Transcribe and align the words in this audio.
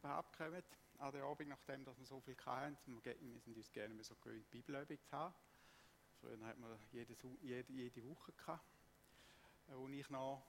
überhaupt 0.00 0.36
kommen 0.36 0.62
an 0.98 1.12
den 1.12 1.22
Abend, 1.22 1.48
nachdem 1.48 1.84
dass 1.84 1.98
wir 1.98 2.06
so 2.06 2.20
viel 2.20 2.36
hatten. 2.44 2.76
Wir, 2.86 3.16
wir 3.20 3.40
sind 3.40 3.56
uns 3.56 3.70
gerne 3.72 4.02
so 4.02 4.14
gewöhnt, 4.16 4.50
Bibelübung 4.50 4.98
zu 5.02 5.12
haben. 5.12 5.34
Früher 6.20 6.46
hat 6.46 6.58
man 6.58 6.78
jede, 6.92 7.14
jede, 7.42 7.72
jede 7.72 8.04
Woche 8.04 8.32
gehabt. 8.32 8.64
Als 9.68 9.90
ich 9.92 10.10
noch 10.10 10.42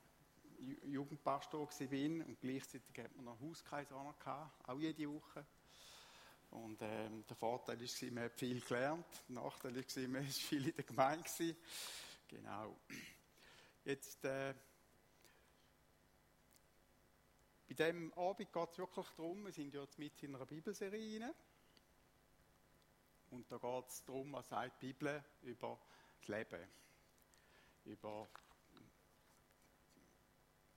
Jugendpastor 0.83 1.67
war 1.67 2.25
und 2.25 2.39
gleichzeitig 2.39 2.97
hat 2.97 3.15
man 3.15 3.25
noch 3.25 3.39
Hauskreis 3.39 3.91
auch, 3.91 4.79
jede 4.79 5.09
Woche. 5.09 5.45
Und 6.49 6.81
ähm, 6.81 7.25
der 7.27 7.35
Vorteil 7.37 7.79
war, 7.79 8.11
man 8.11 8.23
hat 8.25 8.37
viel 8.37 8.59
gelernt. 8.61 9.05
Der 9.29 9.35
Nachteil 9.35 9.75
war, 9.75 10.07
man 10.09 10.25
war 10.25 10.31
viel 10.31 10.67
in 10.67 10.75
der 10.75 10.83
Gemeinde. 10.83 11.55
Genau. 12.27 12.77
Jetzt, 13.85 14.25
äh, 14.25 14.53
bei 17.73 17.85
diesem 17.85 18.13
Abend 18.15 18.51
geht 18.51 18.71
es 18.71 18.77
wirklich 18.77 19.07
darum, 19.15 19.45
wir 19.45 19.53
sind 19.53 19.73
jetzt 19.73 19.97
mit 19.97 20.21
in 20.23 20.35
einer 20.35 20.45
Bibelserie 20.45 21.21
rein. 21.21 21.33
Und 23.29 23.49
da 23.49 23.57
geht 23.57 23.87
es 23.87 24.03
darum, 24.03 24.33
was 24.33 24.49
sagt 24.49 24.81
die 24.81 24.87
Bibel 24.87 25.23
über 25.43 25.79
das 26.19 26.27
Leben. 26.27 26.67
Über 27.85 28.27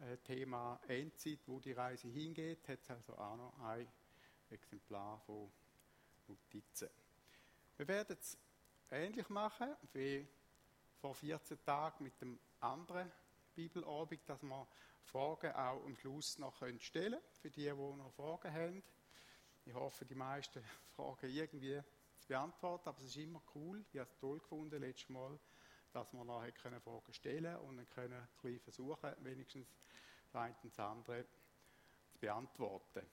Äh, 0.00 0.16
Thema 0.18 0.80
Endzeit, 0.88 1.38
wo 1.46 1.60
die 1.60 1.70
Reise 1.70 2.08
hingeht, 2.08 2.66
hat 2.66 2.80
es 2.82 2.90
also 2.90 3.16
auch 3.16 3.36
noch 3.36 3.60
ein 3.60 3.86
Exemplar 4.50 5.20
von 5.20 5.52
Notizen. 6.26 6.90
Wir 7.76 7.86
werden 7.86 8.16
es 8.20 8.36
ähnlich 8.90 9.28
machen 9.28 9.68
wie 9.92 10.26
vor 11.00 11.14
14 11.14 11.64
Tagen 11.64 12.02
mit 12.02 12.20
dem 12.20 12.40
anderen 12.58 13.12
Bibelabend, 13.54 14.20
dass 14.28 14.42
wir 14.42 14.66
Fragen 15.04 15.52
auch 15.52 15.84
am 15.84 15.96
Schluss 15.96 16.38
noch 16.38 16.56
stellen 16.56 16.80
können, 16.92 17.20
für 17.40 17.50
die, 17.50 17.62
die 17.62 17.70
noch 17.70 18.12
Fragen 18.12 18.52
haben. 18.52 18.82
Ich 19.64 19.74
hoffe, 19.74 20.04
die 20.04 20.14
meisten 20.14 20.62
Fragen 20.96 21.30
irgendwie 21.30 21.80
zu 22.18 22.28
beantworten, 22.28 22.88
aber 22.88 22.98
es 22.98 23.04
ist 23.04 23.16
immer 23.16 23.42
cool, 23.54 23.84
ich 23.92 24.00
habe 24.00 24.10
es 24.10 24.18
toll 24.18 24.38
gefunden 24.38 24.80
letztes 24.80 25.08
Mal, 25.08 25.38
dass 25.92 26.12
wir 26.12 26.24
nachher 26.24 26.52
können 26.52 26.80
Fragen 26.80 27.12
stellen 27.12 27.56
und 27.58 27.76
dann 27.76 27.88
können 27.90 28.28
ein 28.42 28.58
versuchen, 28.58 29.12
wenigstens 29.18 29.68
das 30.32 30.34
eine 30.34 30.54
und 30.62 30.72
das 30.72 30.78
andere 30.80 31.24
zu 32.12 32.18
beantworten. 32.18 33.06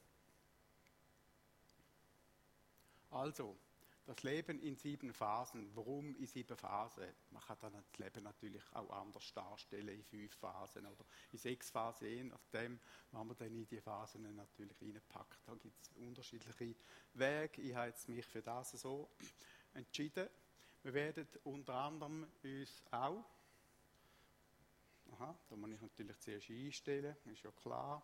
Also, 3.12 3.58
das 4.06 4.24
Leben 4.24 4.60
in 4.60 4.76
sieben 4.76 5.14
Phasen. 5.14 5.70
Warum 5.76 6.16
in 6.16 6.26
sieben 6.26 6.58
Phasen? 6.58 7.08
Man 7.30 7.42
kann 7.44 7.58
dann 7.62 7.74
das 7.74 7.98
Leben 8.00 8.24
natürlich 8.24 8.64
auch 8.74 8.90
anders 8.90 9.32
darstellen, 9.34 9.90
in 9.90 10.04
fünf 10.04 10.34
Phasen 10.36 10.86
oder 10.86 11.06
in 11.32 11.38
sechs 11.38 11.70
Phasen, 11.70 12.08
je 12.08 12.24
nachdem, 12.24 12.80
wann 13.12 13.28
man 13.28 13.38
dann 13.38 13.54
in 13.54 13.68
die 13.68 13.80
Phasen 13.80 14.36
natürlich 14.36 14.82
reinpackt. 14.82 15.40
Da 15.46 15.54
gibt 15.56 15.82
es 15.82 15.92
unterschiedliche 15.98 16.76
Wege. 17.14 17.62
Ich 17.62 17.76
habe 17.76 17.88
jetzt 17.88 18.10
mich 18.10 18.26
für 18.26 18.42
das 18.42 18.72
so 18.72 19.10
entschieden. 19.74 20.28
Wir 20.84 20.94
werden 20.94 21.28
unter 21.44 21.76
anderem 21.76 22.28
uns 22.44 22.84
auch, 22.90 23.24
aha, 25.12 25.38
da 25.48 25.56
muss 25.56 25.70
ich 25.70 25.82
natürlich 25.82 26.20
zuerst 26.20 26.50
einstellen, 26.50 27.16
ist 27.26 27.44
ja 27.44 27.52
klar. 27.52 28.02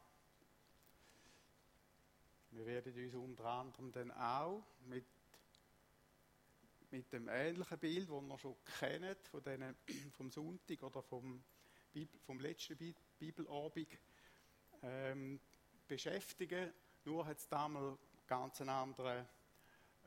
Wir 2.52 2.66
werden 2.66 2.94
uns 2.94 3.16
unter 3.16 3.46
anderem 3.46 3.91
dann 3.91 4.12
auch 4.12 4.64
mit 4.85 5.06
mit 6.92 7.12
dem 7.12 7.28
ähnlichen 7.28 7.80
Bild, 7.80 8.09
das 8.09 8.24
ihr 8.24 8.38
schon 8.38 8.56
kennt, 8.80 9.28
von 9.28 9.44
denen, 9.44 9.75
vom 10.14 10.31
Sonntag 10.31 10.81
oder 10.84 11.02
vom, 11.03 11.44
vom 12.25 12.40
letzten 12.40 12.96
Bibelabend, 13.18 13.88
ähm, 14.84 15.40
beschäftigen. 15.88 16.74
Nur 17.06 17.26
hat 17.26 17.38
es 17.38 17.47
damals 17.47 17.97
ganz 18.28 18.62
andere, 18.62 19.28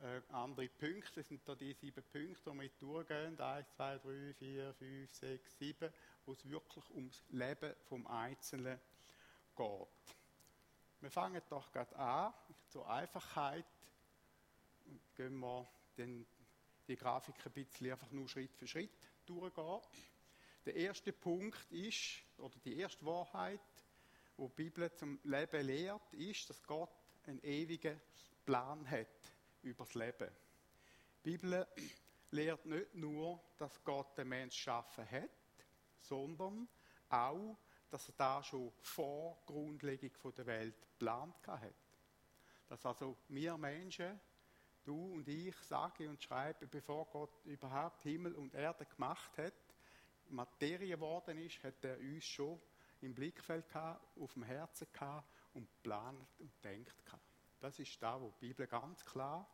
äh, 0.01 0.21
andere 0.29 0.69
Punkte. 0.69 1.15
Das 1.15 1.27
sind 1.27 1.47
da 1.47 1.55
die 1.55 1.73
sieben 1.73 2.03
Punkte, 2.03 2.51
die 2.51 2.59
wir 2.59 2.69
durchgehen. 2.79 3.39
Eins, 3.39 3.71
zwei, 3.75 3.97
drei, 3.97 4.33
vier, 4.33 4.73
fünf, 4.73 5.13
sechs, 5.13 5.57
sieben, 5.57 5.91
wo 6.25 6.33
es 6.33 6.47
wirklich 6.47 6.89
ums 6.91 7.23
Leben 7.29 7.75
vom 7.83 8.07
Einzelnen 8.07 8.79
geht. 9.55 10.15
Wir 11.01 11.09
fangen 11.09 11.41
doch 11.49 11.71
gerade 11.71 11.95
an. 11.95 12.33
Zur 12.69 12.89
Einfachheit 12.89 13.65
gehen 15.15 15.39
wir 15.39 15.67
den 15.97 16.25
die 16.91 16.97
Grafik 16.97 17.35
ein 17.45 17.51
bisschen 17.53 17.91
einfach 17.91 18.11
nur 18.11 18.27
Schritt 18.27 18.53
für 18.55 18.67
Schritt 18.67 18.91
durchgehen. 19.25 19.79
Der 20.65 20.75
erste 20.75 21.13
Punkt 21.13 21.71
ist, 21.71 22.21
oder 22.37 22.57
die 22.65 22.77
erste 22.77 23.05
Wahrheit, 23.05 23.61
wo 24.37 24.47
die 24.49 24.63
Bibel 24.63 24.93
zum 24.93 25.19
Leben 25.23 25.65
lehrt, 25.65 26.13
ist, 26.13 26.49
dass 26.49 26.61
Gott 26.63 26.91
einen 27.25 27.41
ewigen 27.43 27.99
Plan 28.45 28.89
hat 28.89 29.07
über 29.63 29.85
das 29.85 29.93
Leben. 29.93 30.29
Die 31.23 31.31
Bibel 31.31 31.67
lehrt 32.31 32.65
nicht 32.65 32.93
nur, 32.95 33.41
dass 33.57 33.83
Gott 33.83 34.17
den 34.17 34.27
Menschen 34.27 34.57
geschaffen 34.57 35.09
hat, 35.09 35.29
sondern 36.01 36.67
auch, 37.09 37.57
dass 37.89 38.09
er 38.09 38.15
da 38.17 38.43
schon 38.43 38.71
vor 38.81 39.41
Grundlegung 39.45 40.11
der 40.35 40.45
Welt 40.45 40.75
geplant 40.81 41.47
hat. 41.47 41.73
Dass 42.67 42.85
also 42.85 43.17
wir 43.29 43.57
Menschen 43.57 44.19
du 44.83 45.13
und 45.13 45.27
ich 45.27 45.55
sage 45.57 46.09
und 46.09 46.21
schreibe, 46.21 46.67
bevor 46.67 47.05
Gott 47.09 47.45
überhaupt 47.45 48.01
Himmel 48.03 48.35
und 48.35 48.53
Erde 48.53 48.85
gemacht 48.85 49.37
hat, 49.37 49.53
Materie 50.29 50.95
geworden 50.95 51.37
ist, 51.37 51.63
hat 51.63 51.83
er 51.83 51.99
uns 51.99 52.23
schon 52.25 52.59
im 53.01 53.13
Blickfeld 53.13 53.67
gehabt, 53.67 54.17
auf 54.17 54.33
dem 54.33 54.43
Herzen 54.43 54.87
gehabt 54.91 55.27
und 55.53 55.67
plant 55.83 56.27
und 56.39 56.51
denkt 56.63 57.05
gehabt. 57.05 57.23
Das 57.59 57.77
ist 57.79 58.01
da, 58.01 58.19
wo 58.19 58.31
die 58.31 58.47
Bibel 58.47 58.67
ganz 58.67 59.03
klar 59.05 59.47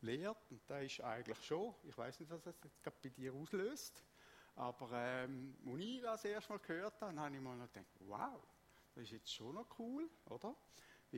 lehrt 0.00 0.50
und 0.50 0.60
da 0.68 0.78
ist 0.78 1.00
eigentlich 1.00 1.42
schon, 1.44 1.74
ich 1.84 1.96
weiß 1.96 2.20
nicht, 2.20 2.30
was 2.30 2.42
das 2.42 2.54
jetzt 2.62 2.82
gerade 2.82 2.96
bei 3.02 3.08
dir 3.08 3.34
auslöst, 3.34 4.04
aber 4.54 4.90
ähm, 4.92 5.56
als 5.66 5.80
ich 5.80 6.00
das 6.00 6.24
erste 6.24 6.52
Mal 6.52 6.58
gehört 6.60 7.00
habe, 7.00 7.18
habe 7.18 7.34
ich 7.34 7.40
mir 7.40 7.56
noch 7.56 7.72
gedacht, 7.72 7.92
wow, 8.00 8.42
das 8.94 9.04
ist 9.04 9.12
jetzt 9.12 9.34
schon 9.34 9.54
noch 9.54 9.66
cool, 9.78 10.08
oder? 10.26 10.54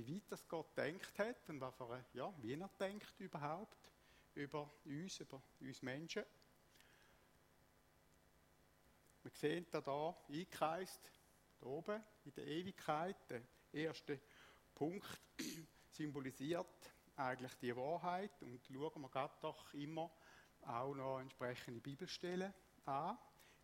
Wie 0.06 0.14
weit 0.14 0.30
das 0.30 0.46
Gott 0.46 0.76
denkt 0.76 1.18
hat 1.18 1.48
und 1.48 1.60
was 1.60 1.80
er, 1.80 2.04
ja, 2.12 2.32
wie 2.40 2.54
er 2.54 2.70
denkt 2.78 3.18
überhaupt 3.18 3.90
über 4.34 4.70
uns, 4.84 5.18
über 5.18 5.42
uns 5.60 5.82
Menschen. 5.82 6.24
Wir 9.22 9.30
sehen 9.32 9.66
da, 9.70 9.80
da 9.80 10.16
eingekreist, 10.28 11.00
da 11.58 11.66
oben 11.66 12.02
in 12.24 12.32
der 12.34 12.46
Ewigkeit, 12.46 13.16
der 13.28 13.42
erste 13.72 14.20
Punkt 14.74 15.06
symbolisiert 15.90 16.66
eigentlich 17.16 17.54
die 17.56 17.74
Wahrheit 17.74 18.30
und 18.42 18.60
schauen 18.64 19.02
wir 19.02 19.08
gerade 19.08 19.34
doch 19.40 19.74
immer 19.74 20.10
auch 20.62 20.94
noch 20.94 21.18
entsprechende 21.18 21.80
Bibelstellen 21.80 22.54
an. 22.84 23.18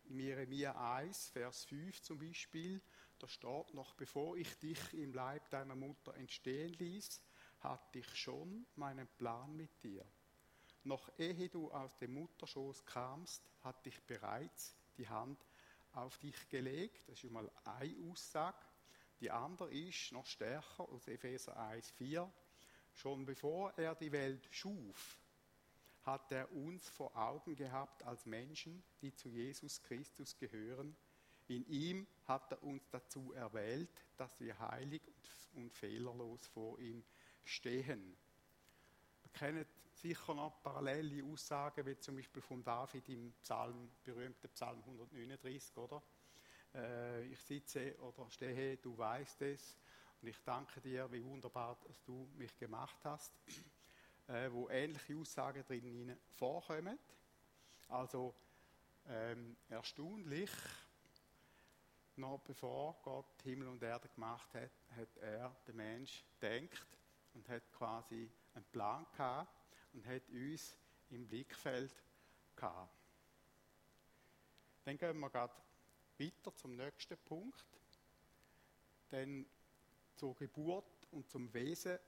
In 0.09 0.19
Jeremia 0.19 0.95
1, 0.97 1.29
Vers 1.29 1.63
5 1.65 2.01
zum 2.01 2.19
Beispiel, 2.19 2.81
da 3.19 3.27
steht 3.27 3.73
noch, 3.73 3.93
bevor 3.95 4.37
ich 4.37 4.57
dich 4.59 4.93
im 4.93 5.13
Leib 5.13 5.49
deiner 5.49 5.75
Mutter 5.75 6.13
entstehen 6.15 6.73
ließ, 6.73 7.21
hatte 7.59 7.99
ich 7.99 8.15
schon 8.15 8.65
meinen 8.75 9.07
Plan 9.17 9.55
mit 9.55 9.83
dir. 9.83 10.05
Noch 10.83 11.09
ehe 11.17 11.49
du 11.49 11.71
aus 11.71 11.97
dem 11.97 12.13
Mutterschoß 12.13 12.85
kamst, 12.85 13.49
hatte 13.63 13.89
ich 13.89 14.01
bereits 14.03 14.75
die 14.97 15.07
Hand 15.07 15.43
auf 15.93 16.17
dich 16.19 16.47
gelegt. 16.49 17.09
Das 17.09 17.23
ist 17.23 17.31
mal 17.31 17.49
eine 17.63 17.95
Aussage. 18.11 18.65
Die 19.19 19.31
andere 19.31 19.73
ist 19.73 20.11
noch 20.11 20.25
stärker 20.25 20.87
aus 20.89 21.07
Epheser 21.07 21.57
1,4. 21.57 22.29
Schon 22.93 23.25
bevor 23.25 23.73
er 23.77 23.95
die 23.95 24.11
Welt 24.11 24.47
schuf, 24.51 25.19
hat 26.03 26.31
er 26.31 26.51
uns 26.51 26.87
vor 26.89 27.15
Augen 27.15 27.55
gehabt 27.55 28.03
als 28.03 28.25
Menschen, 28.25 28.83
die 29.01 29.13
zu 29.15 29.29
Jesus 29.29 29.81
Christus 29.81 30.37
gehören. 30.37 30.95
In 31.47 31.65
ihm 31.67 32.07
hat 32.25 32.51
er 32.51 32.63
uns 32.63 32.89
dazu 32.89 33.33
erwählt, 33.33 34.03
dass 34.17 34.39
wir 34.39 34.57
heilig 34.57 35.01
und 35.53 35.73
fehlerlos 35.73 36.47
vor 36.47 36.79
ihm 36.79 37.03
stehen. 37.43 38.17
Wir 39.21 39.31
kennen 39.31 39.65
sicher 39.93 40.33
noch 40.33 40.61
parallele 40.61 41.23
Aussagen, 41.23 41.85
wie 41.85 41.97
zum 41.97 42.15
Beispiel 42.15 42.41
von 42.41 42.63
David 42.63 43.07
im 43.09 43.31
Psalm, 43.43 43.89
berühmten 44.03 44.49
Psalm 44.49 44.79
139, 44.79 45.77
oder? 45.77 46.01
Äh, 46.73 47.25
ich 47.27 47.39
sitze 47.41 47.97
oder 47.99 48.29
stehe, 48.29 48.77
du 48.77 48.97
weißt 48.97 49.41
es, 49.43 49.77
und 50.21 50.29
ich 50.29 50.41
danke 50.43 50.81
dir, 50.81 51.11
wie 51.11 51.23
wunderbar, 51.23 51.77
dass 51.87 52.03
du 52.03 52.27
mich 52.35 52.55
gemacht 52.57 52.97
hast, 53.03 53.33
äh, 54.27 54.51
wo 54.51 54.69
ähnliche 54.69 55.15
Aussagen 55.15 55.63
drin 55.65 56.17
vorkommen. 56.33 56.97
Also 57.87 58.33
ähm, 59.07 59.55
erstaunlich, 59.69 60.49
noch 62.17 62.39
bevor 62.39 62.99
Gott 63.03 63.41
Himmel 63.43 63.67
und 63.67 63.83
Erde 63.83 64.09
gemacht 64.09 64.53
hat, 64.53 64.71
hat 64.95 65.17
er, 65.17 65.55
der 65.67 65.73
Mensch, 65.73 66.23
denkt 66.41 66.85
und 67.33 67.47
hat 67.49 67.71
quasi 67.71 68.29
einen 68.53 68.65
Plan 68.65 69.05
gehabt 69.11 69.51
und 69.93 70.05
hat 70.05 70.27
uns 70.29 70.77
im 71.09 71.27
Blickfeld 71.27 71.93
gehabt. 72.55 72.93
Dann 74.83 74.97
gehen 74.97 75.19
wir 75.19 75.29
gerade 75.29 75.53
weiter 76.17 76.55
zum 76.55 76.75
nächsten 76.75 77.17
Punkt. 77.17 77.65
Denn 79.11 79.45
zur 80.15 80.35
Geburt 80.35 81.07
und 81.11 81.29
zum 81.29 81.53
Wesen 81.53 81.99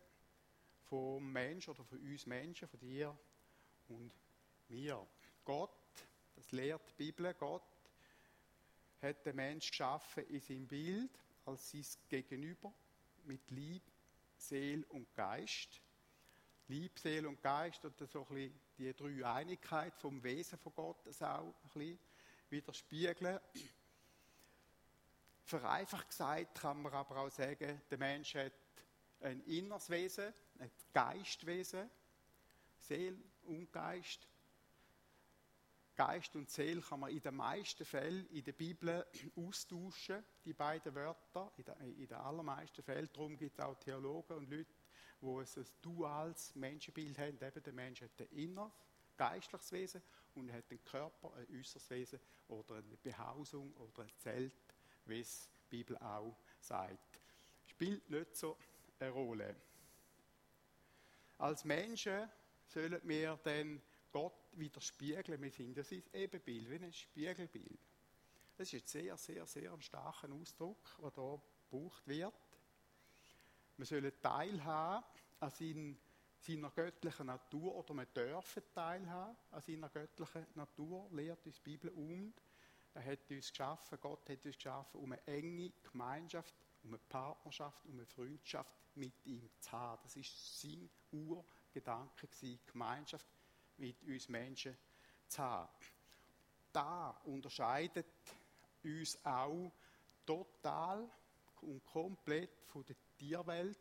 vom 0.83 1.31
Mensch 1.31 1.68
oder 1.68 1.83
von 1.83 2.00
uns 2.00 2.25
Menschen, 2.25 2.68
von 2.68 2.80
dir 2.80 3.18
und 3.89 4.13
mir. 4.69 5.06
Gott, 5.44 5.71
das 6.36 6.51
lehrt 6.51 6.81
die 6.92 7.06
Bibel, 7.06 7.33
Gott 7.33 7.63
hat 9.01 9.25
den 9.25 9.35
Mensch 9.35 9.69
geschaffen 9.69 10.25
in 10.27 10.39
seinem 10.39 10.67
Bild 10.67 11.11
als 11.45 11.71
sein 11.71 11.85
Gegenüber 12.09 12.73
mit 13.25 13.49
Liebe, 13.51 13.85
Seele 14.35 14.85
und 14.88 15.13
Geist. 15.15 15.81
Liebe, 16.67 16.99
Seele 16.99 17.29
und 17.29 17.41
Geist 17.41 17.85
und 17.85 17.97
so 18.11 18.27
ein 18.29 18.35
bisschen 18.35 18.59
die 18.77 18.94
Dreieinigkeit 18.94 19.95
vom 19.97 20.21
Wesen 20.23 20.59
von 20.59 20.73
Gott 20.73 20.97
das 21.05 21.21
auch 21.21 21.45
ein 21.45 21.69
bisschen 21.73 21.99
widerspiegeln. 22.49 23.39
Vereinfacht 25.43 26.09
gesagt 26.09 26.59
kann 26.59 26.81
man 26.81 26.93
aber 26.93 27.17
auch 27.17 27.29
sagen, 27.29 27.81
der 27.89 27.97
Mensch 27.97 28.35
hat 28.35 28.51
ein 29.21 29.41
inneres 29.45 29.89
Wesen, 29.89 30.33
ein 30.59 30.71
Geistwesen, 30.93 31.89
Seele 32.77 33.17
und 33.43 33.71
Geist. 33.71 34.27
Geist 35.97 36.35
und 36.35 36.47
Seele 36.51 36.81
kann 36.81 36.99
man 36.99 37.09
in 37.09 37.21
den 37.21 37.35
meisten 37.35 37.83
Fällen 37.83 38.27
in 38.27 38.44
der 38.44 38.51
Bibel 38.51 39.03
austauschen, 39.35 40.23
die 40.45 40.53
beiden 40.53 40.94
Wörter, 40.94 41.51
in 41.57 42.07
den 42.07 42.17
allermeisten 42.17 42.83
Fällen. 42.83 43.09
Darum 43.11 43.35
gibt 43.35 43.57
es 43.57 43.65
auch 43.65 43.75
Theologen 43.79 44.38
und 44.38 44.49
Leute, 44.49 44.75
die 45.19 45.25
ein 45.25 45.65
duales 45.81 46.53
Menschenbild 46.53 47.17
haben. 47.17 47.39
Eben 47.41 47.63
der 47.63 47.73
Mensch 47.73 48.01
hat 48.01 48.11
ein 48.19 48.27
inneres, 48.38 48.71
geistliches 49.17 49.71
Wesen 49.71 50.03
und 50.35 50.53
hat 50.53 50.69
einen 50.69 50.85
Körper, 50.85 51.33
ein 51.33 51.47
äußeres 51.51 51.89
Wesen 51.89 52.19
oder 52.47 52.75
eine 52.75 52.97
Behausung 52.97 53.73
oder 53.77 54.03
ein 54.03 54.11
Zelt, 54.19 54.53
wie 55.05 55.19
es 55.19 55.50
die 55.63 55.77
Bibel 55.77 55.97
auch 55.97 56.38
sagt. 56.59 57.19
Spielt 57.65 58.07
nicht 58.07 58.35
so 58.35 58.55
eine 59.00 59.09
Rolle. 59.09 59.55
Als 61.39 61.65
Menschen 61.65 62.29
sollen 62.67 63.01
wir 63.03 63.39
dann 63.43 63.81
Gott 64.11 64.46
widerspiegeln. 64.59 65.42
Wir 65.42 65.51
sind 65.51 65.77
das 65.77 65.92
ist 65.92 66.13
Ebenbild, 66.13 66.69
wie 66.69 66.86
ein 66.86 66.94
Spiegelbild. 66.94 67.80
Das 68.57 68.74
ist 68.74 68.83
ein 68.83 68.88
sehr, 68.88 69.18
sehr, 69.18 69.45
sehr 69.45 69.71
ein 69.71 69.81
starker 69.81 70.31
Ausdruck, 70.33 70.98
der 71.00 71.12
hier 71.13 71.42
gebraucht 71.69 72.07
wird. 72.07 72.33
Wir 73.77 73.86
sollen 73.86 74.12
teilhaben 74.19 75.06
an 75.39 75.51
seinen, 75.51 76.00
seiner 76.39 76.71
göttlichen 76.71 77.27
Natur 77.27 77.75
oder 77.75 77.94
wir 77.94 78.06
dürfen 78.06 78.63
teilhaben 78.74 79.38
an 79.51 79.62
seiner 79.62 79.89
göttlichen 79.89 80.48
Natur, 80.56 81.07
lehrt 81.12 81.45
uns 81.45 81.57
die 81.57 81.69
Bibel 81.69 81.92
um. 81.92 82.33
Er 82.95 83.06
hat 83.06 83.30
uns 83.30 83.50
geschaffen, 83.50 84.00
Gott 84.01 84.27
hat 84.27 84.44
uns 84.44 84.56
geschaffen, 84.56 85.00
um 85.00 85.12
eine 85.12 85.27
enge 85.27 85.71
Gemeinschaft, 85.92 86.56
um 86.81 86.89
eine 86.89 86.98
Partnerschaft, 86.98 87.86
um 87.86 87.94
eine 87.94 88.07
Freundschaft 88.07 88.75
mit 88.95 89.13
ihm 89.25 89.48
zu 89.60 89.71
haben. 89.71 90.01
Das 90.01 90.15
ist 90.15 90.60
sein 90.60 90.89
Urgedanke 91.12 92.25
gewesen, 92.25 92.60
Gemeinschaft 92.65 93.27
mit 93.77 94.03
uns 94.03 94.29
Menschen 94.29 94.77
zu 95.27 95.41
haben. 95.41 95.69
Da 96.71 97.09
unterscheidet 97.25 98.06
uns 98.83 99.18
auch 99.25 99.71
total 100.25 101.09
und 101.62 101.83
komplett 101.85 102.63
von 102.68 102.83
der 102.85 102.95
Tierwelt 103.18 103.79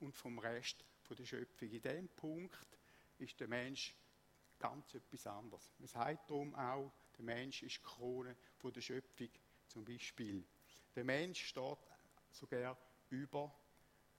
und 0.00 0.16
vom 0.16 0.38
Rest 0.38 0.84
der 1.10 1.24
Schöpfung. 1.24 1.70
In 1.70 1.80
diesem 1.80 2.08
Punkt 2.08 2.78
ist 3.18 3.38
der 3.40 3.48
Mensch 3.48 3.94
ganz 4.58 4.94
etwas 4.94 5.26
anderes. 5.26 5.72
Man 5.78 5.88
sagt 5.88 6.30
darum 6.30 6.54
auch, 6.54 6.92
der 7.16 7.24
Mensch 7.24 7.62
ist 7.62 7.78
die 7.78 7.82
Krone 7.82 8.36
von 8.58 8.72
der 8.72 8.80
Schöpfung 8.80 9.30
zum 9.66 9.84
Beispiel. 9.84 10.44
Der 10.94 11.04
Mensch 11.04 11.46
steht 11.46 11.78
sogar 12.30 12.76
über 13.10 13.54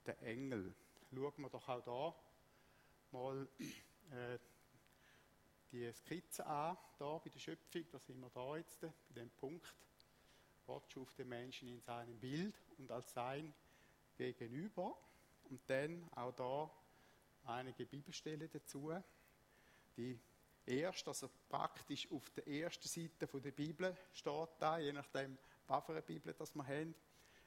den 0.06 0.20
Engel. 0.20 0.74
Schauen 1.14 1.34
wir 1.38 1.50
doch 1.50 1.68
auch 1.68 1.84
da 1.84 2.16
mal 3.12 3.48
äh, 4.12 4.40
die 5.72 5.92
Skizze 5.94 6.46
an, 6.46 6.78
da 6.98 7.18
bei 7.18 7.30
der 7.30 7.40
Schöpfung, 7.40 7.86
da 7.92 8.00
sind 8.00 8.20
wir 8.20 8.30
da 8.30 8.58
jetzt, 8.58 8.82
bei 8.82 9.14
dem 9.16 9.30
Punkt. 9.32 9.76
Gott 10.66 10.92
schuf 10.92 11.14
den 11.14 11.30
Menschen 11.30 11.68
in 11.68 11.82
seinem 11.82 12.20
Bild 12.20 12.56
und 12.78 12.92
als 12.92 13.14
sein 13.14 13.54
Gegenüber. 14.18 14.98
Und 15.50 15.62
dann 15.68 16.08
auch 16.16 16.34
da 16.34 16.72
einige 17.52 17.86
Bibelstellen 17.86 18.50
dazu. 18.52 18.94
Die 19.98 20.20
erste, 20.66 21.10
also 21.10 21.30
praktisch 21.48 22.12
auf 22.12 22.30
der 22.32 22.48
ersten 22.48 22.88
Seite 22.88 23.28
der 23.40 23.52
Bibel 23.52 23.96
steht 24.14 24.50
da, 24.60 24.78
je 24.78 24.94
nachdem, 24.94 25.38
was 25.68 26.06
Bibel 26.06 26.34
das 26.34 26.54
wir 26.54 26.68
haben. 26.68 26.96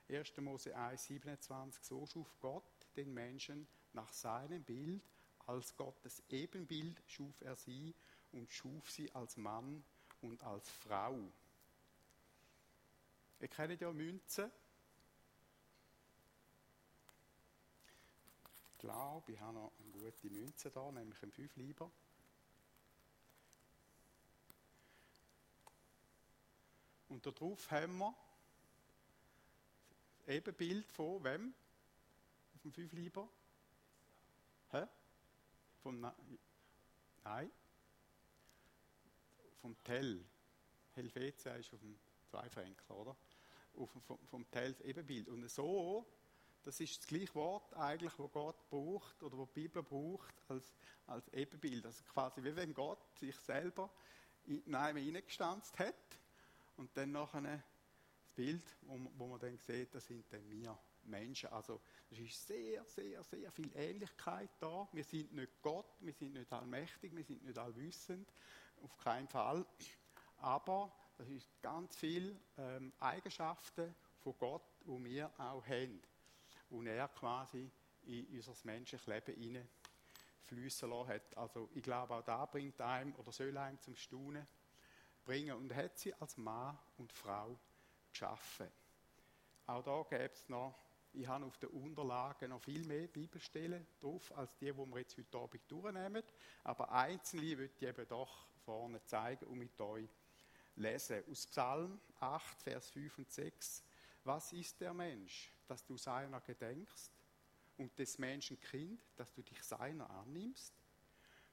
1. 0.09 0.37
Mose 0.39 0.77
1, 0.77 1.07
27, 1.07 1.83
so 1.85 2.05
schuf 2.07 2.37
Gott 2.41 2.65
den 2.97 3.15
Menschen 3.15 3.67
nach 3.93 4.13
seinem 4.13 4.63
Bild, 4.63 5.03
als 5.47 5.77
Gottes 5.77 6.23
Ebenbild 6.29 7.03
schuf 7.07 7.41
er 7.41 7.57
sie 7.57 7.95
und 8.33 8.51
schuf 8.51 8.91
sie 8.91 9.11
als 9.15 9.37
Mann 9.37 9.85
und 10.23 10.43
als 10.43 10.69
Frau. 10.71 11.19
Ihr 13.41 13.49
kennt 13.49 13.81
ja 13.81 13.93
Münzen. 13.93 14.51
Ich 18.73 18.79
glaube, 18.79 19.33
ich 19.33 19.41
habe 19.41 19.55
noch 19.55 19.73
eine 19.79 19.91
gute 19.91 20.31
Münze 20.31 20.71
da, 20.71 20.91
nämlich 20.91 21.23
einen 21.23 21.33
5 21.33 21.57
Lieber. 21.57 21.91
Und 27.09 27.27
darauf 27.27 27.71
haben 27.71 27.99
wir 27.99 28.15
das 30.19 30.29
Ebenbild 30.29 30.91
von 30.91 31.23
wem? 31.23 31.55
Auf 32.55 32.63
dem 32.63 32.73
5 32.73 32.93
Lieber? 32.93 33.29
Hä? 34.71 34.87
Vom 35.83 36.01
Na 36.01 36.15
Nein 37.25 37.51
vom 39.63 39.77
Tell. 39.85 40.23
Helvetia 40.95 41.55
ist 41.55 41.73
auf 41.73 41.81
dem 41.81 41.99
Zweifränkler, 42.25 42.97
oder? 42.97 43.17
Auf, 43.77 43.91
vom, 44.07 44.19
vom 44.27 44.51
Tell 44.51 44.73
das 44.73 44.83
Ebenbild. 44.83 45.29
Und 45.29 45.49
so, 45.49 46.05
das 46.65 46.81
ist 46.81 46.99
das 46.99 47.07
gleiche 47.07 47.35
Wort 47.35 47.73
eigentlich, 47.75 48.13
wo 48.19 48.29
Gott 48.29 48.69
braucht 48.69 49.23
oder 49.23 49.39
wo 49.39 49.47
die 49.47 49.63
Bibel 49.63 49.83
braucht 49.83 50.35
als, 50.49 50.75
als 51.07 51.29
Ebenbild. 51.29 51.87
Also 51.87 52.03
quasi 52.13 52.43
wie 52.45 52.55
wenn 52.55 52.75
Gott 52.75 52.99
sich 53.19 53.35
selber 53.37 53.91
in 54.45 54.75
einem 54.75 55.03
hineingestanzt 55.03 55.79
hat 55.79 55.95
und 56.77 56.95
dann 56.97 57.13
nachher 57.13 57.41
das 57.41 58.31
Bild, 58.35 58.65
wo, 58.83 58.99
wo 59.17 59.27
man 59.29 59.41
dann 59.41 59.57
sieht, 59.57 59.95
das 59.95 60.07
sind 60.07 60.31
dann 60.33 60.51
wir 60.51 60.77
Menschen. 61.05 61.49
Also 61.51 61.81
es 62.11 62.19
ist 62.19 62.47
sehr, 62.47 62.85
sehr, 62.85 63.23
sehr 63.25 63.51
viel 63.51 63.71
Ähnlichkeit 63.75 64.51
da. 64.61 64.89
Wir 64.93 65.05
sind 65.05 65.33
nicht 65.33 65.63
Gott, 65.63 65.87
wir 66.01 66.13
sind 66.13 66.35
nicht 66.35 66.53
allmächtig, 66.53 67.15
wir 67.15 67.25
sind 67.25 67.45
nicht 67.45 67.59
allwissend, 67.59 68.29
auf 68.83 68.97
keinen 68.99 69.29
Fall. 69.29 69.65
Aber 70.39 70.93
das 71.19 71.29
ist 71.29 71.49
ganz 71.63 71.97
viele 71.97 72.37
ähm, 72.59 72.93
Eigenschaften 72.99 73.95
von 74.19 74.35
Gott, 74.39 74.63
die 74.85 75.05
wir 75.05 75.31
auch 75.39 75.65
haben. 75.67 76.03
Und 76.71 76.87
er 76.87 77.09
quasi 77.09 77.71
in 78.05 78.27
unser 78.29 78.55
menschliches 78.65 79.07
Leben 79.07 79.35
hinein 79.35 79.69
lassen 80.51 81.09
hat. 81.09 81.37
Also 81.37 81.69
ich 81.75 81.83
glaube, 81.83 82.15
auch 82.15 82.23
da 82.23 82.45
bringt 82.47 82.81
einem 82.81 83.15
oder 83.15 83.33
soll 83.33 83.57
einem 83.57 83.81
zum 83.81 83.97
Staunen 83.97 84.47
bringen. 85.25 85.57
Und 85.57 85.75
hat 85.75 85.99
sie 85.99 86.13
als 86.15 86.37
Mann 86.37 86.79
und 86.99 87.13
Frau 87.13 87.59
geschaffen. 88.11 88.69
Auch 89.67 89.83
da 89.83 90.03
gäbe 90.03 90.33
es 90.33 90.49
noch, 90.49 90.75
ich 91.15 91.27
habe 91.27 91.45
auf 91.45 91.59
den 91.59 91.69
Unterlagen 91.71 92.51
noch 92.51 92.61
viel 92.61 92.85
mehr 92.87 93.07
Bibelstellen 93.07 93.87
drauf, 94.01 94.37
als 94.37 94.57
die, 94.57 94.73
die 94.73 94.77
wir 94.77 94.99
jetzt 94.99 95.17
heute 95.17 95.39
Abend 95.39 95.71
durchnehmen. 95.71 96.23
Aber 96.65 96.91
einzelne 96.91 97.59
würde 97.59 97.73
ich 97.77 97.83
eben 97.83 98.09
doch 98.09 98.49
vorne 98.65 99.03
zeigen 99.05 99.47
und 99.47 99.59
mit 99.59 99.81
euch 99.81 100.09
lesen. 100.77 101.23
Aus 101.31 101.47
Psalm 101.47 102.01
8, 102.21 102.63
Vers 102.63 102.91
5 102.91 103.19
und 103.19 103.31
6. 103.31 103.83
Was 104.25 104.53
ist 104.53 104.81
der 104.81 104.95
Mensch, 104.95 105.53
dass 105.67 105.85
du 105.85 105.97
seiner 105.97 106.41
gedenkst? 106.41 107.11
Und 107.79 107.99
des 107.99 108.19
Menschen 108.19 108.61
Kind, 108.61 109.01
dass 109.17 109.33
du 109.33 109.43
dich 109.43 109.63
seiner 109.63 110.09
annimmst? 110.11 110.73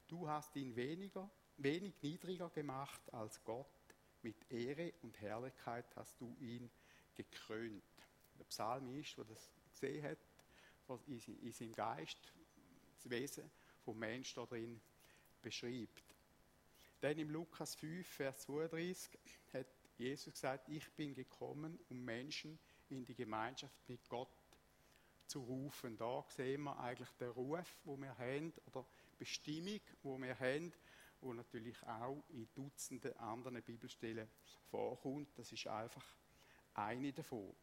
Du 0.08 0.28
hast 0.28 0.56
ihn 0.56 0.76
weniger, 0.76 1.30
wenig 1.58 1.94
niedriger 2.02 2.50
gemacht 2.50 3.02
als 3.14 3.44
Gott. 3.44 3.68
Mit 4.22 4.52
Ehre 4.52 4.94
und 5.02 5.20
Herrlichkeit 5.22 5.86
hast 5.96 6.20
du 6.20 6.36
ihn 6.40 6.70
gekrönt. 7.16 7.84
Der 8.38 8.44
Psalmist, 8.46 9.18
der 9.18 9.26
das 9.26 9.50
gesehen 9.72 10.04
hat, 10.04 10.18
was 10.88 11.02
in 11.06 11.52
seinem 11.52 11.74
Geist 11.74 12.18
das 12.96 13.10
Wesen 13.10 13.50
vom 13.84 13.98
Menschen 13.98 14.36
da 14.36 14.46
drin 14.46 14.82
beschreibt. 15.42 16.09
Dann 17.02 17.18
im 17.18 17.30
Lukas 17.30 17.76
5, 17.76 18.08
Vers 18.08 18.42
32 18.42 19.18
hat 19.54 19.68
Jesus 19.98 20.34
gesagt, 20.34 20.68
ich 20.70 20.90
bin 20.94 21.14
gekommen, 21.14 21.80
um 21.90 22.04
Menschen 22.04 22.60
in 22.90 23.06
die 23.06 23.16
Gemeinschaft 23.16 23.88
mit 23.88 24.08
Gott 24.10 24.30
zu 25.28 25.42
rufen. 25.42 25.98
Da 25.98 26.26
sehen 26.30 26.64
wir 26.64 26.78
eigentlich 26.80 27.10
den 27.12 27.30
Ruf, 27.30 27.80
wo 27.84 27.96
wir 27.98 28.18
haben, 28.18 28.54
oder 28.66 28.86
Bestimmung, 29.18 29.80
wo 30.04 30.18
wir 30.18 30.38
haben, 30.40 30.74
wo 31.22 31.34
natürlich 31.34 31.82
auch 31.86 32.24
in 32.30 32.48
Dutzenden 32.54 33.16
anderen 33.18 33.62
Bibelstellen 33.62 34.30
vorkommt. 34.70 35.38
Das 35.38 35.52
ist 35.52 35.68
einfach 35.68 36.06
eine 36.74 37.14
davon. 37.14 37.54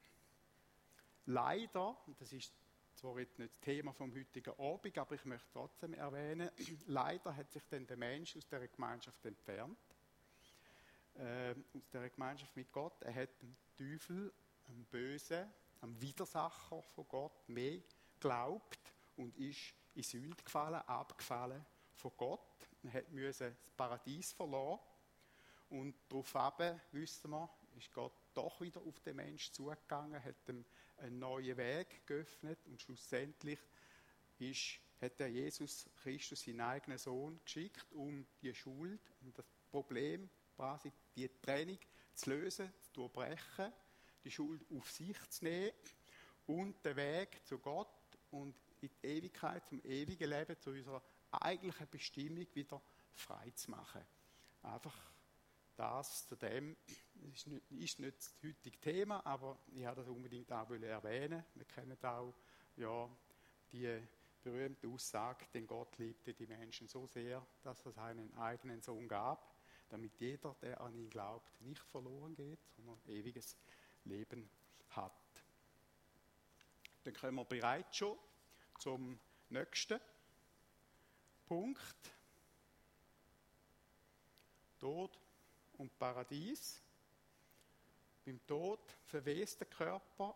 Leider, 1.26 1.96
das 2.18 2.32
ist 2.32 2.52
zwar 2.96 3.14
nicht 3.16 3.38
das 3.38 3.60
Thema 3.60 3.92
vom 3.92 4.14
heutigen 4.14 4.58
Abend, 4.58 4.98
aber 4.98 5.14
ich 5.14 5.24
möchte 5.24 5.48
trotzdem 5.52 5.94
erwähnen, 5.94 6.50
leider 6.86 7.36
hat 7.36 7.50
sich 7.50 7.62
dann 7.68 7.86
der 7.86 7.96
Mensch 7.96 8.36
aus 8.36 8.48
der 8.48 8.66
Gemeinschaft 8.68 9.24
entfernt, 9.24 9.78
äh, 11.14 11.54
aus 11.74 11.88
der 11.92 12.08
Gemeinschaft 12.10 12.56
mit 12.56 12.72
Gott. 12.72 13.02
Er 13.02 13.14
hat 13.14 13.42
dem 13.42 13.56
Teufel, 13.76 14.32
dem 14.68 14.84
Bösen, 14.86 15.46
am 15.82 16.00
Widersacher 16.00 16.82
von 16.82 17.06
Gott 17.08 17.48
mehr 17.48 17.80
glaubt 18.18 18.80
und 19.16 19.36
ist 19.36 19.74
in 19.94 20.02
Sünde 20.02 20.42
gefallen, 20.42 20.80
abgefallen 20.86 21.64
von 21.94 22.12
Gott. 22.16 22.68
Er 22.82 23.04
musste 23.10 23.50
das 23.50 23.76
Paradies 23.76 24.32
verloren 24.32 24.80
und 25.70 25.94
daraufhin, 26.08 26.80
wissen 26.92 27.30
wir, 27.30 27.50
ist 27.76 27.92
Gott 27.92 28.14
doch 28.32 28.60
wieder 28.60 28.80
auf 28.80 29.00
den 29.00 29.16
Menschen 29.16 29.52
zugegangen, 29.52 30.22
hat 30.22 30.48
ihm 30.48 30.64
einen 30.98 31.18
neuen 31.18 31.56
Weg 31.56 32.06
geöffnet 32.06 32.58
und 32.66 32.80
schlussendlich 32.80 33.58
ist, 34.38 34.78
hat 35.00 35.18
der 35.20 35.28
Jesus 35.28 35.88
Christus 36.02 36.42
seinen 36.42 36.60
eigenen 36.60 36.98
Sohn 36.98 37.40
geschickt, 37.44 37.86
um 37.92 38.26
die 38.40 38.54
Schuld 38.54 39.00
und 39.22 39.36
das 39.36 39.46
Problem, 39.70 40.28
quasi 40.56 40.92
die 41.14 41.28
Trennung 41.42 41.78
zu 42.14 42.30
lösen, 42.30 42.72
zu 42.80 42.92
durchbrechen, 42.92 43.72
die 44.24 44.30
Schuld 44.30 44.64
auf 44.70 44.90
sich 44.90 45.18
zu 45.28 45.44
nehmen 45.44 45.72
und 46.46 46.84
den 46.84 46.96
Weg 46.96 47.44
zu 47.44 47.58
Gott 47.58 47.88
und 48.30 48.54
in 48.80 48.90
die 49.02 49.06
Ewigkeit, 49.06 49.66
zum 49.66 49.82
ewigen 49.84 50.30
Leben, 50.30 50.58
zu 50.60 50.70
unserer 50.70 51.02
eigentlichen 51.30 51.88
Bestimmung 51.90 52.46
wieder 52.54 52.80
frei 53.14 53.50
zu 53.50 53.70
machen. 53.70 54.02
Einfach 54.62 54.96
das 55.76 56.26
zu 56.26 56.36
dem 56.36 56.76
nicht, 57.22 57.70
ist 57.70 57.98
nicht 57.98 58.18
das 58.18 58.34
heutige 58.42 58.78
Thema, 58.80 59.24
aber 59.24 59.58
ich 59.72 59.84
habe 59.84 59.96
das 59.96 60.08
unbedingt 60.08 60.52
auch 60.52 60.70
erwähnen. 60.70 61.44
Wir 61.54 61.64
kennen 61.64 61.96
auch 62.02 62.34
ja, 62.76 63.08
die 63.72 64.00
berühmte 64.42 64.86
Aussage, 64.88 65.44
denn 65.52 65.66
Gott 65.66 65.98
liebte 65.98 66.32
die 66.32 66.46
Menschen 66.46 66.86
so 66.88 67.06
sehr, 67.06 67.44
dass 67.62 67.84
er 67.84 67.92
seinen 67.92 68.32
eigenen 68.34 68.80
Sohn 68.80 69.08
gab, 69.08 69.54
damit 69.88 70.18
jeder, 70.20 70.54
der 70.62 70.80
an 70.80 70.94
ihn 70.94 71.10
glaubt, 71.10 71.60
nicht 71.62 71.82
verloren 71.82 72.34
geht, 72.34 72.60
sondern 72.76 72.98
ewiges 73.06 73.56
Leben 74.04 74.48
hat. 74.90 75.12
Dann 77.04 77.14
kommen 77.14 77.36
wir 77.36 77.44
bereits 77.44 77.96
schon 77.96 78.16
zum 78.78 79.18
nächsten 79.48 80.00
Punkt. 81.46 81.96
Tod 84.78 85.18
und 85.78 85.98
Paradies. 85.98 86.82
Beim 88.26 88.44
Tod 88.44 88.80
verwest 89.04 89.60
der 89.60 89.68
Körper, 89.68 90.34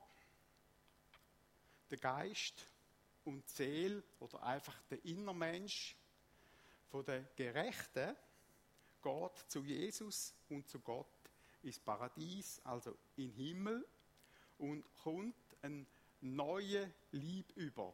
der 1.90 1.98
Geist 1.98 2.64
und 3.24 3.44
die 3.48 3.52
Seele 3.52 4.02
oder 4.20 4.40
einfach 4.44 4.80
der 4.84 5.04
Innermensch 5.04 5.96
von 6.88 7.04
der 7.04 7.22
Gerechten 7.34 8.16
geht 9.02 9.44
zu 9.48 9.64
Jesus 9.64 10.32
und 10.50 10.68
zu 10.68 10.78
Gott 10.78 11.08
ins 11.64 11.80
Paradies, 11.80 12.60
also 12.62 12.96
in 13.16 13.32
Himmel 13.32 13.84
und 14.58 14.84
kommt 15.02 15.34
ein 15.62 15.84
neue 16.20 16.92
Lieb 17.10 17.50
über. 17.56 17.92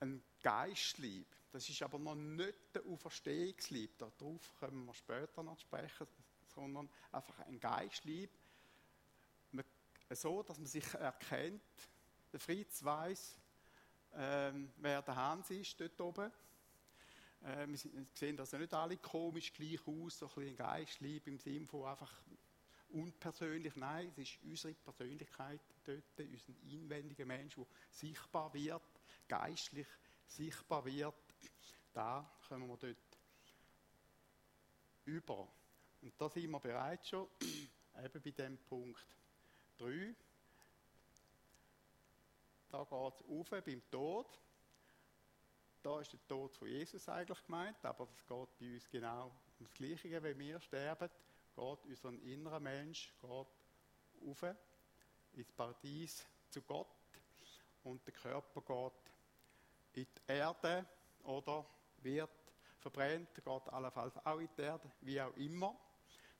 Ein 0.00 0.22
Geistlieb. 0.42 1.26
Das 1.52 1.68
ist 1.68 1.82
aber 1.82 1.98
noch 1.98 2.14
nicht 2.14 2.74
der 2.74 2.86
Auferstehungslieb. 2.86 3.98
Darauf 3.98 4.54
können 4.58 4.86
wir 4.86 4.94
später 4.94 5.42
noch 5.42 5.58
sprechen, 5.58 6.06
sondern 6.54 6.88
einfach 7.12 7.38
ein 7.40 7.60
Geistlieb. 7.60 8.30
So, 10.10 10.42
dass 10.42 10.58
man 10.58 10.66
sich 10.66 10.92
erkennt. 10.94 11.62
Der 12.32 12.40
Fritz 12.40 12.84
weiß, 12.84 13.38
ähm, 14.14 14.72
wer 14.76 15.02
der 15.02 15.16
Hans 15.16 15.50
ist 15.50 15.80
dort 15.80 16.00
oben. 16.00 16.30
Äh, 17.42 17.66
wir 17.66 17.78
sehen, 18.14 18.36
dass 18.36 18.52
nicht 18.52 18.74
alle 18.74 18.96
komisch 18.98 19.52
gleich 19.52 19.80
aus, 19.86 20.18
so 20.18 20.26
ein 20.26 20.34
bisschen 20.34 20.56
Geistlieb 20.56 21.26
im 21.26 21.38
Sinne 21.38 21.66
von 21.66 21.84
einfach 21.84 22.12
unpersönlich. 22.90 23.74
Nein, 23.76 24.12
es 24.16 24.18
ist 24.18 24.38
unsere 24.44 24.74
Persönlichkeit 24.74 25.60
dort, 25.84 26.18
unser 26.18 26.52
inwendiger 26.70 27.24
Mensch, 27.24 27.56
der 27.56 27.66
sichtbar 27.90 28.52
wird, 28.54 28.82
geistlich 29.26 29.88
sichtbar 30.26 30.84
wird. 30.84 31.14
Da 31.92 32.30
kommen 32.48 32.68
wir 32.68 32.76
dort 32.76 32.96
über. 35.04 35.48
Und 36.02 36.12
da 36.18 36.28
sind 36.28 36.50
wir 36.50 36.60
bereits 36.60 37.08
schon, 37.08 37.28
eben 38.04 38.22
bei 38.22 38.30
dem 38.30 38.58
Punkt 38.58 39.06
3. 39.78 40.14
Da 42.70 42.78
geht 42.78 42.88
es 42.90 43.28
auf 43.28 43.64
beim 43.64 43.90
Tod. 43.90 44.38
Da 45.82 46.00
ist 46.00 46.12
der 46.12 46.26
Tod 46.26 46.56
von 46.56 46.66
Jesus 46.68 47.08
eigentlich 47.08 47.44
gemeint, 47.44 47.84
aber 47.84 48.08
es 48.16 48.26
geht 48.26 48.58
bei 48.58 48.74
uns 48.74 48.88
genau 48.90 49.30
ums 49.58 49.74
Gleiche. 49.74 50.22
Wenn 50.22 50.38
wir 50.38 50.60
sterben, 50.60 51.10
geht 51.54 51.84
unser 51.84 52.12
innerer 52.22 52.60
Mensch 52.60 53.12
auf 53.22 53.46
ins 55.34 55.52
Paradies 55.52 56.26
zu 56.48 56.62
Gott 56.62 56.88
und 57.82 58.06
der 58.06 58.14
Körper 58.14 58.60
geht 59.92 60.06
in 60.06 60.06
die 60.14 60.32
Erde 60.32 60.86
oder 61.24 61.66
wird 61.98 62.30
verbrennt, 62.80 63.34
geht 63.34 63.46
allenfalls 63.46 64.16
auch 64.24 64.38
in 64.38 64.48
die 64.56 64.62
Erde, 64.62 64.90
wie 65.00 65.20
auch 65.20 65.36
immer. 65.36 65.76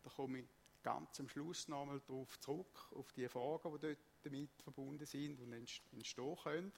Da 0.03 0.11
komme 0.11 0.41
ich 0.41 0.47
ganz 0.85 1.19
am 1.19 1.29
Schluss 1.29 1.67
nochmal 1.67 2.01
darauf 2.07 2.39
zurück, 2.39 2.93
auf 2.95 3.11
die 3.13 3.29
Fragen, 3.29 3.73
die 3.73 3.89
dort 3.89 3.99
damit 4.23 4.63
verbunden 4.63 5.07
sind 5.07 5.41
und 5.41 5.53
entstehen 5.53 6.37
können. 6.37 6.73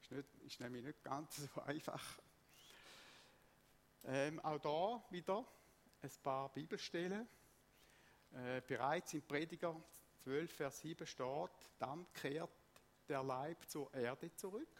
Ist, 0.00 0.12
nicht, 0.12 0.28
ist 0.46 0.60
nämlich 0.60 0.84
nicht 0.84 1.02
ganz 1.02 1.36
so 1.36 1.60
einfach. 1.66 2.18
Ähm, 4.04 4.40
auch 4.40 4.60
da 4.60 5.04
wieder 5.10 5.44
ein 6.00 6.10
paar 6.22 6.48
Bibelstellen. 6.50 7.28
Äh, 8.32 8.62
bereits 8.66 9.12
im 9.14 9.22
Prediger 9.22 9.74
12, 10.22 10.52
Vers 10.52 10.80
7 10.80 11.06
steht, 11.06 11.50
dann 11.78 12.06
kehrt 12.12 12.50
der 13.08 13.24
Leib 13.24 13.68
zur 13.68 13.92
Erde 13.92 14.34
zurück, 14.36 14.76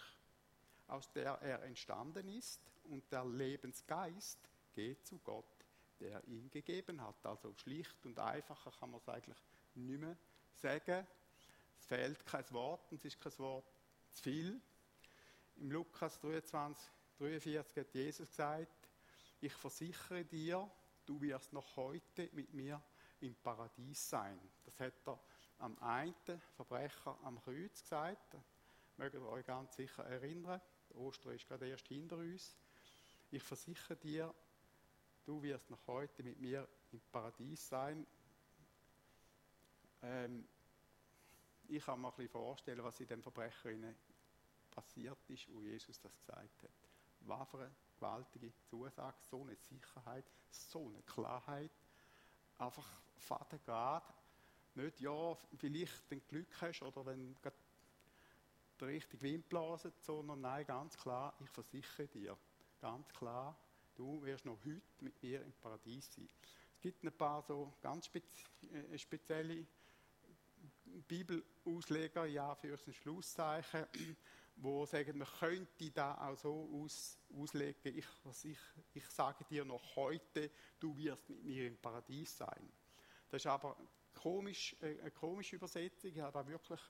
aus 0.87 1.11
der 1.13 1.33
er 1.43 1.65
entstanden 1.65 2.29
ist, 2.29 2.61
und 2.85 3.11
der 3.11 3.25
Lebensgeist 3.25 4.39
geht 4.73 5.05
zu 5.05 5.19
Gott, 5.19 5.58
der 6.01 6.27
ihn 6.29 6.51
gegeben 6.51 7.01
hat. 7.01 7.25
Also 7.25 7.55
schlicht 7.55 8.05
und 8.05 8.19
einfacher 8.19 8.71
kann 8.73 8.91
man 8.91 9.01
es 9.01 9.09
eigentlich 9.09 9.39
nicht 9.75 10.01
mehr 10.01 10.17
sagen. 10.55 11.07
Es 11.79 11.87
fehlt 11.87 12.25
kein 12.27 12.51
Wort 12.53 12.91
und 12.91 12.99
es 12.99 13.05
ist 13.05 13.21
kein 13.21 13.39
Wort 13.39 13.67
zu 14.11 14.23
viel. 14.23 14.61
Im 15.57 15.71
Lukas 15.71 16.19
23, 16.21 16.91
43 17.19 17.77
hat 17.77 17.95
Jesus 17.95 18.29
gesagt, 18.29 18.89
ich 19.41 19.53
versichere 19.53 20.25
dir, 20.25 20.71
du 21.07 21.21
wirst 21.21 21.53
noch 21.53 21.77
heute 21.77 22.29
mit 22.33 22.53
mir 22.53 22.83
im 23.21 23.35
Paradies 23.37 24.09
sein. 24.09 24.39
Das 24.65 24.79
hat 24.81 24.95
er 25.07 25.21
am 25.59 25.79
einen 25.79 26.15
Verbrecher 26.55 27.19
am 27.23 27.41
Kreuz 27.43 27.83
gesagt. 27.83 28.37
Mögt 28.97 29.15
ihr 29.15 29.23
euch 29.23 29.47
ganz 29.47 29.77
sicher 29.77 30.05
erinnern. 30.05 30.61
Ostern 30.95 31.35
ist 31.35 31.47
gerade 31.47 31.69
erst 31.69 31.87
hinter 31.89 32.17
uns. 32.17 32.57
Ich 33.31 33.43
versichere 33.43 33.97
dir, 33.97 34.35
du 35.29 35.43
wirst 35.43 35.69
noch 35.69 35.87
heute 35.87 36.23
mit 36.23 36.41
mir 36.41 36.67
im 36.91 37.01
Paradies 37.13 37.69
sein. 37.69 38.07
Ähm, 40.01 40.49
ich 41.69 41.85
kann 41.85 42.01
mir 42.01 42.09
ein 42.09 42.15
bisschen 42.15 42.31
vorstellen, 42.31 42.83
was 42.83 42.99
in 42.99 43.09
dem 43.09 43.23
Verbrecher 43.23 43.71
passiert 44.71 45.19
ist, 45.29 45.53
wo 45.53 45.61
Jesus 45.61 46.01
das 46.01 46.17
gesagt 46.17 46.63
hat. 46.63 46.71
Was 47.21 47.47
für 47.51 47.59
eine 47.59 47.75
gewaltige 47.97 48.55
Zusage, 48.71 49.19
so 49.21 49.43
eine 49.43 49.55
Sicherheit, 49.57 50.25
so 50.49 50.89
eine 50.89 51.03
Klarheit. 51.03 51.73
Einfach 52.57 52.89
Vater 53.19 53.59
gerade, 53.59 54.07
nicht 54.77 54.99
ja, 55.01 55.35
vielleicht 55.59 56.11
wenn 56.11 56.27
Glück 56.27 56.61
hast 56.63 56.81
oder 56.81 57.05
wenn 57.05 57.37
der 58.81 58.89
richtige 58.89 59.21
Wind 59.21 59.49
blasen, 59.51 59.93
sondern 59.99 60.41
nein, 60.41 60.65
ganz 60.65 60.97
klar, 60.97 61.35
ich 61.41 61.51
versichere 61.51 62.07
dir, 62.07 62.39
ganz 62.81 63.13
klar, 63.13 63.59
du 63.99 64.23
wirst 64.23 64.45
noch 64.45 64.59
heute 64.65 64.81
mit 65.01 65.21
mir 65.23 65.43
im 65.43 65.53
Paradies 65.53 66.15
sein. 66.15 66.29
Es 66.75 66.81
gibt 66.81 67.05
ein 67.05 67.13
paar 67.13 67.43
so 67.43 67.73
ganz 67.83 68.09
äh, 68.15 68.97
spezielle 68.97 69.67
Bibelausleger, 71.09 72.27
ja, 72.27 72.55
für 72.55 72.75
ein 72.75 72.93
Schlusszeichen, 72.93 73.87
wo 74.57 74.87
sagen, 74.87 75.19
man 75.19 75.29
könnte 75.39 75.91
da 75.91 76.15
auch 76.15 76.37
so 76.37 76.69
aus, 76.73 77.19
auslegen, 77.37 77.99
ich, 77.99 78.07
was 78.25 78.45
ich, 78.45 78.59
ich 78.95 79.07
sage 79.09 79.45
dir 79.45 79.65
noch 79.65 79.97
heute, 79.97 80.51
du 80.79 80.97
wirst 80.97 81.29
mit 81.29 81.45
mir 81.45 81.67
im 81.67 81.77
Paradies 81.77 82.37
sein. 82.37 82.73
Das 83.31 83.43
ist 83.43 83.47
aber 83.47 83.77
komisch, 84.15 84.77
äh, 84.81 85.01
eine 85.01 85.11
komische 85.11 85.57
Übersetzung, 85.57 86.11
ich 86.11 86.21
habe 86.21 86.33
da 86.33 86.47
wirklich 86.47 86.81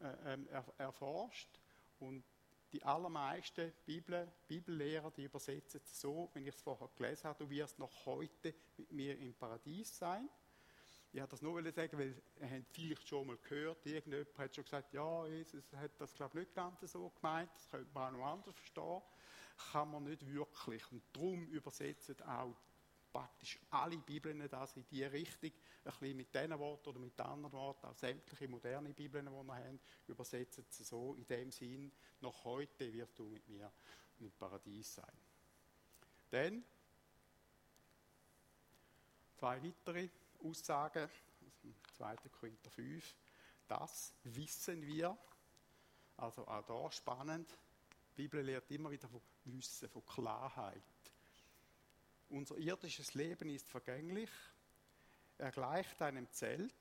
äh, 0.00 0.34
ähm, 0.34 0.48
erforscht 0.76 1.48
und 1.98 2.24
die 2.72 2.82
allermeisten 2.82 3.72
Bibel, 3.84 4.30
Bibellehrer, 4.48 5.10
die 5.10 5.24
übersetzen 5.24 5.80
es 5.84 6.00
so, 6.00 6.30
wenn 6.32 6.46
ich 6.46 6.54
es 6.54 6.62
vorher 6.62 6.88
gelesen 6.96 7.24
habe, 7.24 7.44
du 7.44 7.50
wirst 7.50 7.78
noch 7.78 8.06
heute 8.06 8.54
mit 8.78 8.90
mir 8.90 9.18
im 9.18 9.34
Paradies 9.34 9.98
sein. 9.98 10.28
Ich 11.12 11.20
habe 11.20 11.30
das 11.30 11.42
nur 11.42 11.62
sagen, 11.72 11.98
weil 11.98 12.14
ihr 12.40 12.64
vielleicht 12.72 13.06
schon 13.06 13.26
mal 13.26 13.36
gehört, 13.36 13.84
irgendjemand 13.84 14.38
hat 14.38 14.54
schon 14.54 14.64
gesagt, 14.64 14.94
ja, 14.94 15.26
Jesus 15.26 15.62
hat 15.74 16.00
das 16.00 16.14
glaube 16.14 16.40
ich 16.40 16.46
nicht 16.46 16.54
ganz 16.54 16.80
so 16.90 17.10
gemeint, 17.10 17.50
das 17.54 17.68
könnte 17.68 17.90
man 17.92 18.14
auch 18.14 18.18
noch 18.18 18.26
anders 18.26 18.54
verstehen. 18.54 19.02
Kann 19.70 19.90
man 19.90 20.04
nicht 20.04 20.26
wirklich. 20.26 20.90
Und 20.90 21.02
darum 21.12 21.46
übersetzen 21.48 22.20
auch 22.22 22.56
praktisch 23.12 23.58
alle 23.70 23.98
Bibeln 23.98 24.48
das 24.48 24.76
in 24.76 24.86
die 24.86 25.04
Richtung, 25.04 25.50
ein 25.84 25.92
bisschen 25.92 26.16
mit 26.16 26.34
diesen 26.34 26.58
Worten 26.58 26.88
oder 26.88 26.98
mit 26.98 27.20
anderen 27.20 27.52
Worten, 27.52 27.86
auch 27.86 27.94
sämtliche 27.94 28.48
moderne 28.48 28.92
Bibeln, 28.94 29.26
die 29.26 29.30
wir 29.30 29.54
haben, 29.54 29.80
übersetzen 30.08 30.64
sie 30.68 30.84
so 30.84 31.14
in 31.14 31.26
dem 31.26 31.50
Sinn, 31.50 31.92
noch 32.20 32.44
heute 32.44 32.92
wirst 32.92 33.18
du 33.18 33.24
mit 33.24 33.46
mir 33.48 33.70
im 34.20 34.30
Paradies 34.32 34.94
sein. 34.94 35.18
Dann 36.30 36.64
zwei 39.36 39.62
weitere 39.62 40.08
Aussagen, 40.42 41.08
2. 41.96 42.16
Korinther 42.40 42.70
5, 42.70 43.14
das 43.68 44.14
wissen 44.24 44.82
wir, 44.82 45.16
also 46.16 46.46
auch 46.46 46.64
da 46.64 46.90
spannend, 46.90 47.50
die 48.16 48.22
Bibel 48.22 48.42
lehrt 48.42 48.70
immer 48.70 48.90
wieder 48.90 49.08
von 49.08 49.20
Wissen, 49.44 49.88
von 49.88 50.04
Klarheit. 50.06 50.82
Unser 52.32 52.56
irdisches 52.56 53.12
Leben 53.12 53.50
ist 53.50 53.68
vergänglich. 53.68 54.30
Er 55.36 55.50
gleicht 55.50 56.00
einem 56.00 56.30
Zelt, 56.32 56.74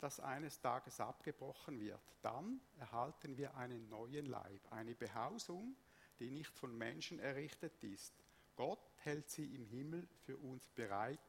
das 0.00 0.20
eines 0.20 0.58
Tages 0.58 1.00
abgebrochen 1.00 1.78
wird. 1.80 2.00
Dann 2.22 2.58
erhalten 2.78 3.36
wir 3.36 3.54
einen 3.56 3.90
neuen 3.90 4.24
Leib, 4.24 4.72
eine 4.72 4.94
Behausung, 4.94 5.76
die 6.18 6.30
nicht 6.30 6.56
von 6.56 6.76
Menschen 6.78 7.18
errichtet 7.18 7.84
ist. 7.84 8.14
Gott 8.56 8.80
hält 8.96 9.28
sie 9.28 9.54
im 9.54 9.66
Himmel 9.66 10.08
für 10.24 10.38
uns 10.38 10.66
bereit 10.70 11.20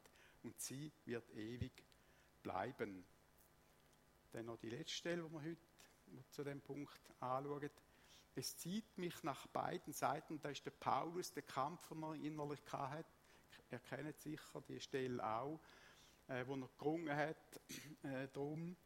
und 0.44 0.58
sie 0.62 0.90
wird 1.04 1.30
ewig 1.32 1.84
bleiben. 2.42 3.04
Dann 4.32 4.46
noch 4.46 4.58
die 4.60 4.70
letzte 4.70 4.96
Stelle, 4.96 5.24
die 5.24 5.34
wir 5.34 5.42
heute 5.42 6.30
zu 6.32 6.46
dem 6.46 6.62
Punkt 6.62 7.02
anschauen. 7.20 7.70
Es 8.40 8.56
zieht 8.56 8.98
mich 8.98 9.22
nach 9.24 9.48
beiden 9.48 9.92
Seiten. 9.92 10.40
Da 10.40 10.50
ist 10.50 10.66
der 10.66 10.72
Paulus, 10.72 11.34
der 11.34 11.44
Kampf, 11.44 11.90
den 11.90 12.02
er 12.04 12.14
innerlich 12.14 12.62
hatte. 12.72 13.04
Er 13.70 13.80
kennt 13.80 14.18
sicher 14.22 14.62
die 14.62 14.80
Stelle 14.80 15.22
auch, 15.22 15.60
äh, 16.30 16.46
wo 16.48 16.56
er 16.56 16.70
gerungen 16.78 17.14
hat 17.14 17.60
äh, 18.04 18.30
drum. 18.30 18.78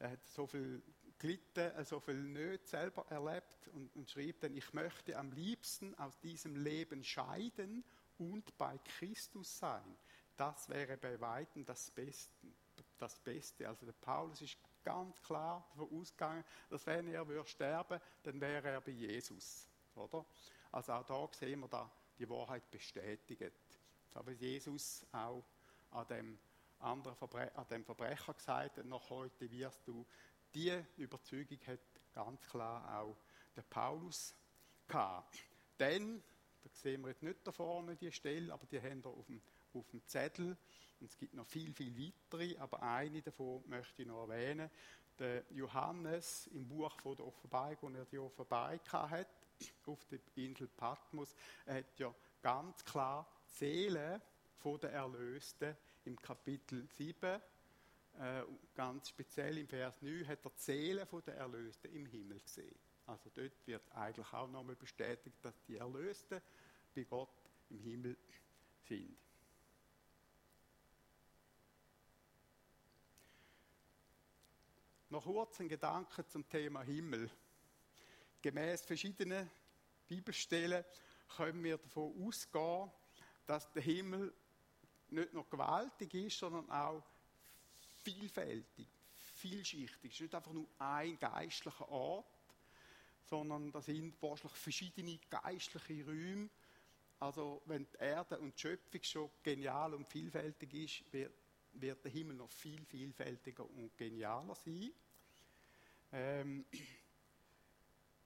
Er 0.00 0.10
hat 0.10 0.24
so 0.24 0.48
viel 0.48 0.82
gelitten, 1.20 1.70
äh, 1.76 1.84
so 1.84 2.00
viel 2.00 2.20
Nöte 2.20 2.66
selber 2.66 3.06
erlebt 3.08 3.68
und, 3.68 3.94
und 3.94 4.10
schrieb 4.10 4.40
dann, 4.40 4.56
ich 4.56 4.72
möchte 4.74 5.16
am 5.16 5.30
liebsten 5.30 5.94
aus 5.94 6.18
diesem 6.18 6.56
Leben 6.56 7.04
scheiden 7.04 7.84
und 8.18 8.58
bei 8.58 8.76
Christus 8.78 9.56
sein. 9.56 9.96
Das 10.36 10.68
wäre 10.68 10.96
bei 10.96 11.20
Weitem 11.20 11.64
das 11.64 11.92
Beste. 11.92 12.48
Das 12.98 13.20
Beste. 13.20 13.68
Also 13.68 13.86
der 13.86 13.92
Paulus 13.92 14.40
ist 14.40 14.58
ganz 14.86 15.20
klar 15.20 15.66
davon 15.70 16.00
ausgegangen, 16.00 16.44
dass 16.70 16.86
wenn 16.86 17.08
er 17.08 17.26
würde 17.26 17.48
sterben, 17.48 18.00
dann 18.22 18.40
wäre 18.40 18.68
er 18.68 18.80
bei 18.80 18.92
Jesus, 18.92 19.66
oder? 19.96 20.24
Also 20.70 20.92
auch 20.92 21.04
da 21.04 21.28
sehen 21.36 21.60
wir 21.60 21.68
da 21.68 21.90
die 22.18 22.28
Wahrheit 22.28 22.70
bestätigt. 22.70 23.52
Aber 24.14 24.30
Jesus 24.30 25.04
auch 25.12 25.44
an 25.90 26.06
dem 26.06 26.38
anderen 26.78 27.16
Verbre 27.16 27.50
an 27.54 27.66
dem 27.68 27.84
Verbrecher 27.84 28.32
gesagt 28.32 28.78
hat, 28.78 28.86
noch 28.86 29.10
heute 29.10 29.50
wirst 29.50 29.86
du, 29.86 30.06
die 30.54 30.72
Überzeugung 30.96 31.58
hat 31.66 31.80
ganz 32.14 32.46
klar 32.46 33.00
auch 33.00 33.16
der 33.56 33.62
Paulus 33.62 34.34
gehabt. 34.86 35.36
Denn, 35.78 36.22
da 36.62 36.70
sehen 36.72 37.02
wir 37.02 37.08
jetzt 37.08 37.22
nicht 37.22 37.46
da 37.46 37.52
vorne 37.52 37.96
die 37.96 38.12
Stelle, 38.12 38.52
aber 38.52 38.66
die 38.66 38.80
haben 38.80 39.02
wir 39.02 39.10
auf 39.10 39.26
dem, 39.26 39.42
auf 39.74 39.88
dem 39.90 40.06
Zettel. 40.06 40.56
Und 41.00 41.10
es 41.10 41.18
gibt 41.18 41.34
noch 41.34 41.46
viel, 41.46 41.72
viel 41.72 41.94
weitere, 41.96 42.56
aber 42.58 42.82
eine 42.82 43.22
davon 43.22 43.62
möchte 43.68 44.02
ich 44.02 44.08
noch 44.08 44.28
erwähnen. 44.28 44.70
Der 45.18 45.44
Johannes 45.50 46.46
im 46.48 46.68
Buch 46.68 46.98
von 47.00 47.16
der 47.16 47.26
Offenbarung, 47.26 47.76
wo 47.80 47.88
er 47.88 48.04
die 48.04 48.18
Offenbarung 48.18 48.80
hat, 48.92 49.28
auf 49.86 50.04
der 50.06 50.18
Insel 50.34 50.68
Patmos, 50.68 51.34
hat 51.66 51.98
ja 51.98 52.14
ganz 52.42 52.84
klar 52.84 53.26
Seele 53.46 54.20
der 54.82 54.90
Erlösten 54.90 55.76
im 56.04 56.20
Kapitel 56.20 56.88
7, 56.88 57.40
äh, 58.18 58.42
ganz 58.74 59.08
speziell 59.10 59.58
im 59.58 59.68
Vers 59.68 60.02
9, 60.02 60.26
hat 60.26 60.44
er 60.44 60.50
die 60.50 60.60
Seele 60.60 61.06
der 61.06 61.36
Erlösten 61.36 61.94
im 61.94 62.06
Himmel 62.06 62.40
gesehen. 62.40 62.76
Also 63.06 63.30
dort 63.32 63.66
wird 63.66 63.82
eigentlich 63.92 64.32
auch 64.32 64.48
nochmal 64.48 64.74
bestätigt, 64.74 65.36
dass 65.42 65.54
die 65.68 65.76
Erlösten 65.76 66.40
bei 66.94 67.04
Gott 67.04 67.28
im 67.70 67.78
Himmel 67.78 68.16
sind. 68.88 69.16
Noch 75.08 75.22
kurz 75.22 75.60
ein 75.60 75.68
Gedanke 75.68 76.26
zum 76.26 76.48
Thema 76.48 76.82
Himmel. 76.82 77.30
Gemäß 78.42 78.84
verschiedenen 78.84 79.48
Bibelstellen 80.08 80.84
können 81.36 81.62
wir 81.62 81.78
davon 81.78 82.12
ausgehen, 82.26 82.90
dass 83.46 83.70
der 83.72 83.82
Himmel 83.82 84.34
nicht 85.10 85.32
nur 85.32 85.48
gewaltig 85.48 86.12
ist, 86.14 86.40
sondern 86.40 86.68
auch 86.68 87.04
vielfältig, 88.02 88.88
vielschichtig. 89.36 90.10
Es 90.10 90.16
ist 90.16 90.22
nicht 90.22 90.34
einfach 90.34 90.52
nur 90.52 90.66
ein 90.80 91.16
geistlicher 91.20 91.88
Ort, 91.88 92.26
sondern 93.22 93.70
da 93.70 93.80
sind 93.80 94.20
wahrscheinlich 94.20 94.58
verschiedene 94.58 95.20
geistliche 95.30 96.04
Räume. 96.04 96.50
Also 97.20 97.62
wenn 97.66 97.86
die 97.92 97.98
Erde 97.98 98.40
und 98.40 98.56
die 98.56 98.60
Schöpfung 98.60 99.02
schon 99.04 99.30
genial 99.44 99.94
und 99.94 100.08
vielfältig 100.08 100.74
ist, 100.74 101.12
wird, 101.12 101.32
wird 101.80 102.04
der 102.04 102.12
Himmel 102.12 102.36
noch 102.36 102.50
viel 102.50 102.84
vielfältiger 102.84 103.68
und 103.68 103.96
genialer 103.96 104.54
sein. 104.54 104.90
Ähm, 106.12 106.64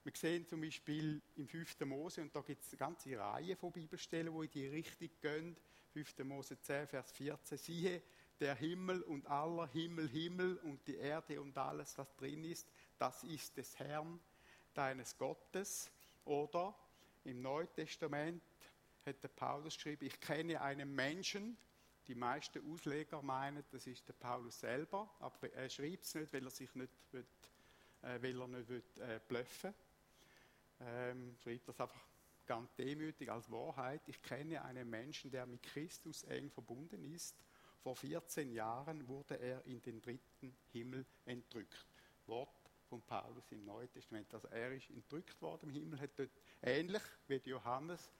wir 0.03 0.13
sehen 0.15 0.47
zum 0.47 0.61
Beispiel 0.61 1.21
im 1.35 1.47
5. 1.47 1.79
Mose, 1.81 2.21
und 2.21 2.35
da 2.35 2.41
gibt 2.41 2.63
es 2.63 2.71
eine 2.71 2.79
ganze 2.79 3.17
Reihe 3.19 3.55
von 3.55 3.71
Bibelstellen, 3.71 4.33
die 4.33 4.45
in 4.45 4.51
die 4.51 4.67
Richtung 4.67 5.09
gehen. 5.21 5.55
5. 5.93 6.19
Mose 6.19 6.59
10, 6.59 6.87
Vers 6.87 7.11
14. 7.11 7.57
Siehe, 7.57 8.01
der 8.39 8.55
Himmel 8.55 9.03
und 9.03 9.27
aller 9.27 9.67
Himmel, 9.67 10.09
Himmel 10.09 10.57
und 10.57 10.87
die 10.87 10.95
Erde 10.95 11.39
und 11.39 11.55
alles, 11.57 11.95
was 11.97 12.15
drin 12.15 12.43
ist, 12.43 12.67
das 12.97 13.23
ist 13.23 13.55
des 13.57 13.77
Herrn, 13.77 14.19
deines 14.73 15.15
Gottes. 15.17 15.91
Oder 16.25 16.75
im 17.23 17.41
Neuen 17.41 17.71
Testament 17.73 18.41
hat 19.05 19.21
der 19.21 19.27
Paulus 19.29 19.75
geschrieben, 19.75 20.05
ich 20.05 20.19
kenne 20.19 20.61
einen 20.61 20.95
Menschen, 20.95 21.57
die 22.07 22.15
meisten 22.15 22.71
Ausleger 22.71 23.21
meinen, 23.21 23.63
das 23.71 23.87
ist 23.87 24.07
der 24.07 24.13
Paulus 24.13 24.59
selber, 24.59 25.09
aber 25.19 25.51
er 25.53 25.69
schreibt 25.69 26.05
es 26.05 26.15
nicht, 26.15 26.33
weil 26.33 26.43
er 26.43 26.49
sich 26.49 26.73
nicht 26.75 26.93
will, 27.11 27.25
äh, 28.01 28.21
weil 28.21 28.39
er 28.39 28.47
nicht 28.47 28.69
will, 28.69 28.83
äh, 28.99 29.19
bluffen 29.27 29.73
ähm, 30.81 31.35
schreibt 31.43 31.67
das 31.67 31.79
einfach 31.79 32.03
ganz 32.45 32.73
demütig 32.75 33.31
als 33.31 33.49
Wahrheit, 33.51 34.01
ich 34.07 34.21
kenne 34.21 34.63
einen 34.63 34.89
Menschen, 34.89 35.31
der 35.31 35.45
mit 35.45 35.61
Christus 35.63 36.23
eng 36.23 36.49
verbunden 36.49 37.03
ist. 37.13 37.35
Vor 37.81 37.95
14 37.95 38.51
Jahren 38.51 39.07
wurde 39.07 39.39
er 39.39 39.65
in 39.65 39.81
den 39.81 40.01
dritten 40.01 40.55
Himmel 40.71 41.05
entrückt. 41.25 41.85
Wort 42.25 42.49
von 42.89 43.01
Paulus 43.01 43.51
im 43.51 43.63
Neuen 43.63 43.89
Testament. 43.91 44.33
Also 44.33 44.47
er 44.49 44.71
ist 44.73 44.89
entrückt 44.89 45.41
worden 45.41 45.69
im 45.69 45.75
Himmel, 45.75 45.99
hat 45.99 46.11
dort 46.17 46.31
ähnlich 46.61 47.01
wie 47.27 47.41
Johannes 47.45 48.11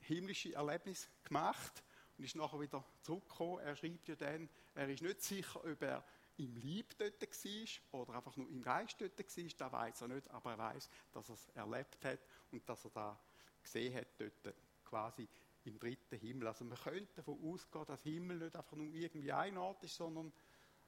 himmlische 0.00 0.54
Erlebnis 0.54 1.08
gemacht 1.24 1.82
und 2.16 2.24
ist 2.24 2.36
nachher 2.36 2.60
wieder 2.60 2.84
zurückgekommen. 3.02 3.58
Er 3.60 3.76
schreibt 3.76 4.08
ja 4.08 4.16
dann, 4.16 4.48
er 4.74 4.88
ist 4.88 5.02
nicht 5.02 5.22
sicher, 5.22 5.64
ob 5.64 5.82
er 5.82 6.04
im 6.38 6.56
Lieb 6.56 6.96
dort 6.98 7.20
war 7.22 8.00
oder 8.00 8.14
einfach 8.14 8.36
nur 8.36 8.48
im 8.48 8.62
Geist 8.62 9.00
dort 9.00 9.18
war, 9.18 9.24
das 9.58 9.72
weiß 9.72 10.00
er 10.02 10.08
nicht, 10.08 10.30
aber 10.30 10.50
er 10.52 10.58
weiß, 10.58 10.88
dass 11.12 11.28
er 11.28 11.34
es 11.34 11.48
erlebt 11.54 12.04
hat 12.04 12.20
und 12.52 12.68
dass 12.68 12.84
er 12.84 12.90
da 12.90 13.20
gesehen 13.62 13.94
hat, 13.94 14.08
dort 14.18 14.54
quasi 14.84 15.28
im 15.64 15.78
dritten 15.78 16.18
Himmel. 16.18 16.48
Also 16.48 16.64
man 16.64 16.78
könnte 16.78 17.14
davon 17.14 17.38
ausgehen, 17.42 17.86
dass 17.86 18.02
Himmel 18.02 18.38
nicht 18.38 18.56
einfach 18.56 18.76
nur 18.76 18.86
irgendwie 18.86 19.32
ein 19.32 19.56
Ort 19.56 19.82
ist, 19.82 19.96
sondern 19.96 20.32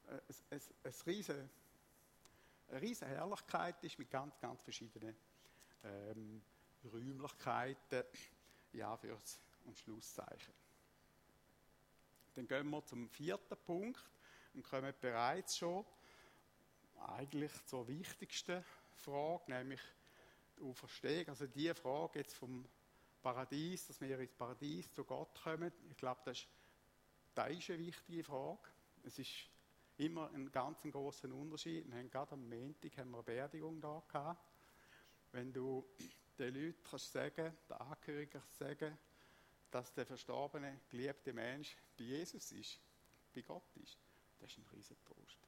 äh, 0.06 0.20
ein, 0.50 0.92
riesen, 1.06 1.50
eine 2.68 2.80
riesige 2.80 3.10
Herrlichkeit 3.10 3.82
ist 3.82 3.98
mit 3.98 4.10
ganz, 4.10 4.38
ganz 4.38 4.62
verschiedenen 4.62 5.16
ähm, 5.84 6.42
Räumlichkeiten, 6.84 8.04
ja, 8.72 8.96
fürs 8.96 9.40
und 9.64 9.78
Schlusszeichen. 9.78 10.54
Dann 12.38 12.46
gehen 12.46 12.70
wir 12.70 12.86
zum 12.86 13.08
vierten 13.08 13.56
Punkt 13.66 14.00
und 14.54 14.62
kommen 14.62 14.94
bereits 15.00 15.58
schon 15.58 15.84
eigentlich 17.08 17.50
zur 17.64 17.88
wichtigsten 17.88 18.64
Frage, 18.94 19.50
nämlich 19.50 19.80
die 20.56 20.62
Auferstehung. 20.62 21.30
Also 21.30 21.48
die 21.48 21.74
Frage 21.74 22.20
jetzt 22.20 22.36
vom 22.36 22.64
Paradies, 23.20 23.88
dass 23.88 24.00
wir 24.00 24.20
ins 24.20 24.32
Paradies 24.34 24.92
zu 24.92 25.02
Gott 25.02 25.36
kommen, 25.42 25.72
ich 25.90 25.96
glaube, 25.96 26.20
das 26.26 26.38
ist, 26.38 26.48
das 27.34 27.50
ist 27.50 27.70
eine 27.70 27.84
wichtige 27.84 28.22
Frage. 28.22 28.68
Es 29.02 29.18
ist 29.18 29.32
immer 29.96 30.30
ein 30.32 30.52
ganz 30.52 30.80
großer 30.82 31.34
Unterschied. 31.34 31.90
Wir 31.90 31.98
haben 31.98 32.08
gerade 32.08 32.34
am 32.34 32.48
Montag 32.48 32.96
haben 32.98 33.10
wir 33.10 33.16
eine 33.16 33.24
Beerdigung 33.24 33.80
da 33.80 34.00
gehabt. 34.06 34.46
Wenn 35.32 35.52
du 35.52 35.84
den 36.38 36.54
Leuten 36.54 36.84
kannst 36.88 37.10
sagen, 37.10 37.52
den 37.68 37.76
Angehörigen 37.78 38.42
sagen, 38.52 38.96
dass 39.70 39.92
der 39.92 40.06
verstorbene, 40.06 40.80
geliebte 40.88 41.32
Mensch 41.32 41.76
bei 41.96 42.04
Jesus 42.04 42.52
ist, 42.52 42.80
bei 43.34 43.42
Gott 43.42 43.76
ist, 43.76 43.98
das 44.38 44.50
ist 44.50 44.58
ein 44.58 44.66
riesen 44.72 44.96
Trost. 45.04 45.38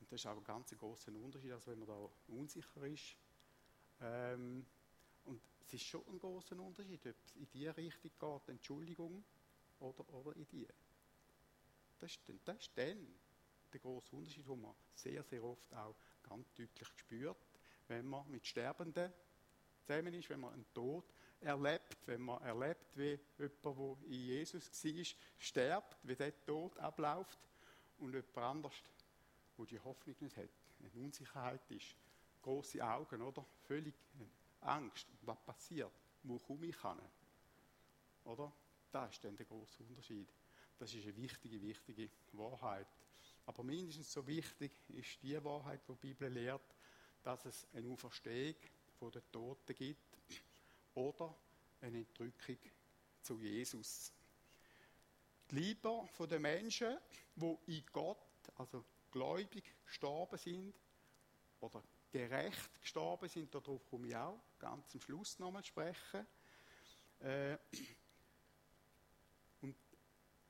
Und 0.00 0.10
das 0.10 0.20
ist 0.20 0.26
auch 0.26 0.36
ein 0.36 0.44
ganz 0.44 0.70
großer 0.70 1.12
Unterschied, 1.12 1.52
als 1.52 1.66
wenn 1.66 1.78
man 1.78 1.88
da 1.88 2.08
unsicher 2.28 2.82
ist. 2.84 3.16
Ähm, 4.00 4.66
und 5.24 5.40
es 5.60 5.74
ist 5.74 5.84
schon 5.84 6.04
ein 6.08 6.18
großer 6.18 6.58
Unterschied, 6.58 7.06
ob 7.06 7.14
es 7.24 7.36
in 7.36 7.48
die 7.50 7.68
Richtung 7.68 8.10
geht, 8.18 8.48
Entschuldigung, 8.48 9.24
oder, 9.78 10.08
oder 10.14 10.36
in 10.36 10.46
die. 10.48 10.66
Das 11.98 12.10
ist, 12.10 12.20
das 12.44 12.58
ist 12.58 12.76
dann 12.76 13.14
der 13.72 13.80
große 13.80 14.14
Unterschied, 14.14 14.46
den 14.46 14.60
man 14.60 14.74
sehr, 14.94 15.22
sehr 15.22 15.42
oft 15.42 15.72
auch 15.74 15.96
ganz 16.22 16.52
deutlich 16.54 16.88
spürt, 16.96 17.38
wenn 17.88 18.06
man 18.06 18.28
mit 18.30 18.46
Sterbenden 18.46 19.12
zusammen 19.86 20.14
ist, 20.14 20.28
wenn 20.30 20.40
man 20.40 20.54
einen 20.54 20.72
Tod 20.72 21.04
erlebt, 21.42 21.96
wenn 22.06 22.20
man 22.20 22.42
erlebt, 22.42 22.96
wie 22.96 23.18
jemand, 23.38 23.64
der 23.64 23.96
in 24.06 24.12
Jesus 24.12 24.84
war, 24.84 25.04
stirbt, 25.38 25.96
wie 26.02 26.16
der 26.16 26.44
Tod 26.44 26.78
abläuft 26.78 27.38
und 27.98 28.12
jemand 28.12 28.38
anders, 28.38 28.74
der 29.58 29.66
die 29.66 29.80
Hoffnung 29.80 30.16
nicht 30.20 30.36
hat, 30.36 30.48
eine 30.80 31.04
Unsicherheit 31.04 31.70
ist, 31.70 31.96
große 32.42 32.82
Augen, 32.82 33.22
oder? 33.22 33.44
Völlig 33.66 33.94
Angst. 34.60 35.06
Was 35.22 35.40
passiert? 35.40 35.92
Wo 36.22 36.38
komme 36.38 36.66
ich 36.66 36.80
hin? 36.80 36.98
Oder? 38.24 38.52
Das 38.90 39.10
ist 39.12 39.24
dann 39.24 39.36
der 39.36 39.46
große 39.46 39.82
Unterschied. 39.84 40.28
Das 40.78 40.92
ist 40.92 41.04
eine 41.04 41.16
wichtige, 41.16 41.60
wichtige 41.60 42.10
Wahrheit. 42.32 42.86
Aber 43.46 43.62
mindestens 43.62 44.12
so 44.12 44.26
wichtig 44.26 44.72
ist 44.88 45.22
die 45.22 45.42
Wahrheit, 45.42 45.80
die 45.88 45.92
die 45.92 45.98
Bibel 45.98 46.28
lehrt, 46.30 46.74
dass 47.22 47.44
es 47.44 47.66
eine 47.72 47.88
Auferstehung 47.88 48.56
von 48.98 49.10
den 49.10 49.22
Toten 49.30 49.74
gibt 49.74 50.11
oder 50.94 51.34
eine 51.80 51.98
Entrückung 51.98 52.58
zu 53.22 53.38
Jesus. 53.38 54.12
Die 55.50 55.56
Liebe 55.56 56.08
der 56.18 56.40
Menschen, 56.40 56.98
die 57.34 57.56
in 57.66 57.84
Gott, 57.92 58.18
also 58.56 58.84
gläubig 59.10 59.64
gestorben 59.84 60.38
sind 60.38 60.74
oder 61.60 61.82
gerecht 62.10 62.80
gestorben 62.80 63.28
sind, 63.28 63.54
darauf 63.54 63.84
komme 63.88 64.08
ich 64.08 64.16
auch 64.16 64.40
ganz 64.58 64.94
am 64.94 65.00
Schluss 65.00 65.38
nochmal 65.38 65.64
sprechen. 65.64 66.26
Äh, 67.20 67.56
und 69.62 69.76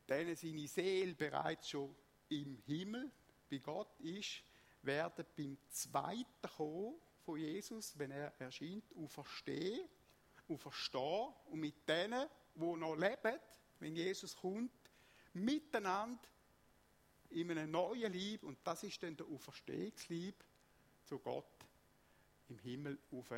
denen 0.08 0.36
seine 0.36 0.66
Seele 0.66 1.14
bereits 1.14 1.68
schon 1.68 1.94
im 2.28 2.56
Himmel 2.66 3.10
bei 3.50 3.58
Gott 3.58 3.98
ist, 4.00 4.42
werden 4.82 5.24
beim 5.36 5.58
zweiten 5.70 6.48
Kommen 6.56 6.94
von 7.24 7.38
Jesus, 7.38 7.96
wenn 7.98 8.10
er 8.10 8.32
erscheint, 8.40 8.84
auferstehen, 8.96 9.88
auferstehen 10.52 11.32
und 11.46 11.60
mit 11.60 11.88
denen, 11.88 12.28
die 12.54 12.76
noch 12.76 12.94
leben, 12.96 13.38
wenn 13.80 13.96
Jesus 13.96 14.36
kommt, 14.36 14.70
miteinander 15.32 16.20
in 17.30 17.50
einem 17.50 17.70
neuen 17.70 18.12
Lieb, 18.12 18.44
und 18.44 18.58
das 18.64 18.82
ist 18.82 19.02
dann 19.02 19.16
der 19.16 19.26
Auferstehungslieb, 19.26 20.44
zu 21.04 21.18
Gott 21.18 21.46
im 22.48 22.58
Himmel 22.58 22.98
auf 23.10 23.32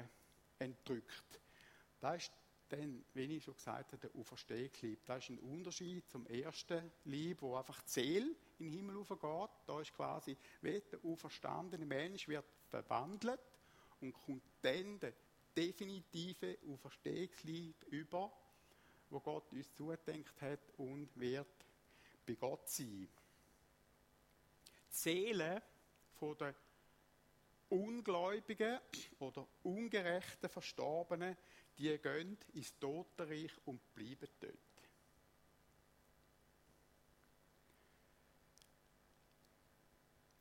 entrückt. 0.58 1.40
Das 2.00 2.24
ist 2.24 2.32
dann, 2.68 3.04
wie 3.14 3.36
ich 3.36 3.44
schon 3.44 3.54
gesagt 3.54 3.92
habe, 3.92 4.08
der 4.08 4.20
Auferstehungslieb. 4.20 5.04
Das 5.04 5.24
ist 5.24 5.30
ein 5.30 5.38
Unterschied 5.38 6.08
zum 6.08 6.26
ersten 6.26 6.90
Lieb, 7.04 7.42
wo 7.42 7.56
einfach 7.56 7.80
die 7.82 7.90
Seele 7.90 8.34
in 8.58 8.66
den 8.66 8.72
Himmel 8.72 8.96
aufgeht. 8.98 9.50
Da 9.66 9.80
ist 9.80 9.94
quasi, 9.94 10.36
wie 10.62 10.80
der 10.80 11.04
auferstandene 11.04 11.86
Mensch 11.86 12.28
wird 12.28 12.44
verwandelt 12.68 13.40
und 14.00 14.12
kommt 14.12 14.42
dann 14.62 14.98
der 14.98 15.12
definitive 15.56 16.58
Auferstehungslieb 16.68 17.84
über, 17.90 18.32
wo 19.10 19.20
Gott 19.20 19.52
uns 19.52 19.72
zugedenkt 19.74 20.40
hat 20.42 20.60
und 20.76 21.08
wird 21.14 21.46
bei 22.26 22.34
Gott 22.34 22.68
sein. 22.68 23.08
Die 24.90 24.96
Seele 24.96 25.62
der 26.20 26.54
Ungläubigen 27.68 28.78
oder 29.18 29.46
ungerechten 29.62 30.48
Verstorbenen, 30.48 31.36
die 31.76 31.98
gehen 31.98 32.38
ins 32.54 32.78
Totenreich 32.78 33.52
und 33.66 33.94
bleiben 33.94 34.28
dort. 34.40 34.54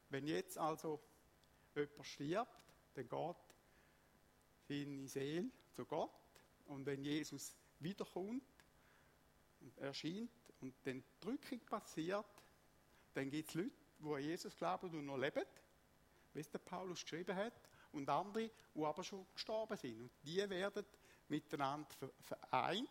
Wenn 0.10 0.28
jetzt 0.28 0.58
also 0.58 1.02
jemand 1.76 2.06
stirbt, 2.06 2.62
dann 2.94 3.10
geht 3.10 3.36
seine 4.68 5.08
Seele 5.08 5.50
zu 5.72 5.86
Gott. 5.86 6.12
Und 6.66 6.86
wenn 6.86 7.04
Jesus 7.04 7.56
wiederkommt 7.80 8.44
und 9.62 9.78
erscheint 9.78 10.32
und 10.62 10.74
dann 10.84 11.02
die 11.02 11.20
Drückung 11.20 11.60
passiert, 11.60 12.26
dann 13.14 13.30
gibt 13.30 13.50
es 13.50 13.56
Leute, 13.56 13.72
die 14.00 14.10
an 14.10 14.22
Jesus 14.22 14.56
glauben 14.56 14.90
und 14.90 15.06
noch 15.06 15.18
leben 15.18 15.46
wie 16.34 16.40
es 16.40 16.50
der 16.50 16.60
Paulus 16.60 17.04
geschrieben 17.04 17.36
hat, 17.36 17.54
und 17.92 18.10
andere, 18.10 18.50
die 18.76 18.84
aber 18.84 19.04
schon 19.04 19.26
gestorben 19.34 19.78
sind. 19.78 20.02
Und 20.02 20.12
die 20.24 20.50
werden 20.50 20.86
miteinander 21.28 22.12
vereint 22.20 22.90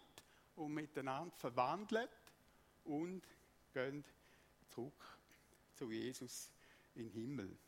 und 0.54 0.72
miteinander 0.72 1.34
verwandelt 1.34 2.10
und 2.84 3.22
gehen 3.72 4.04
zurück 4.70 5.18
zu 5.74 5.90
Jesus 5.90 6.50
in 6.94 7.04
den 7.04 7.12
Himmel. 7.12 7.58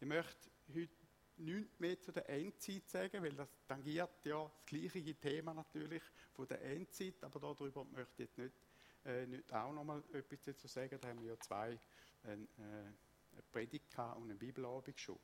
Ich 0.00 0.06
möchte 0.06 0.50
heute 0.68 1.03
nichts 1.38 1.78
mehr 1.80 2.00
zu 2.00 2.12
der 2.12 2.28
Endzeit 2.28 2.88
sagen, 2.88 3.22
weil 3.22 3.34
das 3.34 3.48
tangiert 3.66 4.24
ja 4.24 4.44
das 4.44 4.66
gleiche 4.66 5.14
Thema 5.14 5.54
natürlich 5.54 6.02
von 6.32 6.46
der 6.46 6.62
Endzeit, 6.62 7.22
aber 7.22 7.40
darüber 7.40 7.84
möchte 7.84 8.22
ich 8.22 8.28
jetzt 8.28 8.38
nicht, 8.38 8.54
äh, 9.04 9.26
nicht 9.26 9.52
auch 9.52 9.72
noch 9.72 9.84
mal 9.84 10.02
etwas 10.12 10.42
dazu 10.42 10.66
sagen. 10.66 10.98
Da 11.00 11.08
haben 11.08 11.20
wir 11.20 11.30
ja 11.32 11.40
zwei 11.40 11.78
äh, 12.24 12.36
eine 13.34 13.42
Predigt 13.50 13.98
und 13.98 14.24
eine 14.24 14.34
Bibelabend 14.34 14.98
schon. 14.98 15.18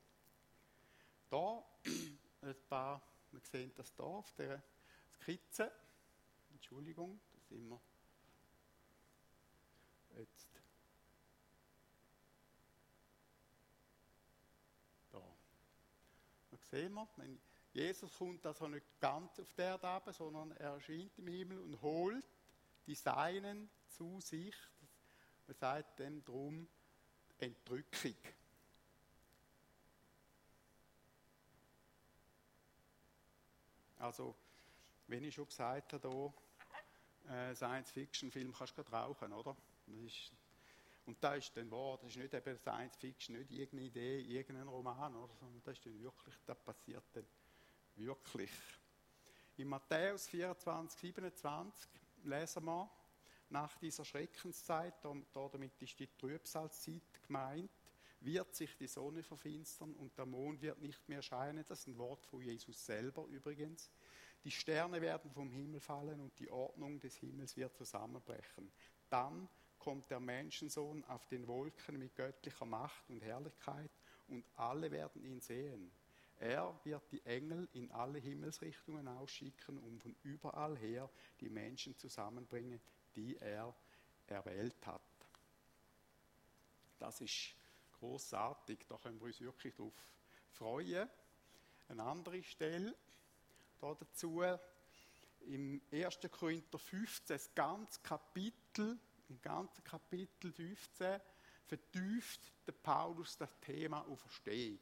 Da 1.28 1.62
ein 2.42 2.56
paar, 2.68 3.02
wir 3.30 3.40
sehen 3.40 3.72
das 3.76 3.92
hier 3.94 4.04
auf 4.04 4.32
der 4.34 4.62
Skizze. 5.20 5.70
Entschuldigung, 6.52 7.20
das 7.32 7.48
sind 7.48 7.68
wir 7.68 7.80
jetzt 10.18 10.48
da. 15.10 15.22
Da 16.50 16.58
sehen 16.70 16.94
wir, 16.94 17.08
wenn 17.16 17.40
Jesus 17.72 18.16
kommt 18.16 18.44
also 18.46 18.66
nicht 18.68 18.86
ganz 18.98 19.38
auf 19.38 19.52
der 19.54 19.66
Erde 19.66 19.88
ab, 19.88 20.08
sondern 20.12 20.50
er 20.52 20.74
erscheint 20.74 21.16
im 21.18 21.28
Himmel 21.28 21.58
und 21.60 21.80
holt 21.82 22.24
die 22.86 22.94
Seinen 22.94 23.70
zu 23.88 24.20
sich. 24.20 24.54
Man 25.46 25.56
sagt 25.56 26.00
dem 26.00 26.24
drum, 26.24 26.68
Entrückung. 27.38 28.14
Also, 33.98 34.34
wenn 35.08 35.24
ich 35.24 35.34
schon 35.34 35.46
gesagt 35.46 35.92
habe, 35.92 36.32
äh, 37.28 37.54
Science-Fiction-Film 37.54 38.52
kannst 38.52 38.78
du 38.78 38.82
rauchen, 38.82 39.32
oder? 39.32 39.56
Das 39.86 39.96
ist, 39.96 40.32
und 41.10 41.24
da 41.24 41.34
ist 41.34 41.56
dann 41.56 41.68
wahr, 41.72 41.98
das 42.00 42.10
ist 42.10 42.18
nicht 42.18 42.32
eben 42.32 42.56
Science-Fiction, 42.56 43.36
nicht 43.36 43.50
irgendeine 43.50 43.82
Idee, 43.82 44.20
irgendein 44.20 44.68
Roman, 44.68 45.16
oder, 45.16 45.34
sondern 45.34 45.60
das 45.64 45.76
ist 45.76 45.84
dann 45.84 46.00
wirklich, 46.00 46.34
das 46.46 46.60
passiert 46.60 47.02
dann 47.12 47.26
wirklich. 47.96 48.52
In 49.56 49.66
Matthäus 49.66 50.28
24, 50.28 51.00
27 51.00 51.90
lesen 52.22 52.64
wir, 52.64 52.88
nach 53.48 53.76
dieser 53.78 54.04
Schreckenszeit, 54.04 54.94
damit 55.02 55.82
ist 55.82 55.98
die 55.98 56.06
Trübsalzeit 56.16 57.02
gemeint, 57.26 57.72
wird 58.20 58.54
sich 58.54 58.76
die 58.76 58.86
Sonne 58.86 59.24
verfinstern 59.24 59.92
und 59.94 60.16
der 60.16 60.26
Mond 60.26 60.62
wird 60.62 60.80
nicht 60.80 61.08
mehr 61.08 61.22
scheinen. 61.22 61.64
Das 61.66 61.80
ist 61.80 61.88
ein 61.88 61.98
Wort 61.98 62.24
von 62.24 62.40
Jesus 62.40 62.86
selber 62.86 63.26
übrigens. 63.26 63.90
Die 64.44 64.52
Sterne 64.52 65.00
werden 65.00 65.32
vom 65.32 65.50
Himmel 65.50 65.80
fallen 65.80 66.20
und 66.20 66.38
die 66.38 66.52
Ordnung 66.52 67.00
des 67.00 67.16
Himmels 67.16 67.56
wird 67.56 67.76
zusammenbrechen. 67.76 68.70
Dann 69.08 69.48
kommt 69.80 70.10
der 70.10 70.20
Menschensohn 70.20 71.04
auf 71.06 71.26
den 71.26 71.48
Wolken 71.48 71.98
mit 71.98 72.14
göttlicher 72.14 72.66
Macht 72.66 73.08
und 73.08 73.22
Herrlichkeit 73.22 73.90
und 74.28 74.44
alle 74.56 74.90
werden 74.90 75.24
ihn 75.24 75.40
sehen. 75.40 75.90
Er 76.38 76.78
wird 76.84 77.02
die 77.10 77.24
Engel 77.26 77.68
in 77.72 77.90
alle 77.90 78.18
Himmelsrichtungen 78.18 79.08
ausschicken 79.08 79.78
und 79.78 80.00
von 80.00 80.14
überall 80.22 80.76
her 80.78 81.10
die 81.40 81.50
Menschen 81.50 81.96
zusammenbringen, 81.98 82.80
die 83.16 83.36
er 83.38 83.74
erwählt 84.26 84.86
hat. 84.86 85.02
Das 86.98 87.20
ist 87.20 87.54
großartig, 87.98 88.86
da 88.88 88.96
können 88.96 89.18
wir 89.20 89.26
uns 89.26 89.40
wirklich 89.40 89.74
darauf 89.74 89.92
freuen. 90.52 91.08
Eine 91.88 92.04
andere 92.04 92.42
Stelle 92.42 92.94
dazu, 93.80 94.42
im 95.46 95.80
1. 95.90 96.20
Korinther 96.30 96.78
15, 96.78 97.36
das 97.36 97.54
ganze 97.54 98.00
Kapitel, 98.00 98.98
im 99.30 99.40
ganzen 99.40 99.82
Kapitel 99.84 100.52
15 100.52 101.20
vertieft 101.66 102.40
der 102.66 102.72
Paulus 102.72 103.38
das 103.38 103.58
Thema 103.60 104.06
Auferstehung 104.06 104.80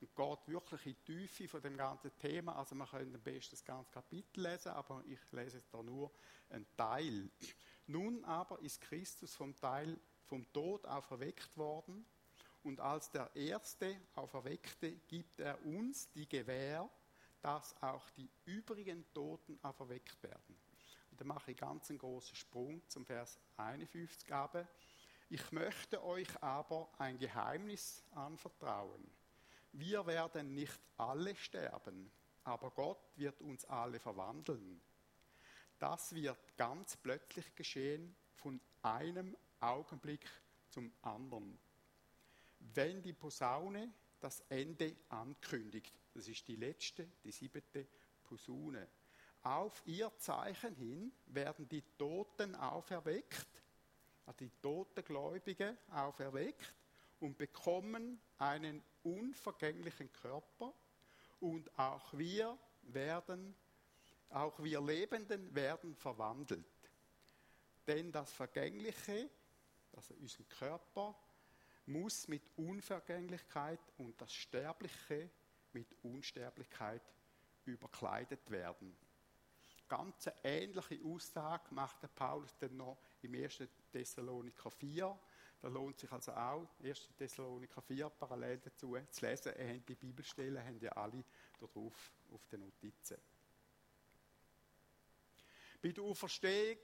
und 0.00 0.14
geht 0.14 0.48
wirklich 0.48 0.86
in 0.86 0.96
die 1.06 1.26
Tiefe 1.26 1.48
von 1.48 1.60
dem 1.60 1.76
ganzen 1.76 2.16
Thema. 2.18 2.56
Also 2.56 2.74
man 2.74 2.88
könnte 2.88 3.16
am 3.16 3.22
besten 3.22 3.50
das 3.50 3.64
ganze 3.64 3.90
Kapitel 3.90 4.42
lesen, 4.42 4.70
aber 4.70 5.02
ich 5.06 5.18
lese 5.32 5.58
jetzt 5.58 5.74
da 5.74 5.82
nur 5.82 6.10
einen 6.48 6.66
Teil. 6.76 7.30
Nun 7.86 8.24
aber 8.24 8.60
ist 8.62 8.80
Christus 8.80 9.34
vom 9.34 9.54
Teil 9.56 9.98
vom 10.24 10.50
Tod 10.52 10.86
auferweckt 10.86 11.56
worden 11.56 12.06
und 12.62 12.78
als 12.78 13.10
der 13.10 13.34
erste 13.34 14.00
Auferweckte 14.14 14.92
gibt 15.08 15.40
er 15.40 15.64
uns 15.66 16.10
die 16.12 16.28
Gewähr, 16.28 16.88
dass 17.40 17.74
auch 17.82 18.08
die 18.10 18.30
übrigen 18.44 19.04
Toten 19.12 19.58
auferweckt 19.62 20.22
werden. 20.22 20.49
Da 21.20 21.26
mache 21.26 21.50
ich 21.50 21.58
ganz 21.58 21.90
einen 21.90 21.98
großen 21.98 22.34
Sprung 22.34 22.80
zum 22.88 23.04
Vers 23.04 23.38
51 23.58 24.32
aber. 24.32 24.66
Ich 25.28 25.52
möchte 25.52 26.02
euch 26.02 26.42
aber 26.42 26.88
ein 26.96 27.18
Geheimnis 27.18 28.02
anvertrauen. 28.12 29.06
Wir 29.72 30.06
werden 30.06 30.54
nicht 30.54 30.80
alle 30.96 31.36
sterben, 31.36 32.10
aber 32.42 32.70
Gott 32.70 33.12
wird 33.16 33.42
uns 33.42 33.66
alle 33.66 34.00
verwandeln. 34.00 34.80
Das 35.78 36.14
wird 36.14 36.56
ganz 36.56 36.96
plötzlich 36.96 37.54
geschehen, 37.54 38.16
von 38.36 38.58
einem 38.80 39.36
Augenblick 39.60 40.26
zum 40.70 40.90
anderen. 41.02 41.58
Wenn 42.60 43.02
die 43.02 43.12
Posaune 43.12 43.92
das 44.20 44.40
Ende 44.48 44.96
ankündigt, 45.10 45.92
das 46.14 46.28
ist 46.28 46.48
die 46.48 46.56
letzte, 46.56 47.06
die 47.22 47.30
siebte 47.30 47.86
Posaune, 48.22 48.88
auf 49.42 49.82
ihr 49.86 50.10
Zeichen 50.18 50.74
hin 50.76 51.12
werden 51.26 51.68
die 51.68 51.82
Toten 51.96 52.54
auferweckt, 52.54 53.46
also 54.26 54.38
die 54.38 54.50
toten 54.60 55.04
Gläubigen 55.04 55.76
auferweckt 55.90 56.74
und 57.20 57.38
bekommen 57.38 58.20
einen 58.38 58.82
unvergänglichen 59.02 60.12
Körper 60.12 60.72
und 61.40 61.78
auch 61.78 62.12
wir 62.12 62.58
werden, 62.82 63.54
auch 64.30 64.62
wir 64.62 64.80
Lebenden 64.80 65.54
werden 65.54 65.94
verwandelt. 65.94 66.64
Denn 67.86 68.12
das 68.12 68.30
Vergängliche, 68.32 69.28
also 69.92 70.14
unser 70.14 70.44
Körper, 70.44 71.18
muss 71.86 72.28
mit 72.28 72.42
Unvergänglichkeit 72.56 73.80
und 73.98 74.20
das 74.20 74.32
Sterbliche 74.32 75.30
mit 75.72 75.88
Unsterblichkeit 76.02 77.02
überkleidet 77.64 78.50
werden. 78.50 78.96
Ganz 79.90 80.30
ähnliche 80.44 81.00
Aussage 81.04 81.74
macht 81.74 82.00
der 82.00 82.06
Paulus 82.06 82.56
dann 82.58 82.76
noch 82.76 82.96
im 83.22 83.34
1. 83.34 83.64
Thessaloniker 83.90 84.70
4, 84.70 85.18
da 85.60 85.66
lohnt 85.68 85.98
sich 85.98 86.12
also 86.12 86.30
auch, 86.30 86.68
1. 86.80 87.08
Thessaloniker 87.18 87.82
4 87.82 88.08
parallel 88.08 88.58
dazu 88.58 88.96
zu 89.10 89.26
lesen. 89.26 89.52
Ihr 89.58 89.74
habt 89.74 89.88
die 89.88 89.96
Bibelstellen, 89.96 90.64
haben 90.64 90.78
ja 90.78 90.92
alle 90.92 91.24
drauf 91.58 92.12
auf 92.32 92.46
den 92.46 92.60
Notizen. 92.60 93.16
Bei 95.82 95.88
der 95.90 96.04
Auferstehung 96.04 96.78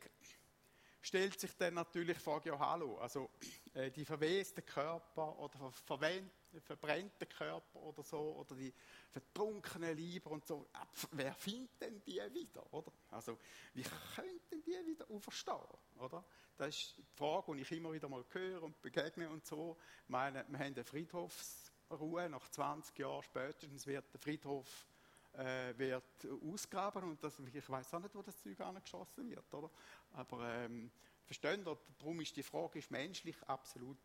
stellt 1.01 1.39
sich 1.39 1.57
dann 1.57 1.75
natürlich 1.75 2.17
die 2.17 2.23
Frage, 2.23 2.51
ja 2.51 2.59
hallo, 2.59 2.99
also 2.99 3.31
äh, 3.75 3.91
die 3.91 4.05
verwesten 4.05 4.65
Körper 4.65 5.39
oder 5.39 5.71
verbrennten 5.73 7.29
Körper 7.29 7.81
oder 7.81 8.03
so, 8.03 8.37
oder 8.37 8.55
die 8.55 8.73
vertrunkenen 9.11 9.97
Lieber 9.97 10.31
und 10.31 10.47
so, 10.47 10.69
wer 11.13 11.35
findet 11.35 11.81
denn 11.81 12.03
die 12.05 12.21
wieder, 12.33 12.73
oder? 12.73 12.93
Also, 13.11 13.39
wie 13.75 13.85
könnten 14.15 14.63
die 14.65 14.87
wieder 14.87 15.11
auferstehen, 15.11 15.57
oder? 15.99 16.25
Das 16.57 16.69
ist 16.69 16.97
die 16.97 17.05
Frage, 17.15 17.55
die 17.55 17.63
ich 17.63 17.73
immer 17.73 17.93
wieder 17.93 18.09
mal 18.09 18.25
höre 18.31 18.63
und 18.63 18.81
begegne 18.81 19.29
und 19.29 19.47
so. 19.47 19.77
Ich 20.05 20.09
meine, 20.09 20.45
wir 20.49 20.59
haben 20.59 20.75
eine 20.75 20.85
Friedhofsruhe, 20.85 22.29
nach 22.31 22.49
20 22.49 22.99
Jahren 22.99 23.23
spätestens 23.23 23.87
wird 23.87 24.13
der 24.13 24.21
Friedhof 24.21 24.87
äh, 25.37 25.77
wird 25.77 26.27
ausgraben 26.42 27.05
und 27.05 27.22
das, 27.22 27.38
ich 27.38 27.68
weiß 27.68 27.94
auch 27.94 28.01
nicht, 28.01 28.14
wo 28.14 28.22
das 28.22 28.40
Zeug 28.40 28.61
angeschossen 28.61 29.29
wird, 29.29 29.53
oder? 29.53 29.70
Aber 30.12 30.49
ähm, 30.49 30.90
verstehen 31.25 31.64
Sie, 31.64 31.77
darum 31.99 32.20
ist 32.20 32.37
die 32.37 32.42
Frage 32.42 32.79
ist 32.79 32.90
menschlich 32.90 33.37
absolut 33.46 33.99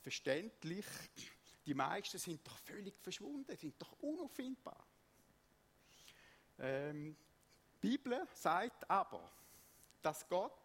verständlich. 0.00 0.86
Die 1.66 1.74
meisten 1.74 2.18
sind 2.18 2.46
doch 2.46 2.56
völlig 2.58 2.96
verschwunden, 2.98 3.56
sind 3.56 3.80
doch 3.80 3.92
unauffindbar. 4.00 4.86
Ähm, 6.58 7.16
die 7.82 7.88
Bibel 7.88 8.26
sagt 8.32 8.88
aber, 8.90 9.30
dass 10.00 10.26
Gott 10.28 10.58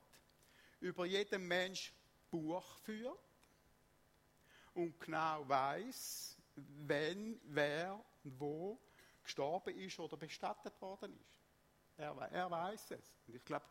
über 0.80 1.06
jeden 1.06 1.48
Mensch 1.48 1.94
Buch 2.30 2.78
führt 2.78 3.20
und 4.74 5.00
genau 5.00 5.48
weiß, 5.48 6.38
wenn, 6.56 7.40
wer 7.44 8.04
und 8.24 8.40
wo 8.40 8.80
gestorben 9.24 9.78
ist 9.78 10.00
oder 10.00 10.18
bestattet 10.18 10.80
worden 10.82 11.14
ist. 11.14 11.36
Er, 11.98 12.16
er 12.16 12.52
weiß 12.52 12.92
es. 12.92 13.16
Und 13.28 13.36
ich 13.36 13.46
glaube, 13.46 13.66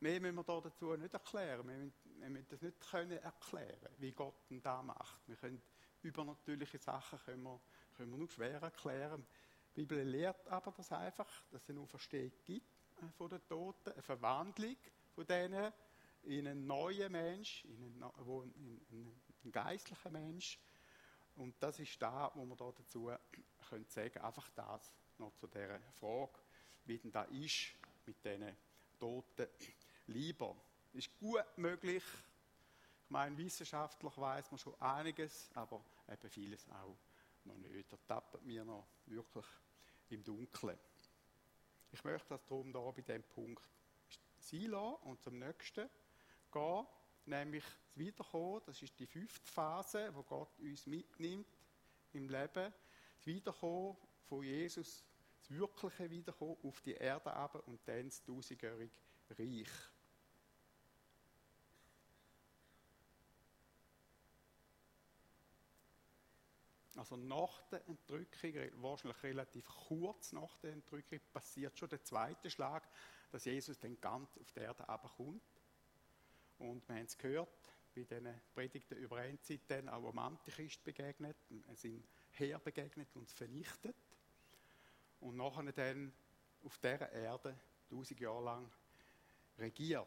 mehr 0.00 0.20
müssen 0.20 0.36
wir 0.36 0.44
da 0.44 0.60
dazu 0.60 0.94
nicht 0.96 1.12
erklären. 1.12 1.66
Wir 1.66 1.76
müssen, 1.76 1.94
wir 2.20 2.30
müssen 2.30 2.48
das 2.48 2.62
nicht 2.62 2.80
können 2.80 3.18
erklären, 3.18 3.94
wie 3.98 4.12
Gott 4.12 4.50
ihn 4.50 4.62
da 4.62 4.82
macht. 4.82 5.26
Wir 5.26 5.36
können 5.36 5.62
übernatürliche 6.02 6.78
Sachen 6.78 7.18
können 7.20 7.42
wir, 7.42 7.60
können 7.96 8.10
wir 8.12 8.18
nur 8.18 8.28
schwer 8.28 8.62
erklären. 8.62 9.26
Die 9.74 9.80
Bibel 9.82 10.02
lehrt 10.02 10.46
aber 10.48 10.72
das 10.72 10.92
einfach, 10.92 11.28
dass 11.50 11.62
es 11.62 11.70
eine 11.70 11.80
Auferstehung 11.80 12.32
gibt 12.44 12.66
äh, 13.02 13.10
von 13.16 13.28
den 13.28 13.44
Toten, 13.46 13.92
eine 13.92 14.02
Verwandlung 14.02 14.76
von 15.14 15.26
denen 15.26 15.72
in 16.22 16.46
einen 16.46 16.66
neuen 16.66 17.10
Mensch, 17.12 17.64
in 17.64 17.82
einen, 17.84 18.84
in 18.90 19.20
einen 19.44 19.52
geistlichen 19.52 20.12
Mensch. 20.12 20.58
Und 21.36 21.54
das 21.60 21.78
ist 21.78 22.00
da, 22.02 22.30
wo 22.34 22.44
man 22.44 22.56
da 22.56 22.72
dazu 22.72 23.10
können 23.68 23.86
sagen, 23.88 24.18
einfach 24.18 24.48
das 24.50 24.92
noch 25.18 25.34
zu 25.36 25.46
dieser 25.46 25.80
Frage, 25.98 26.38
wie 26.84 26.98
denn 26.98 27.12
da 27.12 27.24
ist 27.24 27.74
mit 28.06 28.24
diesen 28.24 28.56
toten 28.98 29.48
Lieber. 30.06 30.56
Ist 30.92 31.18
gut 31.18 31.44
möglich. 31.56 32.02
Ich 33.04 33.10
meine, 33.10 33.36
wissenschaftlich 33.36 34.16
weiß 34.16 34.50
man 34.50 34.58
schon 34.58 34.80
einiges, 34.80 35.50
aber 35.54 35.84
eben 36.08 36.30
vieles 36.30 36.68
auch 36.70 36.96
noch 37.44 37.56
nicht. 37.56 37.92
Da 37.92 37.96
tappen 38.06 38.40
wir 38.46 38.64
noch 38.64 38.86
wirklich 39.06 39.46
im 40.10 40.22
Dunkeln. 40.22 40.78
Ich 41.90 42.04
möchte 42.04 42.28
das 42.28 42.44
darum 42.46 42.72
da 42.72 42.80
bei 42.90 43.02
diesem 43.02 43.22
Punkt 43.22 43.62
sein 44.38 44.74
und 44.74 45.22
zum 45.22 45.38
nächsten 45.38 45.88
gehen, 46.52 46.86
nämlich 47.26 47.64
das 47.64 47.98
Wiederkommen. 47.98 48.62
Das 48.66 48.82
ist 48.82 48.98
die 48.98 49.06
fünfte 49.06 49.46
Phase, 49.46 50.14
wo 50.14 50.22
Gott 50.22 50.58
uns 50.58 50.86
mitnimmt 50.86 51.46
im 52.12 52.28
Leben. 52.28 52.72
Das 53.18 53.26
Wiederkommen 53.26 53.96
von 54.28 54.42
Jesus, 54.42 55.04
das 55.40 55.50
wirkliche 55.50 56.10
Wiederkommen 56.10 56.56
auf 56.62 56.80
die 56.80 56.94
Erde 56.94 57.32
aber 57.32 57.66
und 57.66 57.80
dann 57.86 58.08
das 58.08 58.22
tausendjährige 58.22 58.90
Reich. 59.30 59.68
Also 66.96 67.16
nach 67.16 67.62
der 67.70 67.86
Entrückung, 67.86 68.82
wahrscheinlich 68.82 69.22
relativ 69.22 69.68
kurz 69.68 70.32
nach 70.32 70.56
der 70.58 70.72
Entrückung, 70.72 71.20
passiert 71.32 71.78
schon 71.78 71.88
der 71.88 72.02
zweite 72.02 72.50
Schlag, 72.50 72.88
dass 73.30 73.44
Jesus 73.44 73.78
dann 73.78 74.00
ganz 74.00 74.36
auf 74.36 74.50
die 74.50 74.60
Erde 74.60 74.84
kommt. 75.16 75.42
Und 76.58 76.88
wir 76.88 76.96
haben 76.96 77.04
es 77.04 77.16
gehört, 77.16 77.72
bei 77.94 78.02
diesen 78.02 78.40
Predigten 78.52 78.96
über 78.96 79.24
Endzeit 79.24 79.60
dann 79.68 79.88
auch 79.88 80.08
am 80.08 80.18
Antichrist 80.18 80.82
begegnet, 80.82 81.36
es 81.68 81.84
ihm 81.84 82.02
Heer 82.38 82.58
begegnet 82.58 83.08
und 83.14 83.30
vernichtet. 83.30 83.96
Und 85.20 85.36
nachher 85.36 85.72
dann 85.72 86.12
auf 86.64 86.78
dieser 86.78 87.10
Erde, 87.12 87.58
tausend 87.88 88.20
Jahre 88.20 88.44
lang, 88.44 88.70
regiert. 89.58 90.06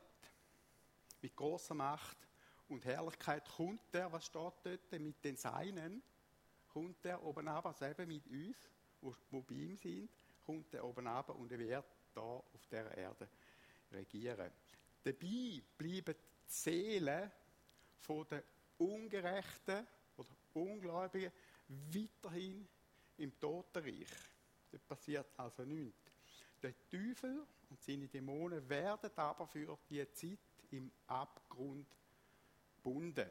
Mit 1.22 1.36
großer 1.36 1.74
Macht 1.74 2.18
und 2.70 2.86
Herrlichkeit 2.86 3.48
kommt 3.50 3.94
er, 3.94 4.12
was 4.12 4.26
steht 4.26 4.54
dort, 4.64 4.92
mit 4.92 5.24
den 5.24 5.36
Seinen, 5.36 6.02
kommt 6.70 7.06
er 7.06 7.22
oben 7.22 7.48
ab, 7.48 7.66
also 7.66 7.86
eben 7.86 8.08
mit 8.08 8.26
uns, 8.28 8.58
wo, 9.02 9.14
wo 9.30 9.42
bei 9.42 9.56
ihm 9.56 9.76
sind, 9.76 10.10
kommt 10.46 10.74
er 10.74 10.86
oben 10.86 11.08
ab 11.08 11.30
und 11.30 11.52
er 11.52 11.60
wird 11.60 11.86
da 12.14 12.22
auf 12.22 12.68
der 12.70 12.98
Erde 12.98 13.28
regieren. 13.92 14.52
Dabei 15.04 15.62
bleiben 15.78 16.16
die 16.16 16.52
Seelen 16.52 17.32
von 18.00 18.28
den 18.28 18.44
Ungerechten 18.78 19.86
oder 20.18 20.30
Ungläubigen 20.54 21.32
weiterhin 21.94 22.68
im 23.18 23.40
Totenreich. 23.40 24.10
Da 24.72 24.78
passiert 24.80 25.28
also 25.38 25.64
nichts. 25.64 26.12
Der 26.62 26.74
Teufel 26.90 27.46
und 27.70 27.82
seine 27.82 28.08
Dämonen 28.08 28.68
werden 28.70 29.12
aber 29.16 29.48
für 29.48 29.78
die 29.90 30.12
Zeit 30.14 30.40
im 30.72 30.92
Abgrund 31.08 31.88
gebunden. 32.76 33.30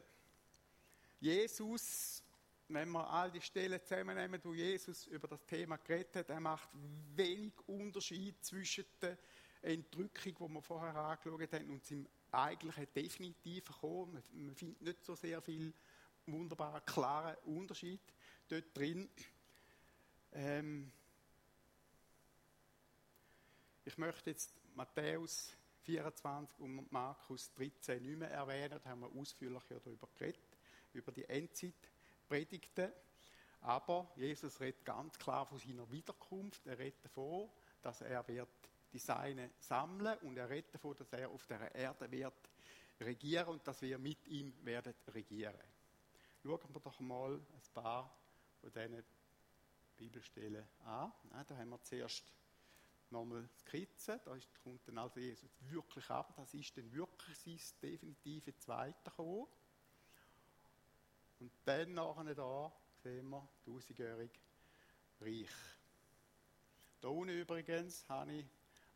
Jesus, 1.19 2.23
wenn 2.67 2.89
wir 2.89 3.09
all 3.09 3.31
die 3.31 3.41
Stellen 3.41 3.79
zusammennehmen, 3.83 4.39
wo 4.43 4.53
Jesus 4.53 5.07
über 5.07 5.27
das 5.27 5.45
Thema 5.45 5.77
geredet 5.77 6.15
hat, 6.17 6.29
er 6.29 6.39
macht 6.39 6.69
wenig 7.15 7.53
Unterschied 7.67 8.43
zwischen 8.43 8.85
der 9.01 9.17
Entrückung, 9.61 10.47
die 10.47 10.53
wir 10.53 10.61
vorher 10.61 10.95
angeschaut 10.95 11.53
haben, 11.53 11.69
und 11.69 11.85
seinem 11.85 12.07
eigentlichen 12.31 12.87
definitiven 12.95 13.75
Kommen. 13.75 14.23
Man 14.33 14.55
findet 14.55 14.81
nicht 14.81 15.05
so 15.05 15.15
sehr 15.15 15.41
viel 15.41 15.73
wunderbar 16.25 16.81
klaren 16.81 17.35
Unterschied 17.45 18.01
dort 18.51 18.77
drin. 18.77 19.09
Ähm 20.33 20.91
ich 23.85 23.97
möchte 23.97 24.29
jetzt 24.29 24.53
Matthäus 24.75 25.55
24 25.83 26.59
und 26.59 26.91
Markus 26.91 27.51
13 27.53 28.01
nicht 28.03 28.19
mehr 28.19 28.31
erwähnen, 28.31 28.79
da 28.83 28.89
haben 28.89 29.01
wir 29.01 29.11
ausführlich 29.19 29.63
darüber 29.67 30.07
geredet, 30.15 30.57
über 30.93 31.11
die 31.11 31.25
Endzeitpredigten. 31.25 32.91
Aber 33.61 34.11
Jesus 34.15 34.59
redet 34.59 34.83
ganz 34.85 35.17
klar 35.17 35.45
von 35.45 35.59
seiner 35.59 35.89
Wiederkunft. 35.91 36.65
Er 36.65 36.77
redet 36.77 37.03
davon, 37.05 37.49
dass 37.81 38.01
er 38.01 38.27
wird 38.27 38.49
die 38.91 38.99
Seine 38.99 39.51
sammeln 39.59 40.17
und 40.19 40.37
er 40.37 40.49
redet 40.49 40.73
davon, 40.73 40.95
dass 40.97 41.13
er 41.13 41.29
auf 41.29 41.45
der 41.47 41.73
Erde 41.73 42.11
wird 42.11 42.49
regieren 42.99 43.47
und 43.47 43.67
dass 43.67 43.81
wir 43.81 43.97
mit 43.97 44.27
ihm 44.27 44.53
werden 44.65 44.93
regieren. 45.07 45.55
Schauen 46.43 46.73
wir 46.73 46.81
doch 46.81 46.99
mal 46.99 47.33
ein 47.33 47.73
paar 47.73 48.20
von 48.61 48.71
diesen 48.71 49.03
Bibelstellen 49.97 50.65
an. 50.85 51.11
Da 51.47 51.57
haben 51.57 51.69
wir 51.69 51.81
zuerst 51.83 52.23
nochmal 53.09 53.47
Skizze. 53.59 54.19
Da 54.23 54.37
kommt 54.63 54.87
dann 54.87 54.97
also 54.97 55.19
Jesus 55.19 55.49
wirklich 55.69 56.09
ab. 56.09 56.33
Das 56.37 56.53
ist 56.53 56.77
dann 56.77 56.91
wirklich 56.93 57.37
sein 57.37 57.57
definitive 57.81 58.55
Zweite 58.57 59.09
gekommen. 59.09 59.47
Und 61.39 61.51
dann 61.65 61.93
nachher 61.93 62.35
da 62.35 62.71
sehen 63.03 63.29
wir 63.29 63.47
tausendjährig 63.65 64.31
Reich. 65.19 65.49
Da 66.99 67.07
unten 67.07 67.29
übrigens 67.29 68.07
habe 68.07 68.31
ich 68.33 68.45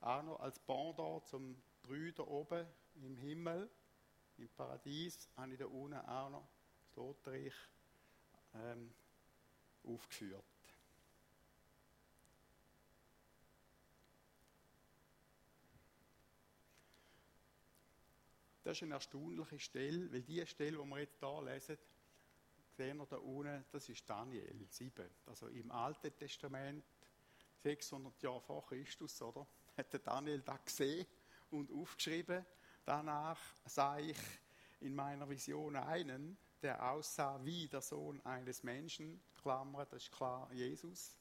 auch 0.02 0.22
noch 0.24 0.40
als 0.40 0.60
Pendant 0.60 1.26
zum 1.28 1.56
Brüder 1.82 2.28
oben 2.28 2.66
im 3.02 3.18
Himmel, 3.18 3.70
im 4.38 4.50
Paradies, 4.50 5.28
habe 5.38 5.54
ich 5.54 5.60
da 5.60 5.66
unten 5.66 6.00
auch 6.00 6.30
noch 6.30 6.48
das 6.78 6.92
Totenreich 6.94 7.54
ähm, 8.54 8.94
aufgeführt. 9.86 10.44
Das 18.64 18.78
ist 18.78 18.84
eine 18.84 18.96
erstaunliche 18.96 19.60
Stelle, 19.60 20.12
weil 20.12 20.24
die 20.24 20.46
Stelle, 20.48 20.78
die 20.78 20.90
wir 20.90 21.00
jetzt 21.00 21.20
hier 21.20 21.42
lesen, 21.44 21.78
sehen 22.76 22.98
wir 22.98 23.06
da 23.06 23.18
unten, 23.18 23.64
das 23.72 23.88
ist 23.90 24.10
Daniel 24.10 24.66
7. 24.68 25.08
Also 25.28 25.48
im 25.50 25.72
Alten 25.72 26.16
Testament, 26.16 26.84
600 27.58 28.22
Jahre 28.24 28.42
vor 28.42 28.66
Christus, 28.66 29.22
oder? 29.22 29.46
Hat 29.78 30.08
Daniel 30.08 30.42
da 30.42 30.58
gesehen 30.58 31.06
und 31.52 31.72
aufgeschrieben. 31.72 32.44
Danach 32.84 33.40
sah 33.66 34.00
ich 34.00 34.18
in 34.82 34.96
meiner 34.96 35.30
Vision 35.30 35.76
einen, 35.76 36.38
der 36.66 36.92
aussah 36.92 37.40
wie 37.44 37.68
der 37.68 37.82
Sohn 37.82 38.20
eines 38.26 38.64
Menschen, 38.64 39.22
Klammer, 39.40 39.86
das 39.86 40.02
ist 40.02 40.12
klar 40.12 40.52
Jesus, 40.52 41.16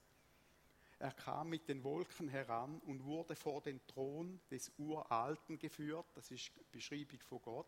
er 0.98 1.12
kam 1.12 1.50
mit 1.50 1.68
den 1.68 1.84
Wolken 1.84 2.30
heran 2.30 2.80
und 2.86 3.04
wurde 3.04 3.36
vor 3.36 3.60
den 3.60 3.86
Thron 3.86 4.40
des 4.50 4.72
Uralten 4.78 5.58
geführt, 5.58 6.06
das 6.14 6.30
ist 6.30 6.50
Beschreibung 6.72 7.20
von 7.20 7.42
Gott. 7.42 7.66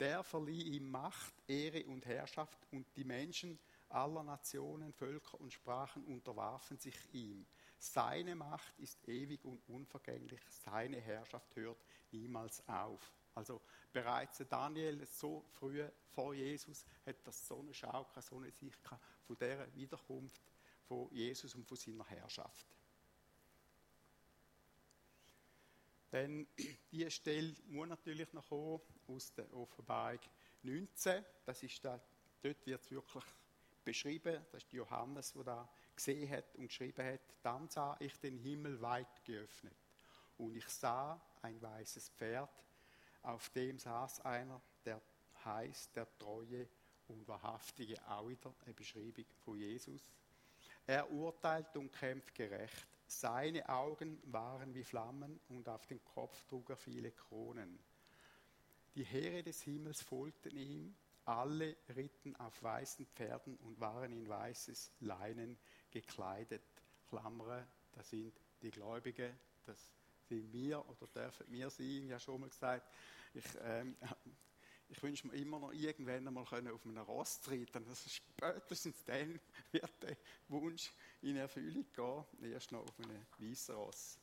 Der 0.00 0.24
verlieh 0.24 0.76
ihm 0.76 0.90
Macht, 0.90 1.34
Ehre 1.46 1.84
und 1.84 2.06
Herrschaft 2.06 2.66
und 2.70 2.86
die 2.96 3.04
Menschen 3.04 3.58
aller 3.90 4.22
Nationen, 4.22 4.94
Völker 4.94 5.38
und 5.38 5.52
Sprachen 5.52 6.02
unterwarfen 6.06 6.78
sich 6.78 6.96
ihm. 7.12 7.44
Seine 7.78 8.34
Macht 8.34 8.78
ist 8.78 9.06
ewig 9.06 9.44
und 9.44 9.60
unvergänglich, 9.68 10.40
seine 10.48 10.98
Herrschaft 10.98 11.54
hört 11.56 11.84
niemals 12.10 12.66
auf. 12.66 13.12
Also 13.36 13.60
bereits 13.92 14.42
Daniel 14.48 15.06
so 15.06 15.44
früh 15.52 15.86
vor 16.14 16.32
Jesus 16.34 16.86
hat 17.04 17.16
das 17.24 17.46
so 17.46 17.60
eine 17.60 17.74
Schau, 17.74 18.06
so 18.20 18.38
eine 18.38 18.50
Sicht 18.50 18.80
von 19.26 19.36
dieser 19.36 19.74
Wiederkunft 19.74 20.42
von 20.88 21.08
Jesus 21.12 21.54
und 21.54 21.66
von 21.68 21.76
seiner 21.76 22.06
Herrschaft. 22.06 22.66
Denn 26.10 26.46
diese 26.90 27.10
Stelle 27.10 27.54
muss 27.66 27.88
natürlich 27.88 28.32
noch 28.32 28.48
kommen 28.48 28.80
aus 29.08 29.34
der 29.34 29.52
Offenbarung 29.54 30.20
19. 30.62 31.22
Das 31.44 31.62
ist 31.62 31.84
da, 31.84 32.00
dort 32.42 32.66
wird 32.66 32.82
es 32.82 32.90
wirklich 32.90 33.24
beschrieben. 33.84 34.46
Das 34.50 34.62
ist 34.62 34.72
Johannes, 34.72 35.34
der 35.34 35.44
da 35.44 35.68
gesehen 35.94 36.30
hat 36.30 36.54
und 36.54 36.68
geschrieben 36.68 37.04
hat. 37.04 37.20
Dann 37.42 37.68
sah 37.68 37.96
ich 38.00 38.18
den 38.18 38.38
Himmel 38.38 38.80
weit 38.80 39.22
geöffnet 39.26 39.76
und 40.38 40.56
ich 40.56 40.68
sah 40.68 41.20
ein 41.42 41.60
weißes 41.60 42.08
Pferd, 42.10 42.50
auf 43.26 43.48
dem 43.50 43.78
saß 43.78 44.20
einer, 44.20 44.60
der 44.84 45.00
heißt 45.44 45.96
der 45.96 46.06
Treue 46.18 46.68
und 47.08 47.26
Wahrhaftige, 47.28 47.96
auch 48.08 48.28
wieder 48.28 48.54
eine 48.64 48.74
Beschreibung 48.74 49.26
von 49.44 49.58
Jesus. 49.58 50.00
Er 50.86 51.10
urteilt 51.10 51.76
und 51.76 51.92
kämpft 51.92 52.34
gerecht. 52.34 52.86
Seine 53.08 53.68
Augen 53.68 54.20
waren 54.32 54.74
wie 54.74 54.84
Flammen 54.84 55.40
und 55.48 55.68
auf 55.68 55.86
dem 55.86 56.02
Kopf 56.04 56.44
trug 56.46 56.70
er 56.70 56.76
viele 56.76 57.10
Kronen. 57.12 57.78
Die 58.94 59.04
Heere 59.04 59.42
des 59.42 59.62
Himmels 59.62 60.02
folgten 60.02 60.56
ihm, 60.56 60.96
alle 61.24 61.76
ritten 61.94 62.36
auf 62.36 62.62
weißen 62.62 63.06
Pferden 63.06 63.56
und 63.56 63.80
waren 63.80 64.12
in 64.12 64.28
weißes 64.28 64.92
Leinen 65.00 65.58
gekleidet. 65.90 66.62
Klammern, 67.08 67.66
das 67.92 68.10
sind 68.10 68.32
die 68.62 68.70
Gläubigen, 68.70 69.36
das 69.64 69.92
sind 70.28 70.52
wir 70.52 70.84
oder 70.88 71.06
dürfen 71.06 71.46
wir 71.48 71.70
sein, 71.70 72.08
ja 72.08 72.18
schon 72.18 72.40
mal 72.40 72.48
gesagt. 72.48 72.90
Ich 73.34 73.44
ähm, 73.62 73.96
ich 74.88 75.02
wünsche 75.02 75.26
mir 75.26 75.34
immer 75.34 75.58
noch 75.58 75.72
irgendwann 75.72 76.26
einmal 76.26 76.44
auf 76.44 76.52
einem 76.52 76.98
Ross 76.98 77.40
reiten. 77.48 77.86
Also 77.88 78.08
spätestens 78.08 79.04
dann 79.04 79.40
wird 79.72 80.02
der 80.02 80.16
Wunsch 80.48 80.92
in 81.22 81.36
Erfüllung 81.36 81.86
gehen. 81.92 82.52
Erst 82.52 82.72
noch 82.72 82.82
auf 82.82 82.98
einem 83.00 83.26
weißen 83.38 83.74
Ross. 83.74 84.18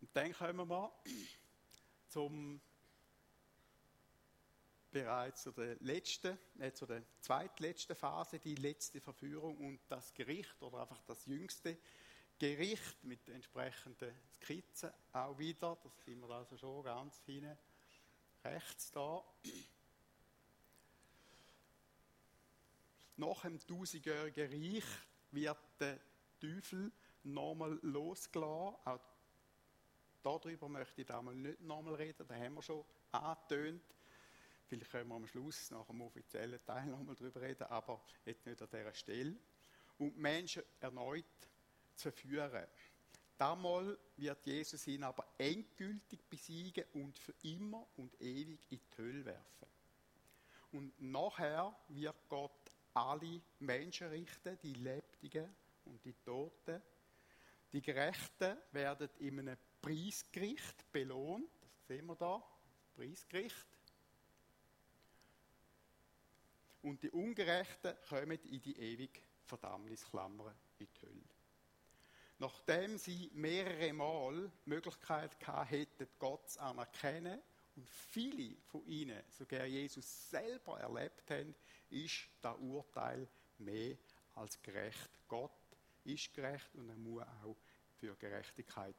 Und 0.00 0.10
dann 0.14 0.32
kommen 0.32 0.68
wir 0.68 0.92
zum 2.08 2.60
bereits 4.90 5.42
zu 5.42 5.52
der 5.52 5.76
letzten, 5.80 6.38
äh, 6.58 6.72
zu 6.72 6.86
zweitletzten 7.20 7.96
Phase, 7.96 8.38
die 8.38 8.54
letzte 8.54 9.00
Verführung 9.00 9.56
und 9.58 9.80
das 9.88 10.12
Gericht 10.14 10.60
oder 10.62 10.80
einfach 10.80 11.02
das 11.06 11.26
jüngste 11.26 11.78
Gericht 12.38 13.02
mit 13.04 13.28
entsprechenden 13.28 14.14
Skizzen 14.34 14.90
auch 15.12 15.36
wieder. 15.38 15.76
Das 15.82 16.04
sind 16.04 16.20
wir 16.20 16.30
also 16.30 16.56
schon 16.56 16.84
ganz 16.84 17.20
hinten 17.26 17.56
rechts 18.44 18.90
da. 18.92 19.24
Nach 23.16 23.42
dem 23.42 23.58
tausendjährigen 23.58 24.50
Reich 24.52 24.84
wird 25.32 25.58
der 25.80 25.98
Teufel 26.40 26.92
nochmal 27.24 27.78
losgelassen. 27.82 28.76
Auch 28.84 29.00
darüber 30.22 30.68
möchte 30.68 31.00
ich 31.00 31.06
da 31.06 31.20
mal 31.20 31.34
nicht 31.34 31.60
nochmal 31.60 31.94
reden, 31.94 32.26
da 32.28 32.34
haben 32.36 32.54
wir 32.54 32.62
schon 32.62 32.84
angetönt. 33.10 33.82
Vielleicht 34.68 34.90
können 34.90 35.08
wir 35.08 35.14
am 35.14 35.26
Schluss 35.26 35.70
nach 35.70 35.86
dem 35.86 36.02
offiziellen 36.02 36.62
Teil 36.64 36.86
nochmal 36.86 37.14
darüber 37.16 37.40
reden, 37.40 37.64
aber 37.64 38.02
jetzt 38.26 38.44
nicht 38.44 38.60
an 38.60 38.68
dieser 38.70 38.94
Stelle. 38.94 39.34
Und 39.98 40.16
Menschen 40.18 40.62
erneut 40.78 41.24
zu 41.94 42.12
führen. 42.12 42.66
Damals 43.38 43.98
wird 44.16 44.44
Jesus 44.46 44.86
ihn 44.88 45.04
aber 45.04 45.26
endgültig 45.38 46.22
besiegen 46.28 46.84
und 46.92 47.18
für 47.18 47.34
immer 47.42 47.86
und 47.96 48.20
ewig 48.20 48.60
in 48.70 48.78
die 48.78 49.02
Hölle 49.02 49.24
werfen. 49.24 49.66
Und 50.72 51.00
nachher 51.00 51.74
wird 51.88 52.28
Gott 52.28 52.72
alle 52.92 53.40
Menschen 53.60 54.08
richten, 54.08 54.58
die 54.62 54.74
Lebendigen 54.74 55.48
und 55.86 56.04
die 56.04 56.14
Toten. 56.24 56.82
Die 57.72 57.80
Gerechten 57.80 58.58
werden 58.72 59.08
in 59.18 59.38
einem 59.38 59.56
Preisgericht 59.80 60.90
belohnt. 60.92 61.48
Das 61.62 61.86
sehen 61.86 62.06
wir 62.06 62.16
da, 62.16 62.42
Preisgericht. 62.96 63.77
Und 66.82 67.02
die 67.02 67.10
Ungerechten 67.10 67.94
kommen 68.08 68.38
in 68.44 68.62
die 68.62 68.78
ewige 68.78 69.20
Verdammnisklammer 69.44 70.54
in 70.78 70.86
die 70.86 71.06
Hölle. 71.06 71.38
Nachdem 72.38 72.98
sie 72.98 73.30
mehrere 73.34 73.92
Mal 73.92 74.50
die 74.64 74.70
Möglichkeit 74.70 75.36
hätten, 75.68 76.06
Gott 76.18 76.48
zu 76.50 76.60
anerkennen 76.60 77.40
und 77.74 77.88
viele 77.88 78.56
von 78.66 78.86
ihnen 78.86 79.20
sogar 79.30 79.64
Jesus 79.64 80.30
selber 80.30 80.78
erlebt 80.78 81.28
haben, 81.30 81.54
ist 81.90 82.28
das 82.40 82.56
Urteil 82.58 83.28
mehr 83.58 83.96
als 84.36 84.60
gerecht. 84.62 85.10
Gott 85.26 85.50
ist 86.04 86.32
gerecht 86.32 86.74
und 86.74 86.88
er 86.88 86.96
muss 86.96 87.22
auch 87.22 87.56
für 87.96 88.14
Gerechtigkeit 88.14 88.96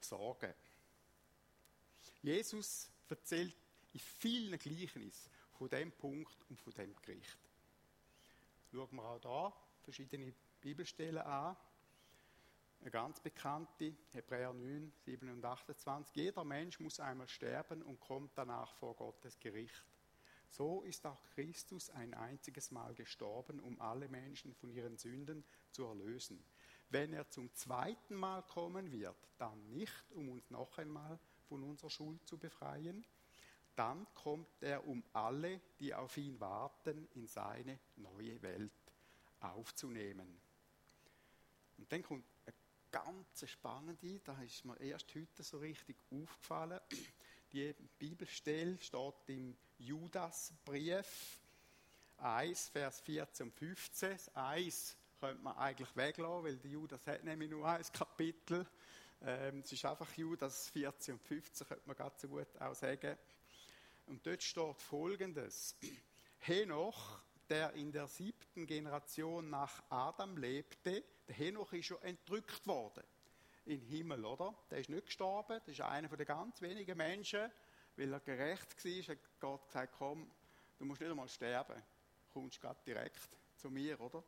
sorgen. 0.00 0.52
Jesus 2.22 2.90
erzählt 3.08 3.56
in 3.92 4.00
vielen 4.00 4.58
Gleichnissen 4.58 5.30
von 5.62 5.68
dem 5.68 5.92
Punkt 5.92 6.44
und 6.48 6.60
von 6.60 6.72
dem 6.72 6.92
Gericht. 7.02 7.38
Schauen 8.72 8.96
wir 8.96 9.04
auch 9.04 9.20
da 9.20 9.52
verschiedene 9.84 10.34
Bibelstellen 10.60 11.22
an. 11.22 11.56
Eine 12.80 12.90
ganz 12.90 13.20
bekannte, 13.20 13.94
Hebräer 14.10 14.52
9, 14.52 14.92
7 15.04 15.30
und 15.30 15.44
28. 15.44 16.16
Jeder 16.16 16.42
Mensch 16.42 16.80
muss 16.80 16.98
einmal 16.98 17.28
sterben 17.28 17.80
und 17.80 18.00
kommt 18.00 18.32
danach 18.34 18.74
vor 18.74 18.96
Gottes 18.96 19.38
Gericht. 19.38 19.84
So 20.48 20.82
ist 20.82 21.06
auch 21.06 21.22
Christus 21.26 21.90
ein 21.90 22.12
einziges 22.12 22.72
Mal 22.72 22.92
gestorben, 22.94 23.60
um 23.60 23.80
alle 23.80 24.08
Menschen 24.08 24.54
von 24.54 24.68
ihren 24.68 24.96
Sünden 24.96 25.44
zu 25.70 25.84
erlösen. 25.84 26.44
Wenn 26.90 27.12
er 27.12 27.30
zum 27.30 27.54
zweiten 27.54 28.16
Mal 28.16 28.42
kommen 28.42 28.90
wird, 28.90 29.28
dann 29.38 29.64
nicht, 29.68 30.10
um 30.10 30.28
uns 30.28 30.50
noch 30.50 30.76
einmal 30.78 31.20
von 31.48 31.62
unserer 31.62 31.90
Schuld 31.90 32.26
zu 32.26 32.36
befreien, 32.36 33.06
dann 33.76 34.06
kommt 34.14 34.62
er, 34.62 34.86
um 34.86 35.02
alle, 35.12 35.60
die 35.80 35.94
auf 35.94 36.16
ihn 36.16 36.38
warten, 36.40 37.08
in 37.14 37.26
seine 37.26 37.78
neue 37.96 38.40
Welt 38.42 38.72
aufzunehmen. 39.40 40.40
Und 41.78 41.90
dann 41.92 42.02
kommt 42.02 42.24
eine 42.46 42.54
ganz 42.90 43.48
spannende, 43.50 44.20
da 44.20 44.40
ist 44.42 44.64
mir 44.64 44.78
erst 44.80 45.14
heute 45.14 45.42
so 45.42 45.58
richtig 45.58 45.96
aufgefallen. 46.10 46.80
Die 47.52 47.74
Bibelstelle 47.98 48.78
steht 48.78 49.14
im 49.26 49.56
Judasbrief 49.78 51.40
1, 52.18 52.68
Vers 52.68 53.00
14 53.00 53.46
und 53.46 53.52
15. 53.52 54.10
Das 54.10 54.34
1 54.36 54.96
könnte 55.18 55.42
man 55.42 55.56
eigentlich 55.56 55.94
weglassen, 55.96 56.44
weil 56.44 56.56
der 56.56 56.70
Judas 56.70 57.06
hat 57.06 57.24
nämlich 57.24 57.50
nur 57.50 57.66
ein 57.66 57.82
Kapitel. 57.92 58.66
Ähm, 59.22 59.60
es 59.60 59.72
ist 59.72 59.84
einfach 59.84 60.12
Judas 60.16 60.68
14 60.70 61.14
und 61.14 61.22
15, 61.22 61.66
könnte 61.66 61.82
man 61.86 61.96
ganz 61.96 62.20
so 62.20 62.28
gut 62.28 62.46
auch 62.60 62.74
sagen. 62.74 63.16
Und 64.12 64.26
dort 64.26 64.42
steht 64.42 64.82
folgendes. 64.82 65.74
Henoch, 66.40 67.22
der 67.48 67.72
in 67.72 67.92
der 67.92 68.06
siebten 68.06 68.66
Generation 68.66 69.48
nach 69.48 69.82
Adam 69.88 70.36
lebte, 70.36 71.02
der 71.26 71.34
Henoch 71.34 71.72
ist 71.72 71.86
schon 71.86 72.02
entrückt 72.02 72.66
worden 72.66 73.04
in 73.64 73.80
Himmel, 73.80 74.22
oder? 74.26 74.54
Der 74.70 74.80
ist 74.80 74.90
nicht 74.90 75.06
gestorben, 75.06 75.58
das 75.64 75.68
ist 75.68 75.80
einer 75.80 76.08
der 76.08 76.26
ganz 76.26 76.60
wenigen 76.60 76.94
Menschen, 76.94 77.50
weil 77.96 78.12
er 78.12 78.20
gerecht 78.20 78.84
war, 78.84 79.14
hat 79.14 79.40
Gott 79.40 79.66
gesagt, 79.68 79.94
komm, 79.96 80.30
du 80.78 80.84
musst 80.84 81.00
nicht 81.00 81.10
einmal 81.10 81.28
sterben, 81.30 81.82
kommst 82.34 82.60
gerade 82.60 82.80
direkt 82.86 83.30
zu 83.56 83.70
mir, 83.70 83.98
oder? 83.98 84.22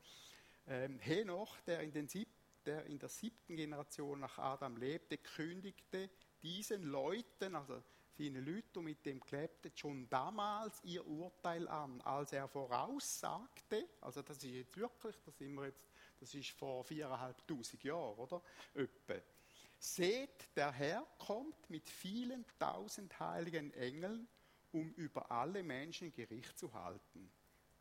Ähm, 0.66 0.98
Henoch, 0.98 1.60
der 1.66 1.80
in, 1.80 1.92
den 1.92 2.08
sieb 2.08 2.30
der 2.64 2.86
in 2.86 2.98
der 2.98 3.10
siebten 3.10 3.54
Generation 3.54 4.20
nach 4.20 4.38
Adam 4.38 4.78
lebte, 4.78 5.18
kündigte 5.18 6.08
diesen 6.42 6.84
Leuten, 6.84 7.54
also 7.54 7.82
seine 8.16 8.40
Leute, 8.40 8.80
mit 8.80 9.04
dem 9.04 9.20
klebten, 9.20 9.72
schon 9.74 10.08
damals 10.08 10.82
ihr 10.84 11.06
Urteil 11.06 11.66
an, 11.68 12.00
als 12.02 12.32
er 12.32 12.48
voraussagte, 12.48 13.88
also 14.00 14.22
das 14.22 14.38
ist 14.38 14.44
jetzt 14.52 14.76
wirklich, 14.76 15.16
das 15.24 15.36
sind 15.36 15.54
wir 15.54 15.66
jetzt, 15.66 15.84
das 16.20 16.34
ist 16.34 16.50
vor 16.50 16.84
viereinhalbtausend 16.84 17.82
Jahren, 17.82 18.18
oder? 18.18 18.42
Öppe. 18.74 19.22
Seht, 19.78 20.56
der 20.56 20.72
Herr 20.72 21.06
kommt 21.18 21.68
mit 21.68 21.88
vielen 21.88 22.44
tausend 22.58 23.18
heiligen 23.18 23.72
Engeln, 23.74 24.28
um 24.72 24.92
über 24.94 25.30
alle 25.30 25.62
Menschen 25.62 26.12
Gericht 26.12 26.58
zu 26.58 26.72
halten. 26.72 27.30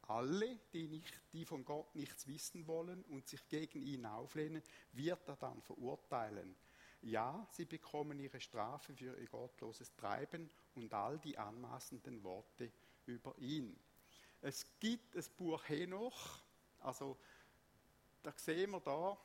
Alle, 0.07 0.59
die, 0.73 0.87
nicht, 0.87 1.21
die 1.31 1.45
von 1.45 1.63
Gott 1.63 1.95
nichts 1.95 2.27
wissen 2.27 2.67
wollen 2.67 3.03
und 3.03 3.27
sich 3.27 3.47
gegen 3.47 3.81
ihn 3.81 4.05
auflehnen, 4.05 4.61
wird 4.91 5.27
er 5.29 5.37
dann 5.37 5.61
verurteilen. 5.61 6.55
Ja, 7.03 7.45
sie 7.51 7.65
bekommen 7.65 8.17
ihre 8.19 8.39
Strafe 8.39 8.93
für 8.93 9.19
ihr 9.19 9.27
gottloses 9.27 9.93
Treiben 9.95 10.49
und 10.75 10.93
all 10.93 11.19
die 11.19 11.37
anmaßenden 11.37 12.23
Worte 12.23 12.71
über 13.05 13.37
ihn. 13.37 13.77
Es 14.41 14.65
gibt 14.79 15.13
das 15.15 15.29
Buch 15.29 15.67
Henoch, 15.67 16.39
also 16.79 17.17
da 18.21 18.31
sehen 18.37 18.71
wir 18.71 18.79
da, 18.79 19.17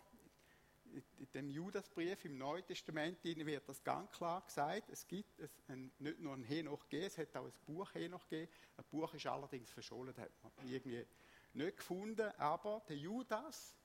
in 1.18 1.30
dem 1.34 1.50
Judasbrief 1.50 2.24
im 2.24 2.38
Neuen 2.38 2.66
Testament 2.66 3.22
wird 3.22 3.68
das 3.68 3.84
ganz 3.84 4.10
klar 4.10 4.40
gesagt. 4.40 4.88
Es 4.90 5.06
gibt 5.06 5.38
es 5.38 5.50
ein, 5.68 5.92
nicht 5.98 6.18
nur 6.18 6.34
ein 6.34 6.42
Henoch 6.42 6.88
gegeben, 6.88 7.06
es 7.06 7.18
hat 7.18 7.36
auch 7.36 7.44
ein 7.44 7.52
Buch 7.66 7.94
Henoch 7.94 8.28
gegeben. 8.28 8.50
Das 8.76 8.86
Buch 8.86 9.12
ist 9.14 9.26
allerdings 9.26 9.70
verschollen, 9.70 10.14
das 10.14 10.24
hat 10.24 10.56
man 10.56 10.68
irgendwie 10.68 11.06
nicht 11.52 11.76
gefunden. 11.76 12.32
Aber 12.38 12.82
der 12.88 12.96
Judas 12.96 13.76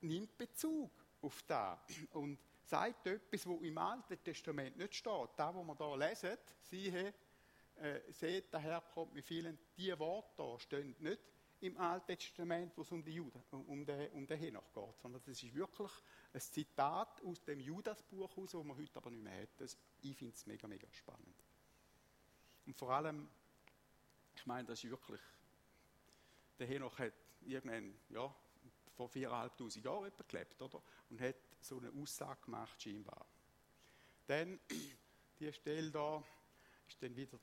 nimmt 0.00 0.38
Bezug 0.38 0.90
auf 1.20 1.42
das. 1.42 1.80
Und 2.12 2.38
sagt 2.64 3.06
etwas, 3.06 3.46
was 3.46 3.60
im 3.60 3.78
Alten 3.78 4.22
Testament 4.22 4.76
nicht 4.76 4.94
steht. 4.94 5.30
Da, 5.36 5.54
wo 5.54 5.62
wir 5.62 5.74
da 5.74 5.94
lesen, 5.94 6.36
siehe, 6.62 7.14
äh, 7.76 8.00
seht, 8.12 8.52
der 8.52 8.60
Herr 8.60 8.80
kommt 8.80 9.14
mit 9.14 9.24
vielen, 9.24 9.58
die 9.76 9.96
Worte 9.98 10.32
da 10.36 10.58
stehen 10.58 10.94
nicht 10.98 11.20
im 11.60 11.76
Alten 11.78 12.18
Testament, 12.18 12.72
wo 12.76 12.82
es 12.82 12.92
um, 12.92 13.02
die 13.02 13.14
Juden, 13.14 13.42
um, 13.50 13.86
den, 13.86 14.10
um 14.12 14.26
den 14.26 14.38
Henoch 14.38 14.72
geht, 14.72 14.98
sondern 15.00 15.22
das 15.24 15.42
ist 15.42 15.54
wirklich 15.54 15.90
ein 16.32 16.40
Zitat 16.40 17.22
aus 17.24 17.42
dem 17.42 17.60
Judasbuch 17.60 18.36
aus, 18.36 18.50
das 18.50 18.64
man 18.64 18.76
heute 18.76 18.96
aber 18.96 19.10
nicht 19.10 19.22
mehr 19.22 19.42
hat. 19.42 19.48
Das, 19.56 19.78
ich 20.02 20.16
finde 20.16 20.34
es 20.34 20.46
mega, 20.46 20.66
mega 20.66 20.86
spannend. 20.92 21.42
Und 22.66 22.76
vor 22.76 22.90
allem, 22.90 23.28
ich 24.36 24.44
meine, 24.46 24.68
das 24.68 24.82
ist 24.84 24.90
wirklich, 24.90 25.20
der 26.58 26.66
Henoch 26.66 26.98
hat 26.98 27.14
irgendwann, 27.42 27.94
ja, 28.10 28.34
vor 28.94 29.08
viereinhalbtausend 29.08 29.84
Jahren 29.84 30.12
gelebt, 30.28 30.60
oder? 30.60 30.82
Und 31.10 31.20
hat 31.20 31.36
so 31.64 31.78
eine 31.78 31.90
Aussage 31.92 32.40
gemacht, 32.44 32.80
scheinbar. 32.82 33.26
Dann, 34.26 34.60
die 35.38 35.52
Stelle 35.52 35.90
da 35.90 36.22
ist 36.86 37.02
dann 37.02 37.16
wieder 37.16 37.38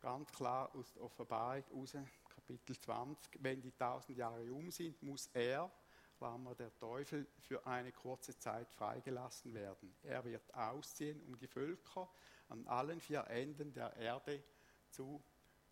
ganz 0.00 0.30
klar 0.32 0.72
aus 0.74 0.92
der 0.92 1.02
Offenbarung 1.02 1.64
raus, 1.74 1.96
Kapitel 2.28 2.78
20. 2.78 3.42
Wenn 3.42 3.60
die 3.60 3.72
tausend 3.72 4.16
Jahre 4.16 4.52
um 4.52 4.70
sind, 4.70 5.02
muss 5.02 5.28
er, 5.32 5.70
Klammer, 6.18 6.54
der 6.54 6.74
Teufel, 6.78 7.26
für 7.40 7.66
eine 7.66 7.92
kurze 7.92 8.38
Zeit 8.38 8.70
freigelassen 8.72 9.52
werden. 9.52 9.94
Er 10.02 10.24
wird 10.24 10.54
ausziehen, 10.54 11.20
um 11.22 11.36
die 11.36 11.48
Völker 11.48 12.08
an 12.48 12.66
allen 12.68 13.00
vier 13.00 13.26
Enden 13.26 13.72
der 13.72 13.94
Erde 13.96 14.42
zu 14.90 15.22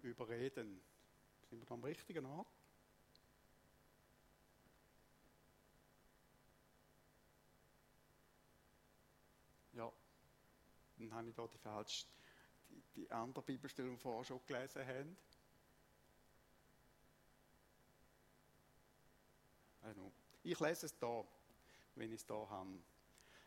überreden. 0.02 0.80
Sind 1.48 1.62
wir 1.62 1.70
am 1.70 1.84
richtigen 1.84 2.26
Ort? 2.26 2.53
Dann 9.76 11.12
habe 11.12 11.28
ich 11.28 11.34
da 11.34 11.46
die 11.46 11.58
falsche, 11.58 12.06
die, 12.70 12.82
die 12.96 13.10
andere 13.10 13.44
Bibelstelle, 13.44 13.90
die 13.90 13.96
vorher 13.96 14.24
schon 14.24 14.40
gelesen 14.46 14.86
haben. 14.86 15.16
Also, 19.82 20.12
ich 20.42 20.58
lese 20.60 20.86
es 20.86 20.98
da, 20.98 21.24
wenn 21.94 22.10
ich 22.10 22.20
es 22.20 22.26
da 22.26 22.48
habe. 22.48 22.78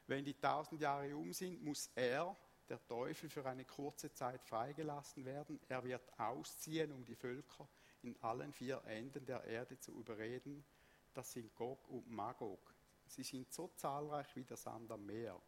Wenn 0.05 0.23
die 0.23 0.33
tausend 0.33 0.81
Jahre 0.81 1.15
um 1.15 1.33
sind, 1.33 1.63
muss 1.63 1.89
er, 1.95 2.35
der 2.69 2.85
Teufel, 2.87 3.29
für 3.29 3.45
eine 3.45 3.65
kurze 3.65 4.13
Zeit 4.13 4.43
freigelassen 4.43 5.25
werden. 5.25 5.59
Er 5.67 5.83
wird 5.83 6.19
ausziehen, 6.19 6.91
um 6.91 7.03
die 7.03 7.15
Völker 7.15 7.67
in 8.03 8.15
allen 8.21 8.53
vier 8.53 8.83
Enden 8.85 9.25
der 9.25 9.43
Erde 9.45 9.79
zu 9.79 9.91
überreden. 9.93 10.63
Das 11.13 11.31
sind 11.31 11.53
Gog 11.55 11.87
und 11.89 12.09
Magog. 12.09 12.73
Sie 13.07 13.23
sind 13.23 13.51
so 13.51 13.69
zahlreich 13.75 14.35
wie 14.35 14.43
der 14.43 14.57
Sand 14.57 14.91
am 14.91 15.05
Meer 15.05 15.41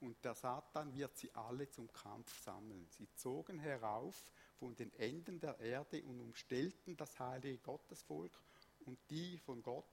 und 0.00 0.22
der 0.24 0.34
Satan 0.34 0.94
wird 0.94 1.16
sie 1.16 1.32
alle 1.34 1.70
zum 1.70 1.90
Kampf 1.92 2.42
sammeln. 2.42 2.86
Sie 2.90 3.08
zogen 3.14 3.58
herauf 3.58 4.26
von 4.58 4.74
den 4.76 4.92
Enden 4.98 5.40
der 5.40 5.58
Erde 5.58 6.02
und 6.02 6.20
umstellten 6.20 6.96
das 6.96 7.18
heilige 7.18 7.58
Gottesvolk 7.58 8.32
und 8.86 8.98
die 9.10 9.38
von 9.38 9.62
Gott 9.62 9.84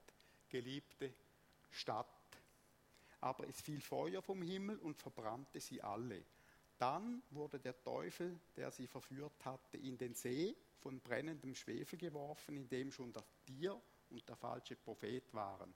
geliebte 0.48 1.12
Stadt. 1.70 2.06
Aber 3.20 3.48
es 3.48 3.60
fiel 3.60 3.80
Feuer 3.80 4.22
vom 4.22 4.42
Himmel 4.42 4.78
und 4.78 4.98
verbrannte 4.98 5.60
sie 5.60 5.82
alle. 5.82 6.22
Dann 6.78 7.22
wurde 7.30 7.58
der 7.58 7.82
Teufel, 7.82 8.38
der 8.56 8.70
sie 8.70 8.86
verführt 8.86 9.44
hatte, 9.44 9.78
in 9.78 9.96
den 9.96 10.14
See 10.14 10.54
von 10.80 11.00
brennendem 11.00 11.54
Schwefel 11.54 11.98
geworfen, 11.98 12.56
in 12.56 12.68
dem 12.68 12.92
schon 12.92 13.12
das 13.12 13.24
Tier 13.46 13.80
und 14.10 14.28
der 14.28 14.36
falsche 14.36 14.76
Prophet 14.76 15.32
waren. 15.32 15.74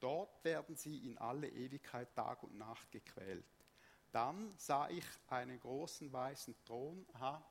Dort 0.00 0.42
werden 0.44 0.76
sie 0.76 1.06
in 1.06 1.18
alle 1.18 1.48
Ewigkeit 1.48 2.14
Tag 2.14 2.42
und 2.42 2.56
Nacht 2.56 2.90
gequält. 2.90 3.44
Dann 4.10 4.54
sah 4.56 4.88
ich 4.88 5.04
einen 5.28 5.60
großen 5.60 6.12
weißen 6.12 6.54
Thron, 6.64 7.06
aha, 7.12 7.44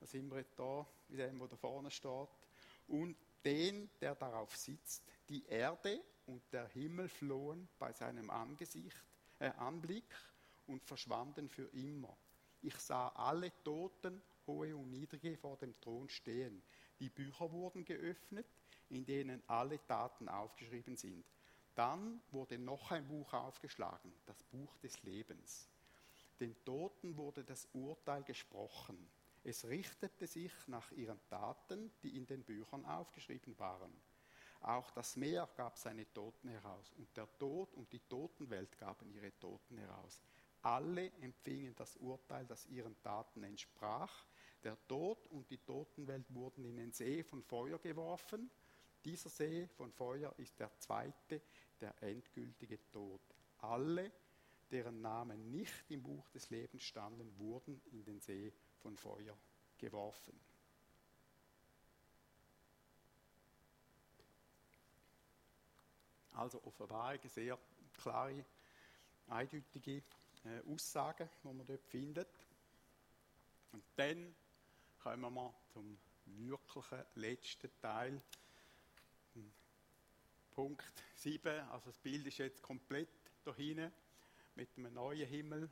da 0.00 0.06
sind 0.06 0.32
wir 0.32 0.44
da, 0.56 0.86
mit 1.08 1.18
dem, 1.18 1.40
wo 1.40 1.46
da 1.46 1.56
vorne 1.56 1.90
steht, 1.90 2.28
und 2.86 3.16
den, 3.44 3.90
der 4.00 4.14
darauf 4.14 4.56
sitzt. 4.56 5.02
Die 5.28 5.44
Erde 5.46 6.00
und 6.26 6.42
der 6.52 6.68
Himmel 6.68 7.08
flohen 7.08 7.68
bei 7.78 7.92
seinem 7.92 8.30
Angesicht, 8.30 8.96
äh, 9.38 9.50
Anblick 9.50 10.14
und 10.66 10.82
verschwanden 10.84 11.48
für 11.48 11.68
immer. 11.74 12.16
Ich 12.62 12.76
sah 12.76 13.08
alle 13.08 13.52
Toten, 13.62 14.22
hohe 14.46 14.74
und 14.74 14.90
niedrige, 14.90 15.36
vor 15.36 15.56
dem 15.56 15.78
Thron 15.80 16.08
stehen. 16.08 16.62
Die 17.00 17.10
Bücher 17.10 17.52
wurden 17.52 17.84
geöffnet, 17.84 18.46
in 18.88 19.04
denen 19.04 19.42
alle 19.46 19.84
Taten 19.86 20.28
aufgeschrieben 20.28 20.96
sind. 20.96 21.24
Dann 21.78 22.20
wurde 22.32 22.58
noch 22.58 22.90
ein 22.90 23.06
Buch 23.06 23.32
aufgeschlagen, 23.32 24.12
das 24.26 24.42
Buch 24.42 24.76
des 24.78 25.00
Lebens. 25.04 25.68
Den 26.40 26.56
Toten 26.64 27.16
wurde 27.16 27.44
das 27.44 27.68
Urteil 27.72 28.24
gesprochen. 28.24 28.98
Es 29.44 29.64
richtete 29.64 30.26
sich 30.26 30.50
nach 30.66 30.90
ihren 30.90 31.20
Taten, 31.28 31.92
die 32.02 32.16
in 32.16 32.26
den 32.26 32.42
Büchern 32.42 32.84
aufgeschrieben 32.84 33.56
waren. 33.60 33.92
Auch 34.60 34.90
das 34.90 35.14
Meer 35.14 35.48
gab 35.56 35.78
seine 35.78 36.12
Toten 36.12 36.48
heraus 36.48 36.92
und 36.96 37.16
der 37.16 37.28
Tod 37.38 37.72
und 37.74 37.92
die 37.92 38.00
Totenwelt 38.00 38.76
gaben 38.76 39.12
ihre 39.12 39.38
Toten 39.38 39.78
heraus. 39.78 40.20
Alle 40.62 41.12
empfingen 41.20 41.76
das 41.76 41.96
Urteil, 41.98 42.44
das 42.46 42.66
ihren 42.66 43.00
Taten 43.04 43.44
entsprach. 43.44 44.26
Der 44.64 44.76
Tod 44.88 45.28
und 45.28 45.48
die 45.48 45.58
Totenwelt 45.58 46.26
wurden 46.34 46.64
in 46.64 46.76
den 46.76 46.90
See 46.90 47.22
von 47.22 47.40
Feuer 47.44 47.78
geworfen. 47.78 48.50
Dieser 49.04 49.30
See 49.30 49.66
von 49.68 49.92
Feuer 49.92 50.32
ist 50.38 50.58
der 50.58 50.70
zweite, 50.78 51.40
der 51.80 51.94
endgültige 52.02 52.78
Tod. 52.90 53.20
Alle, 53.58 54.10
deren 54.70 55.00
Namen 55.00 55.50
nicht 55.50 55.90
im 55.90 56.02
Buch 56.02 56.28
des 56.30 56.50
Lebens 56.50 56.82
standen, 56.82 57.38
wurden 57.38 57.80
in 57.92 58.04
den 58.04 58.20
See 58.20 58.52
von 58.82 58.96
Feuer 58.96 59.36
geworfen. 59.78 60.38
Also 66.32 66.62
Offenbarung, 66.64 67.18
sehr 67.28 67.58
klare, 68.00 68.44
eindeutige 69.28 70.02
äh, 70.44 70.60
Aussagen, 70.72 71.28
die 71.42 71.48
man 71.48 71.66
dort 71.66 71.84
findet. 71.86 72.28
Und 73.72 73.82
dann 73.96 74.34
kommen 75.02 75.34
wir 75.34 75.54
zum 75.72 75.98
wirklichen 76.26 77.04
letzten 77.16 77.70
Teil. 77.80 78.20
Punkt 80.58 80.92
7, 81.14 81.60
also 81.70 81.90
das 81.90 81.98
Bild 81.98 82.26
ist 82.26 82.38
jetzt 82.38 82.60
komplett 82.62 83.08
dahin 83.44 83.92
mit 84.56 84.68
einem 84.76 84.92
neuen 84.92 85.28
Himmel 85.28 85.70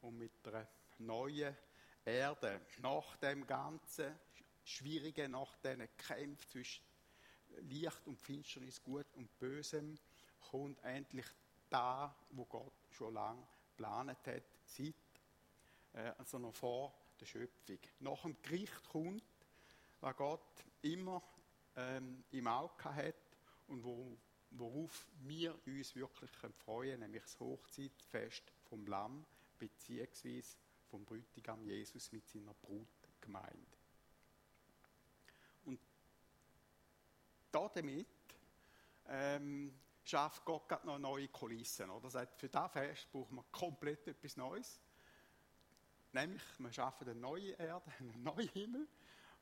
und 0.00 0.16
mit 0.16 0.30
einer 0.44 0.68
neuen 0.98 1.56
Erde. 2.04 2.60
Nach 2.78 3.16
dem 3.16 3.44
ganzen 3.46 4.14
Schwierigen, 4.64 5.32
nach 5.32 5.56
diesen 5.56 5.88
Kämpfen 5.96 6.48
zwischen 6.48 6.84
Licht 7.62 8.06
und 8.06 8.16
Finsternis, 8.16 8.82
Gut 8.82 9.06
und 9.14 9.38
Bösem, 9.40 9.98
kommt 10.50 10.82
endlich 10.84 11.26
da, 11.68 12.14
wo 12.30 12.44
Gott 12.44 12.72
schon 12.90 13.14
lange 13.14 13.44
geplant 13.70 14.10
hat, 14.26 14.42
seit, 14.66 14.94
äh, 15.94 16.12
also 16.18 16.38
noch 16.38 16.54
vor 16.54 16.94
der 17.20 17.26
Schöpfung. 17.26 17.78
Nach 18.00 18.22
dem 18.22 18.40
Gericht 18.42 18.88
kommt, 18.90 19.24
was 20.00 20.16
Gott 20.16 20.64
immer 20.82 21.22
ähm, 21.76 22.24
im 22.30 22.46
Auge 22.46 22.84
hat 22.84 23.14
und 23.68 23.82
wo, 23.84 24.18
worauf 24.50 25.06
wir 25.20 25.54
uns 25.66 25.94
wirklich 25.94 26.30
freuen 26.58 27.00
nämlich 27.00 27.22
das 27.22 27.38
Hochzeitfest 27.40 28.52
vom 28.68 28.86
Lamm 28.86 29.24
beziehungsweise 29.58 30.56
vom 30.90 31.04
Bräutigam 31.04 31.64
Jesus 31.64 32.12
mit 32.12 32.28
seiner 32.28 32.54
Brutgemeinde. 32.54 33.78
Und 35.64 35.80
damit 37.50 38.06
ähm, 39.06 39.72
schafft 40.04 40.44
Gott 40.44 40.84
noch 40.84 40.98
neue 40.98 41.28
Kulissen. 41.28 41.88
Oder? 41.90 42.26
für 42.36 42.48
das 42.48 42.72
Fest 42.72 43.10
brauchen 43.10 43.36
wir 43.36 43.44
komplett 43.50 44.06
etwas 44.06 44.36
Neues. 44.36 44.80
Nämlich, 46.12 46.42
wir 46.58 46.72
schaffen 46.72 47.08
eine 47.08 47.18
neue 47.18 47.52
Erde, 47.52 47.90
einen 47.98 48.22
neuen 48.22 48.48
Himmel 48.48 48.88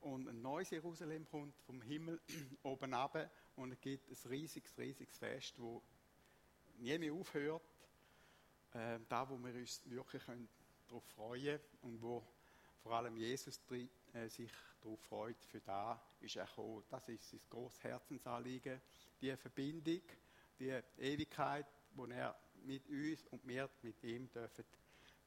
und 0.01 0.29
ein 0.29 0.41
neues 0.41 0.71
Jerusalem 0.71 1.27
kommt 1.27 1.55
vom 1.67 1.81
Himmel 1.83 2.21
oben 2.63 2.95
ab 2.95 3.31
und 3.57 3.73
es 3.73 3.81
gibt 3.81 4.09
ein 4.09 4.31
riesiges, 4.31 4.77
riesiges 4.79 5.17
Fest, 5.19 5.55
wo 5.59 5.83
nie 6.79 6.99
mehr 6.99 7.13
aufhört. 7.13 7.63
Äh, 8.73 8.99
da, 9.09 9.29
wo 9.29 9.37
wir 9.39 9.55
uns 9.55 9.83
wirklich 9.91 10.25
können 10.25 10.49
darauf 10.89 11.05
freuen 11.15 11.61
und 11.83 12.01
wo 12.01 12.25
vor 12.83 12.93
allem 12.93 13.17
Jesus 13.17 13.61
äh, 14.13 14.29
sich 14.29 14.51
darauf 14.81 15.01
freut, 15.01 15.45
für 15.45 15.61
da 15.61 16.01
ist 16.21 16.37
er 16.37 16.47
gekommen. 16.47 16.83
Das 16.89 17.09
ist 17.09 17.31
sein 17.31 17.41
grosses 17.51 17.83
Herzensanliegen, 17.83 18.81
die 19.21 19.37
Verbindung, 19.37 20.03
die 20.59 20.81
Ewigkeit, 20.99 21.67
wo 21.95 22.07
er 22.07 22.39
mit 22.65 22.89
uns 22.89 23.25
und 23.31 23.47
wir 23.47 23.69
mit 23.83 24.03
ihm 24.03 24.31
dürfen 24.33 24.65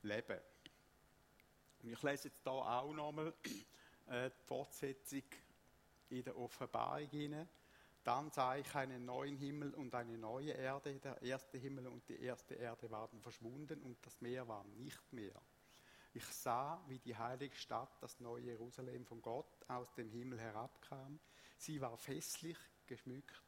leben. 0.01 0.39
Und 1.81 1.89
ich 1.89 2.01
lese 2.01 2.29
jetzt 2.29 2.41
hier 2.43 2.51
auch 2.51 2.93
nochmal 2.93 3.33
die 4.07 4.29
Fortsetzung 4.45 5.23
in 6.09 6.23
der 6.23 6.37
Offenbarung 6.37 7.07
hinein. 7.09 7.47
Dann 8.03 8.29
sah 8.31 8.57
ich 8.57 8.75
einen 8.75 9.05
neuen 9.05 9.37
Himmel 9.37 9.73
und 9.73 9.95
eine 9.95 10.17
neue 10.17 10.51
Erde. 10.51 10.99
Der 10.99 11.21
erste 11.21 11.57
Himmel 11.57 11.87
und 11.87 12.07
die 12.09 12.19
erste 12.19 12.55
Erde 12.55 12.91
waren 12.91 13.21
verschwunden 13.21 13.81
und 13.81 14.05
das 14.05 14.19
Meer 14.19 14.47
war 14.47 14.63
nicht 14.65 15.13
mehr. 15.13 15.41
Ich 16.13 16.25
sah, 16.25 16.83
wie 16.87 16.99
die 16.99 17.15
heilige 17.15 17.55
Stadt, 17.55 18.01
das 18.01 18.19
neue 18.19 18.43
Jerusalem 18.43 19.05
von 19.05 19.21
Gott, 19.21 19.63
aus 19.69 19.93
dem 19.93 20.09
Himmel 20.09 20.39
herabkam. 20.39 21.19
Sie 21.57 21.79
war 21.81 21.97
festlich 21.97 22.57
geschmückt 22.85 23.41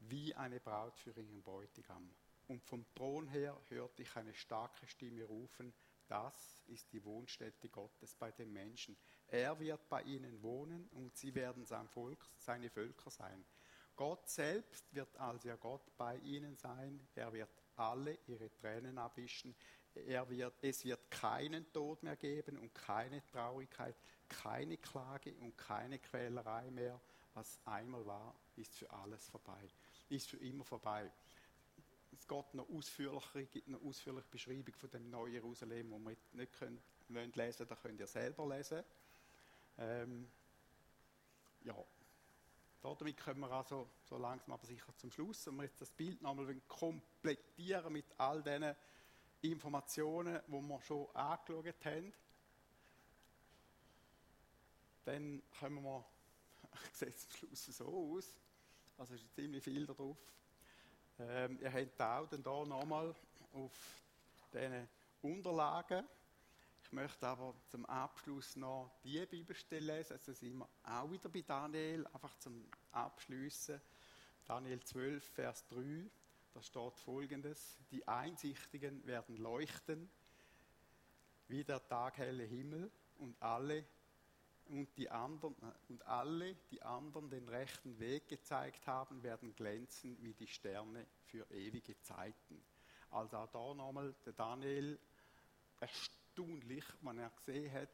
wie 0.00 0.34
eine 0.34 0.60
Braut 0.60 0.98
für 0.98 1.12
ihren 1.12 1.42
Bräutigam. 1.42 2.10
Und 2.48 2.64
vom 2.64 2.84
Thron 2.94 3.28
her 3.28 3.58
hörte 3.68 4.02
ich 4.02 4.16
eine 4.16 4.34
starke 4.34 4.86
Stimme 4.86 5.24
rufen, 5.24 5.72
das 6.08 6.62
ist 6.66 6.90
die 6.92 7.04
Wohnstätte 7.04 7.68
Gottes 7.68 8.14
bei 8.14 8.32
den 8.32 8.52
Menschen. 8.52 8.96
Er 9.30 9.58
wird 9.60 9.88
bei 9.88 10.02
ihnen 10.02 10.42
wohnen 10.42 10.88
und 10.92 11.16
sie 11.16 11.34
werden 11.34 11.64
sein 11.66 11.86
Volk, 11.88 12.18
seine 12.38 12.70
Völker 12.70 13.10
sein. 13.10 13.44
Gott 13.94 14.28
selbst 14.28 14.94
wird 14.94 15.16
als 15.16 15.44
ihr 15.44 15.56
Gott 15.56 15.96
bei 15.96 16.16
ihnen 16.18 16.56
sein. 16.56 17.06
Er 17.14 17.32
wird 17.32 17.50
alle 17.76 18.16
ihre 18.26 18.50
Tränen 18.50 18.96
abwischen. 18.96 19.54
Er 19.94 20.28
wird, 20.30 20.54
es 20.62 20.84
wird 20.84 21.10
keinen 21.10 21.70
Tod 21.72 22.02
mehr 22.02 22.16
geben 22.16 22.58
und 22.58 22.74
keine 22.74 23.24
Traurigkeit, 23.26 23.96
keine 24.28 24.76
Klage 24.76 25.34
und 25.40 25.58
keine 25.58 25.98
Quälerei 25.98 26.70
mehr. 26.70 27.00
Was 27.34 27.58
einmal 27.64 28.04
war, 28.06 28.34
ist 28.56 28.74
für 28.74 28.90
alles 28.90 29.28
vorbei, 29.28 29.68
ist 30.08 30.30
für 30.30 30.38
immer 30.38 30.64
vorbei. 30.64 31.10
Es 32.12 32.26
geht 32.26 32.54
noch 32.54 32.68
ausführlicher, 32.68 33.42
gibt 33.44 33.68
eine 33.68 33.78
ausführliche 33.78 34.28
Beschreibung 34.30 34.74
von 34.74 34.90
dem 34.90 35.10
neuen 35.10 35.32
Jerusalem, 35.32 35.90
wo 35.90 35.98
wir 35.98 36.16
nicht 36.32 36.52
können, 36.52 36.80
lesen, 37.08 37.66
da 37.68 37.76
könnt 37.76 38.00
ihr 38.00 38.06
selber 38.06 38.48
lesen. 38.48 38.82
Ähm, 39.78 40.28
ja, 41.62 41.74
damit 42.82 43.18
kommen 43.18 43.40
wir 43.40 43.50
also 43.50 43.88
so 44.04 44.18
langsam 44.18 44.52
aber 44.52 44.66
sicher 44.66 44.94
zum 44.96 45.10
Schluss. 45.10 45.46
Und 45.46 45.56
wir 45.56 45.64
jetzt 45.64 45.80
das 45.80 45.90
Bild 45.90 46.20
nochmal 46.22 46.54
komplettieren 46.66 47.92
mit 47.92 48.06
all 48.18 48.42
diesen 48.42 48.74
Informationen, 49.42 50.40
die 50.46 50.52
wir 50.52 50.82
schon 50.82 51.06
angeschaut 51.14 51.84
haben. 51.84 52.12
Dann 55.04 55.42
kommen 55.58 55.82
wir, 55.82 56.04
ich 56.90 56.96
sehe 56.96 57.08
es 57.08 57.26
am 57.26 57.36
Schluss 57.36 57.64
so 57.66 58.14
aus, 58.14 58.36
also 58.98 59.14
ist 59.14 59.34
ziemlich 59.34 59.62
viel 59.62 59.86
drauf. 59.86 60.16
Ähm, 61.20 61.58
ihr 61.60 61.72
habt 61.72 62.00
auch 62.00 62.28
dann 62.28 62.42
hier 62.42 62.66
nochmal 62.66 63.14
auf 63.52 63.72
diesen 64.52 64.88
Unterlagen. 65.22 66.06
Ich 66.88 66.92
möchte 66.92 67.26
aber 67.26 67.54
zum 67.68 67.84
Abschluss 67.84 68.56
noch 68.56 68.90
die 69.04 69.26
Bibelstelle 69.26 69.98
lesen. 69.98 70.14
Also 70.14 70.32
sind 70.32 70.56
wir 70.56 70.66
auch 70.84 71.10
wieder 71.10 71.28
bei 71.28 71.42
Daniel, 71.42 72.06
einfach 72.06 72.34
zum 72.38 72.64
Abschließen. 72.92 73.78
Daniel 74.46 74.82
12, 74.82 75.22
Vers 75.22 75.68
3. 75.68 76.08
Da 76.54 76.62
steht 76.62 76.98
folgendes: 77.00 77.76
Die 77.90 78.08
Einsichtigen 78.08 79.06
werden 79.06 79.36
leuchten 79.36 80.08
wie 81.48 81.62
der 81.62 81.86
taghelle 81.86 82.44
Himmel 82.44 82.90
und 83.18 83.36
alle 83.42 83.84
und 84.70 84.88
die 84.96 85.10
anderen 85.10 85.56
und 85.90 86.06
alle, 86.06 86.54
die 86.70 86.80
anderen 86.80 87.28
den 87.28 87.50
rechten 87.50 87.98
Weg 87.98 88.28
gezeigt 88.28 88.86
haben, 88.86 89.22
werden 89.22 89.54
glänzen 89.54 90.16
wie 90.22 90.32
die 90.32 90.48
Sterne 90.48 91.06
für 91.26 91.46
ewige 91.50 92.00
Zeiten. 92.00 92.64
Also 93.10 93.36
auch 93.36 93.50
da 93.50 93.74
nochmal 93.74 94.14
der 94.24 94.32
Daniel 94.32 94.98
erstaunlich, 96.38 96.84
wenn 97.00 97.18
er 97.18 97.30
gesehen 97.30 97.72
hat, 97.72 97.88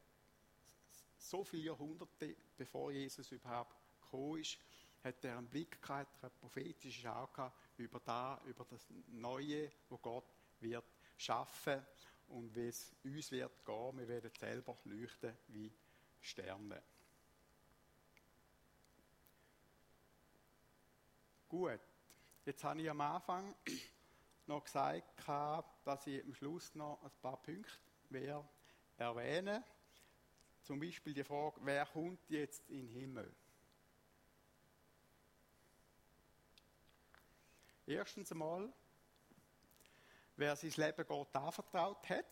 so 1.16 1.44
viele 1.44 1.64
Jahrhunderte 1.64 2.36
bevor 2.56 2.92
Jesus 2.92 3.32
überhaupt 3.32 3.74
gekommen 4.02 4.40
ist, 4.40 4.58
hat 5.02 5.24
er 5.24 5.38
einen 5.38 5.48
Blick 5.48 5.80
gehabt, 5.80 6.22
eine 6.22 6.30
prophetische 6.30 7.02
Schau 7.02 7.26
gehabt 7.28 7.56
über 7.78 8.00
da, 8.00 8.40
über 8.46 8.64
das 8.64 8.86
Neue, 9.08 9.70
wo 9.88 9.98
Gott 9.98 10.26
wird 10.60 10.84
schaffen 11.16 11.84
und 12.28 12.54
wie 12.54 12.68
es 12.68 12.94
uns 13.02 13.30
wird 13.30 13.64
gehen. 13.64 13.98
Wir 13.98 14.08
werden 14.08 14.30
selber 14.38 14.76
leuchten 14.84 15.36
wie 15.48 15.72
Sterne. 16.20 16.82
Gut, 21.48 21.80
jetzt 22.44 22.64
habe 22.64 22.82
ich 22.82 22.90
am 22.90 23.00
Anfang 23.00 23.54
noch 24.46 24.64
gesagt, 24.64 25.22
dass 25.84 26.06
ich 26.06 26.22
am 26.22 26.34
Schluss 26.34 26.74
noch 26.74 27.02
ein 27.02 27.10
paar 27.22 27.40
Punkte 27.42 27.78
erwähne. 28.96 29.64
Zum 30.62 30.80
Beispiel 30.80 31.12
die 31.12 31.24
Frage, 31.24 31.60
wer 31.62 31.84
kommt 31.86 32.28
jetzt 32.30 32.68
in 32.70 32.86
den 32.86 32.88
Himmel? 32.88 33.34
Erstens 37.86 38.32
einmal, 38.32 38.72
wer 40.36 40.56
sein 40.56 40.72
Leben 40.76 41.06
Gott 41.06 41.36
anvertraut 41.36 42.08
hat 42.08 42.24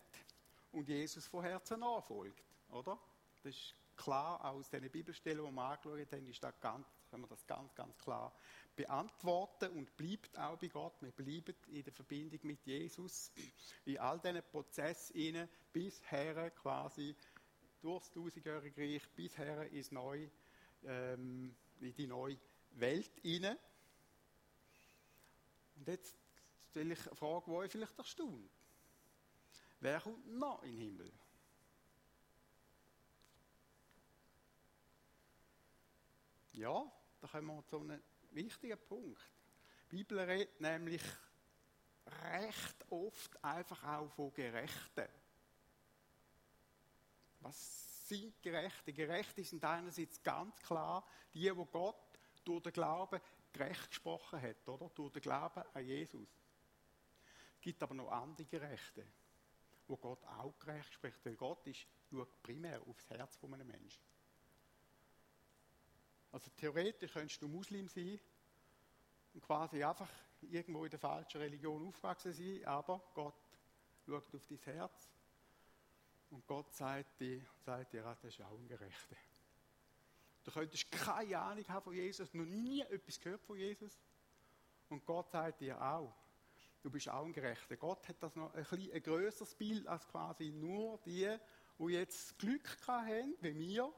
und 0.71 0.87
Jesus 0.87 1.27
von 1.27 1.43
Herzen 1.43 1.79
nachfolgt, 1.79 2.43
oder? 2.71 2.97
Das 3.43 3.53
ist 3.53 3.75
klar 3.95 4.43
aus 4.45 4.69
den 4.69 4.89
Bibelstellen, 4.89 5.45
die 5.45 5.51
wir 5.51 5.61
angeschaut 5.61 6.11
haben, 6.11 6.27
ist 6.27 6.43
das 6.43 6.59
ganz, 6.59 6.87
können 7.09 7.23
wir 7.23 7.27
das 7.27 7.45
ganz, 7.45 7.75
ganz 7.75 7.97
klar 7.99 8.33
beantworten 8.75 9.71
und 9.71 9.95
bleibt 9.95 10.37
auch 10.37 10.57
bei 10.57 10.67
Gott. 10.67 11.01
Wir 11.01 11.11
bleiben 11.11 11.55
in 11.67 11.83
der 11.83 11.93
Verbindung 11.93 12.39
mit 12.43 12.65
Jesus 12.65 13.31
in 13.85 13.97
all 13.99 14.19
diesen 14.19 14.41
Prozessen 14.43 15.47
bisher 15.71 16.51
quasi 16.51 17.15
durchs 17.81 18.11
tausendjährige 18.11 18.81
Reich 18.81 19.09
bisher 19.15 19.69
ins 19.71 19.91
neue, 19.91 20.31
ähm, 20.83 21.55
in 21.81 21.93
die 21.93 22.07
neue 22.07 22.37
Welt 22.71 23.11
hinein. 23.21 23.57
Und 25.75 25.87
jetzt 25.87 26.15
stelle 26.69 26.93
ich 26.93 27.05
eine 27.07 27.15
Frage, 27.15 27.45
die 27.45 27.51
euch 27.51 27.71
vielleicht 27.71 27.97
erstaunt. 27.97 28.49
Wer 29.79 29.99
kommt 29.99 30.25
noch 30.27 30.63
in 30.63 30.71
den 30.71 30.79
Himmel? 30.79 31.11
Ja, 36.53 36.91
da 37.19 37.27
kommen 37.27 37.47
wir 37.47 37.65
zu 37.65 37.79
einem 37.79 38.01
wichtigen 38.35 38.79
Punkt. 38.79 39.21
Die 39.91 39.97
Bibel 39.97 40.19
redet 40.19 40.59
nämlich 40.59 41.01
recht 42.05 42.85
oft 42.89 43.43
einfach 43.43 43.83
auch 43.83 44.09
von 44.11 44.33
Gerechten. 44.33 45.07
Was 47.39 48.07
sind 48.07 48.41
Gerechte? 48.41 48.93
Gerechte 48.93 49.43
sind 49.43 49.63
einerseits 49.63 50.21
ganz 50.23 50.59
klar 50.61 51.05
die, 51.33 51.55
wo 51.55 51.65
Gott 51.65 51.95
durch 52.43 52.63
den 52.63 52.73
Glauben 52.73 53.19
gerecht 53.51 53.89
gesprochen 53.89 54.41
hat, 54.41 54.67
oder? 54.67 54.89
Durch 54.89 55.11
den 55.11 55.21
Glauben 55.21 55.63
an 55.73 55.85
Jesus. 55.85 56.29
Es 57.55 57.61
gibt 57.61 57.81
aber 57.83 57.93
noch 57.93 58.11
andere 58.11 58.45
Gerechte, 58.45 59.05
wo 59.87 59.95
Gott 59.97 60.23
auch 60.25 60.57
gerecht 60.59 60.93
spricht, 60.93 61.23
weil 61.25 61.35
Gott 61.35 61.65
ist, 61.67 61.85
schaut 62.09 62.41
primär 62.41 62.81
aufs 62.81 63.09
Herz 63.09 63.35
von 63.37 63.53
einem 63.53 63.67
Menschen. 63.67 64.01
Also 66.33 66.49
theoretisch 66.57 67.13
könntest 67.13 67.39
du 67.43 67.47
Muslim 67.47 67.87
sein 67.87 68.19
und 69.35 69.41
quasi 69.41 69.83
einfach 69.83 70.09
irgendwo 70.41 70.83
in 70.83 70.89
der 70.89 70.99
falschen 70.99 71.39
Religion 71.39 71.87
aufgewachsen 71.87 72.33
sein, 72.33 72.65
aber 72.65 73.03
Gott 73.13 73.35
schaut 74.03 74.33
auf 74.33 74.47
dein 74.47 74.57
Herz 74.57 75.11
und 76.31 76.45
Gott 76.47 76.73
sagt 76.73 77.19
dir, 77.19 77.45
sagt 77.63 77.93
dir, 77.93 78.03
ah, 78.03 78.17
das 78.19 78.33
ist 78.33 78.41
auch 78.41 78.57
ein 78.57 78.67
Gerechter. 78.67 79.15
Du 80.43 80.51
könntest 80.51 80.91
keine 80.91 81.39
Ahnung 81.39 81.67
haben 81.67 81.83
von 81.83 81.93
Jesus, 81.93 82.33
noch 82.33 82.45
nie 82.45 82.81
etwas 82.81 83.19
gehört 83.19 83.43
von 83.43 83.55
Jesus. 83.55 84.01
Und 84.89 85.05
Gott 85.05 85.29
sagt 85.29 85.61
dir 85.61 85.79
auch, 85.79 86.15
du 86.81 86.89
bist 86.89 87.09
auch 87.09 87.25
ein 87.25 87.31
Gerechter. 87.31 87.77
Gott 87.77 88.09
hat 88.09 88.21
das 88.21 88.35
noch 88.35 88.51
ein, 88.55 88.63
bisschen 88.63 88.91
ein 88.91 89.03
größeres 89.03 89.53
Bild 89.53 89.87
als 89.87 90.07
quasi 90.07 90.51
nur 90.51 90.97
die, 91.05 91.37
die 91.77 91.85
jetzt 91.93 92.39
Glück 92.39 92.75
haben, 92.87 93.35
wie 93.39 93.55
wir, 93.55 93.93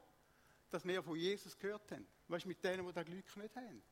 dass 0.68 0.84
wir 0.84 1.02
von 1.02 1.16
Jesus 1.16 1.58
gehört 1.58 1.90
haben. 1.90 2.06
Was 2.28 2.38
ist 2.38 2.46
mit 2.46 2.62
denen, 2.62 2.86
die 2.86 2.92
das 2.92 3.04
Glück 3.04 3.36
nicht 3.36 3.56
haben? 3.56 3.82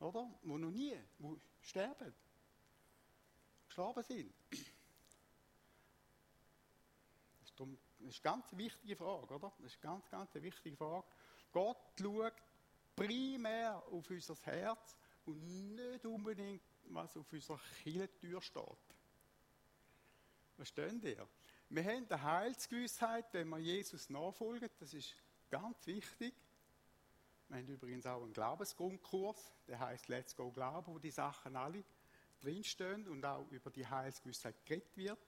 Oder? 0.00 0.30
Die 0.42 0.48
noch 0.48 0.70
nie, 0.70 0.96
die 1.18 1.40
sterben, 1.60 2.14
gestorben 3.66 4.02
sind. 4.02 4.34
Das 7.40 7.50
ist, 7.50 7.60
eine 7.60 8.12
ganz 8.22 8.56
wichtige 8.56 8.96
Frage, 8.96 9.34
oder? 9.34 9.52
Das 9.58 9.72
ist 9.72 9.84
eine 9.84 9.94
ganz, 9.94 10.10
ganz 10.10 10.34
wichtige 10.34 10.76
Frage. 10.76 11.06
Gott 11.52 11.78
schaut 12.00 12.34
primär 12.96 13.76
auf 13.90 14.10
unser 14.10 14.36
Herz 14.42 14.96
und 15.24 15.74
nicht 15.74 16.04
unbedingt, 16.04 16.62
was 16.84 17.16
auf 17.16 17.32
unserer 17.32 17.60
Kirchentür 17.82 18.40
steht. 18.40 18.64
Verstehen 20.56 21.00
ihr? 21.02 21.28
Wir 21.68 21.84
haben 21.84 22.06
eine 22.08 22.22
Heilsgewissheit, 22.22 23.32
wenn 23.32 23.48
wir 23.48 23.58
Jesus 23.58 24.10
nachfolgen. 24.10 24.68
Das 24.78 24.92
ist 24.92 25.14
ganz 25.48 25.86
wichtig. 25.86 26.34
Wir 27.52 27.58
haben 27.58 27.68
übrigens 27.68 28.06
auch 28.06 28.22
einen 28.22 28.32
Glaubensgrundkurs, 28.32 29.52
der 29.68 29.78
heißt 29.78 30.08
Let's 30.08 30.34
Go 30.34 30.50
Glauben, 30.50 30.94
wo 30.94 30.98
die 30.98 31.10
Sachen 31.10 31.54
alle 31.54 31.84
drinstehen 32.40 33.06
und 33.06 33.22
auch 33.26 33.46
über 33.50 33.70
die 33.70 33.86
Heilsgewissheit 33.86 34.64
geredet 34.64 34.96
wird. 34.96 35.18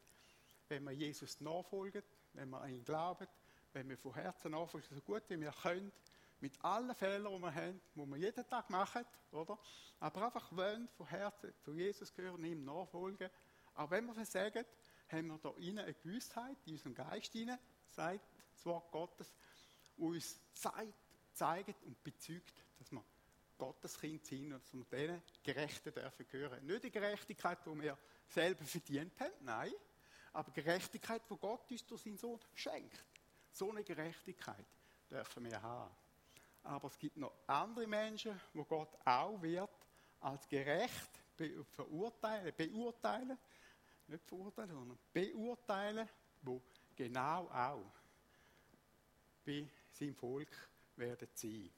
Wenn 0.68 0.84
wir 0.84 0.92
Jesus 0.92 1.38
nachfolgen, 1.42 2.02
wenn 2.32 2.48
wir 2.48 2.62
an 2.62 2.70
ihn 2.70 2.82
glauben, 2.82 3.28
wenn 3.74 3.90
wir 3.90 3.98
von 3.98 4.14
Herzen 4.14 4.52
nachfolgen, 4.52 4.88
so 4.90 5.02
gut 5.02 5.24
wie 5.28 5.38
wir 5.38 5.52
können, 5.52 5.92
mit 6.40 6.64
allen 6.64 6.94
Fehlern, 6.94 7.30
die 7.30 7.42
wir 7.42 7.54
haben, 7.54 7.80
die 7.94 8.06
wir 8.06 8.16
jeden 8.16 8.48
Tag 8.48 8.70
machen, 8.70 9.04
oder? 9.30 9.58
Aber 10.00 10.24
einfach 10.24 10.50
wollen, 10.56 10.88
von 10.96 11.06
Herzen 11.06 11.52
zu 11.60 11.74
Jesus 11.74 12.14
gehören, 12.14 12.42
ihm 12.42 12.64
nachfolgen. 12.64 13.28
Auch 13.74 13.90
wenn 13.90 14.06
wir 14.06 14.14
versagen, 14.14 14.64
haben 15.08 15.26
wir 15.26 15.36
da 15.36 15.50
innen 15.58 15.80
eine 15.80 15.92
Gewissheit, 15.92 16.56
in 16.64 16.72
unserem 16.72 16.94
Geist 16.94 17.32
hinein, 17.32 17.58
sagt 17.90 18.26
das 18.54 18.64
Wort 18.64 18.90
Gottes, 18.92 19.30
uns 19.98 20.40
zeigt, 20.54 21.03
zeigt 21.34 21.82
und 21.84 22.02
bezeugt, 22.02 22.64
dass 22.78 22.90
wir 22.92 23.04
Gottes 23.58 23.98
Kind 23.98 24.24
sind 24.24 24.52
und 24.52 24.62
dass 24.62 24.74
wir 24.74 24.84
denen 24.84 25.22
Gerechten 25.42 25.92
dürfen 25.92 26.26
gehören. 26.28 26.64
Nicht 26.66 26.84
die 26.84 26.90
Gerechtigkeit, 26.90 27.58
die 27.64 27.80
wir 27.80 27.98
selber 28.26 28.64
verdient 28.64 29.18
haben, 29.20 29.32
nein, 29.40 29.72
aber 30.32 30.50
Gerechtigkeit, 30.50 31.22
die 31.30 31.36
Gott 31.36 31.70
uns 31.70 31.86
durch 31.86 32.02
seinen 32.02 32.18
Sohn 32.18 32.40
schenkt. 32.54 33.04
So 33.50 33.70
eine 33.70 33.84
Gerechtigkeit 33.84 34.66
dürfen 35.08 35.44
wir 35.44 35.62
haben. 35.62 35.94
Aber 36.64 36.88
es 36.88 36.98
gibt 36.98 37.16
noch 37.16 37.32
andere 37.46 37.86
Menschen, 37.86 38.40
wo 38.52 38.64
Gott 38.64 38.96
auch 39.04 39.40
wird 39.42 39.70
als 40.20 40.48
gerecht 40.48 41.10
verurteilen, 41.70 42.52
beurteilen, 42.56 43.38
nicht 44.06 44.24
verurteilen, 44.24 44.70
sondern 44.70 44.98
beurteilen, 45.12 46.08
wo 46.42 46.60
genau 46.96 47.48
auch 47.48 47.92
bei 49.44 49.68
seinem 49.90 50.14
Volk 50.14 50.48
werden 50.96 51.28
sein. 51.34 51.70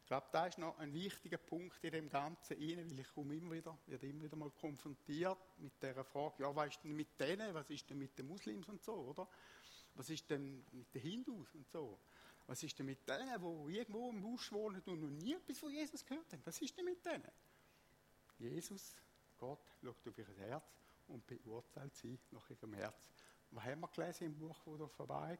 Ich 0.00 0.06
glaube, 0.06 0.26
da 0.32 0.46
ist 0.46 0.56
noch 0.56 0.78
ein 0.78 0.92
wichtiger 0.94 1.36
Punkt 1.36 1.84
in 1.84 1.92
dem 1.92 2.08
Ganzen 2.08 2.56
rein, 2.56 2.90
weil 2.90 3.00
ich 3.00 3.08
komme 3.12 3.36
immer 3.36 3.52
wieder, 3.52 3.76
werde 3.86 4.06
immer 4.06 4.24
wieder 4.24 4.36
mal 4.36 4.50
konfrontiert 4.50 5.38
mit 5.58 5.82
der 5.82 6.02
Frage, 6.02 6.42
ja, 6.42 6.56
was 6.56 6.68
ist 6.68 6.82
denn 6.82 6.96
mit 6.96 7.20
denen, 7.20 7.52
was 7.52 7.68
ist 7.68 7.90
denn 7.90 7.98
mit 7.98 8.18
den 8.18 8.26
Muslims 8.26 8.68
und 8.68 8.82
so, 8.82 8.94
oder? 8.94 9.28
Was 9.94 10.08
ist 10.08 10.30
denn 10.30 10.64
mit 10.72 10.94
den 10.94 11.02
Hindus 11.02 11.54
und 11.54 11.68
so? 11.68 11.98
Was 12.46 12.62
ist 12.62 12.78
denn 12.78 12.86
mit 12.86 13.06
denen, 13.06 13.38
die 13.38 13.76
irgendwo 13.76 14.08
im 14.08 14.22
Busch 14.22 14.50
wohnen 14.50 14.80
und 14.86 15.00
noch 15.00 15.10
nie 15.10 15.34
etwas 15.34 15.58
von 15.58 15.70
Jesus 15.70 16.02
gehört 16.06 16.32
haben? 16.32 16.40
Was 16.46 16.58
ist 16.62 16.74
denn 16.74 16.86
mit 16.86 17.04
denen? 17.04 17.30
Jesus, 18.38 18.96
Gott, 19.36 19.60
schaut 19.82 20.08
auf 20.08 20.18
ihr 20.18 20.28
Herz 20.38 20.64
und 21.08 21.26
beurteilt 21.26 21.94
sie 21.94 22.18
nach 22.30 22.48
ihrem 22.48 22.72
Herz. 22.72 23.10
Was 23.50 23.64
haben 23.64 23.80
wir 23.80 23.88
gelesen 23.88 24.28
im 24.28 24.38
Buch, 24.38 24.56
wo 24.64 24.76
da 24.78 24.88
vorbei 24.88 25.38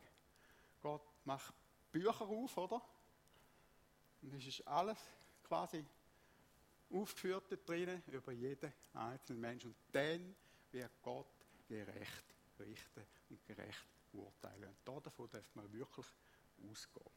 Gott 0.82 1.08
macht 1.24 1.54
Bücher 1.90 2.20
auf, 2.20 2.56
oder? 2.58 2.82
Und 4.22 4.34
es 4.34 4.46
ist 4.46 4.66
alles 4.66 4.98
quasi 5.44 5.84
aufgeführt 6.90 7.68
drinnen 7.68 8.02
über 8.06 8.32
jeden 8.32 8.72
einzelnen 8.94 9.40
Menschen. 9.40 9.70
Und 9.70 9.76
dann 9.92 10.34
wird 10.72 10.92
Gott 11.02 11.26
gerecht 11.68 12.24
richten 12.58 13.06
und 13.30 13.46
gerecht 13.46 13.86
urteilen. 14.12 14.74
Und 14.84 15.06
davon 15.06 15.30
darf 15.30 15.54
man 15.54 15.72
wirklich 15.72 16.06
ausgehen. 16.68 17.10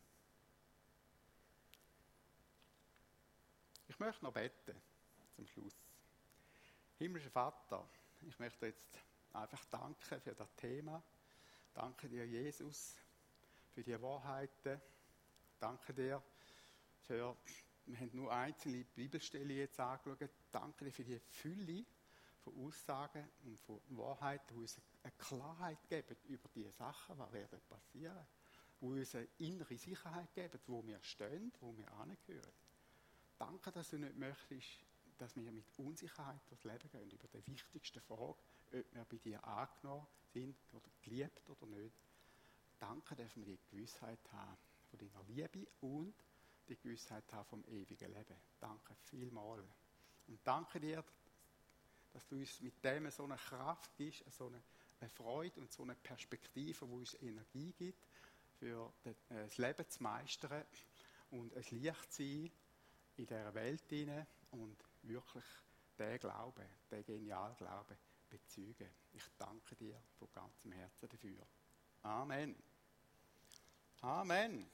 Ich 3.87 3.99
möchte 3.99 4.23
noch 4.23 4.33
beten 4.33 4.81
zum 5.35 5.47
Schluss. 5.47 5.75
Himmlischer 6.97 7.31
Vater, 7.31 7.87
ich 8.21 8.37
möchte 8.39 8.67
jetzt 8.67 8.99
einfach 9.33 9.65
danken 9.65 10.21
für 10.21 10.35
das 10.35 10.55
Thema. 10.55 11.01
Danke 11.73 12.07
dir, 12.07 12.25
Jesus, 12.27 12.95
für 13.73 13.83
die 13.83 13.99
Wahrheiten, 14.01 14.79
danke 15.59 15.93
dir 15.93 16.21
für, 17.01 17.37
wir 17.85 17.99
haben 17.99 18.11
nur 18.13 18.31
einzelne 18.31 18.83
Bibelstellen 18.83 19.49
jetzt 19.57 19.79
angeschaut. 19.79 20.29
Danke 20.51 20.85
dir 20.85 20.91
für 20.91 21.03
die 21.03 21.19
Fülle 21.19 21.85
von 22.39 22.65
Aussagen 22.65 23.27
und 23.43 23.59
von 23.59 23.81
Wahrheiten, 23.89 24.55
die 24.55 24.61
uns 24.61 24.81
eine 25.03 25.11
Klarheit 25.17 25.87
geben 25.87 26.15
über 26.25 26.49
die 26.55 26.69
Sachen, 26.69 27.15
die 27.17 27.33
werden 27.33 27.59
passieren, 27.69 28.25
die 28.79 28.85
uns 28.85 29.15
eine 29.15 29.27
innere 29.39 29.77
Sicherheit 29.77 30.33
geben, 30.33 30.59
wo 30.67 30.85
wir 30.85 31.01
stehen, 31.01 31.51
wo 31.59 31.75
wir 31.77 31.91
angehören. 31.93 32.53
Danke, 33.37 33.71
dass 33.71 33.89
du 33.89 33.97
nicht 33.97 34.17
möchtest, 34.17 34.85
dass 35.17 35.35
wir 35.35 35.51
mit 35.51 35.65
Unsicherheit 35.77 36.41
durchs 36.49 36.63
Leben 36.63 36.89
gehen, 36.89 37.09
über 37.09 37.27
die 37.27 37.45
wichtigste 37.47 38.01
Frage, 38.01 38.37
ob 38.71 38.93
wir 38.93 39.05
bei 39.05 39.17
dir 39.17 39.43
angenommen 39.43 40.07
sind 40.33 40.55
oder 40.71 40.89
geliebt 41.01 41.49
oder 41.49 41.65
nicht. 41.67 41.95
Danke, 42.79 43.15
dass 43.15 43.35
wir 43.35 43.45
die 43.45 43.59
Gewissheit 43.69 44.19
haben 44.31 44.57
von 44.89 44.99
deiner 44.99 45.23
Liebe 45.27 45.67
und 45.81 46.15
die 46.67 46.77
Gewissheit 46.77 47.31
haben 47.33 47.45
vom 47.45 47.65
ewigen 47.65 48.13
Leben. 48.13 48.35
Danke 48.59 48.95
vielmals. 48.95 49.65
Und 50.27 50.39
danke 50.43 50.79
dir, 50.79 51.03
dass 52.13 52.27
du 52.27 52.35
uns 52.35 52.61
mit 52.61 52.83
dem 52.83 53.09
so 53.09 53.23
eine 53.23 53.35
Kraft 53.35 53.95
gibst, 53.95 54.23
so 54.31 54.47
eine, 54.47 54.61
Freude 55.09 55.59
und 55.59 55.71
so 55.71 55.81
eine 55.81 55.95
Perspektive, 55.95 56.87
wo 56.87 56.97
uns 56.97 57.15
Energie 57.15 57.73
gibt, 57.73 58.07
für 58.59 58.93
äh, 59.03 59.13
das 59.29 59.57
Leben 59.57 59.89
zu 59.89 60.03
meistern 60.03 60.63
und 61.31 61.55
ein 61.55 61.65
Licht 61.71 62.13
zu 62.13 62.23
sein 62.23 62.51
in 63.17 63.25
dieser 63.25 63.53
Welt 63.55 63.83
hinein 63.89 64.27
und 64.51 64.77
wirklich 65.01 65.45
den 65.97 66.19
Glauben, 66.19 66.65
den 66.91 67.03
genialen 67.03 67.55
Glauben 67.55 67.97
bezeugen. 68.29 68.89
Ich 69.11 69.23
danke 69.37 69.75
dir 69.75 70.01
von 70.19 70.31
ganzem 70.31 70.71
Herzen 70.71 71.09
dafür. 71.09 71.47
Amen. 72.03 72.55
Amen. 74.01 74.71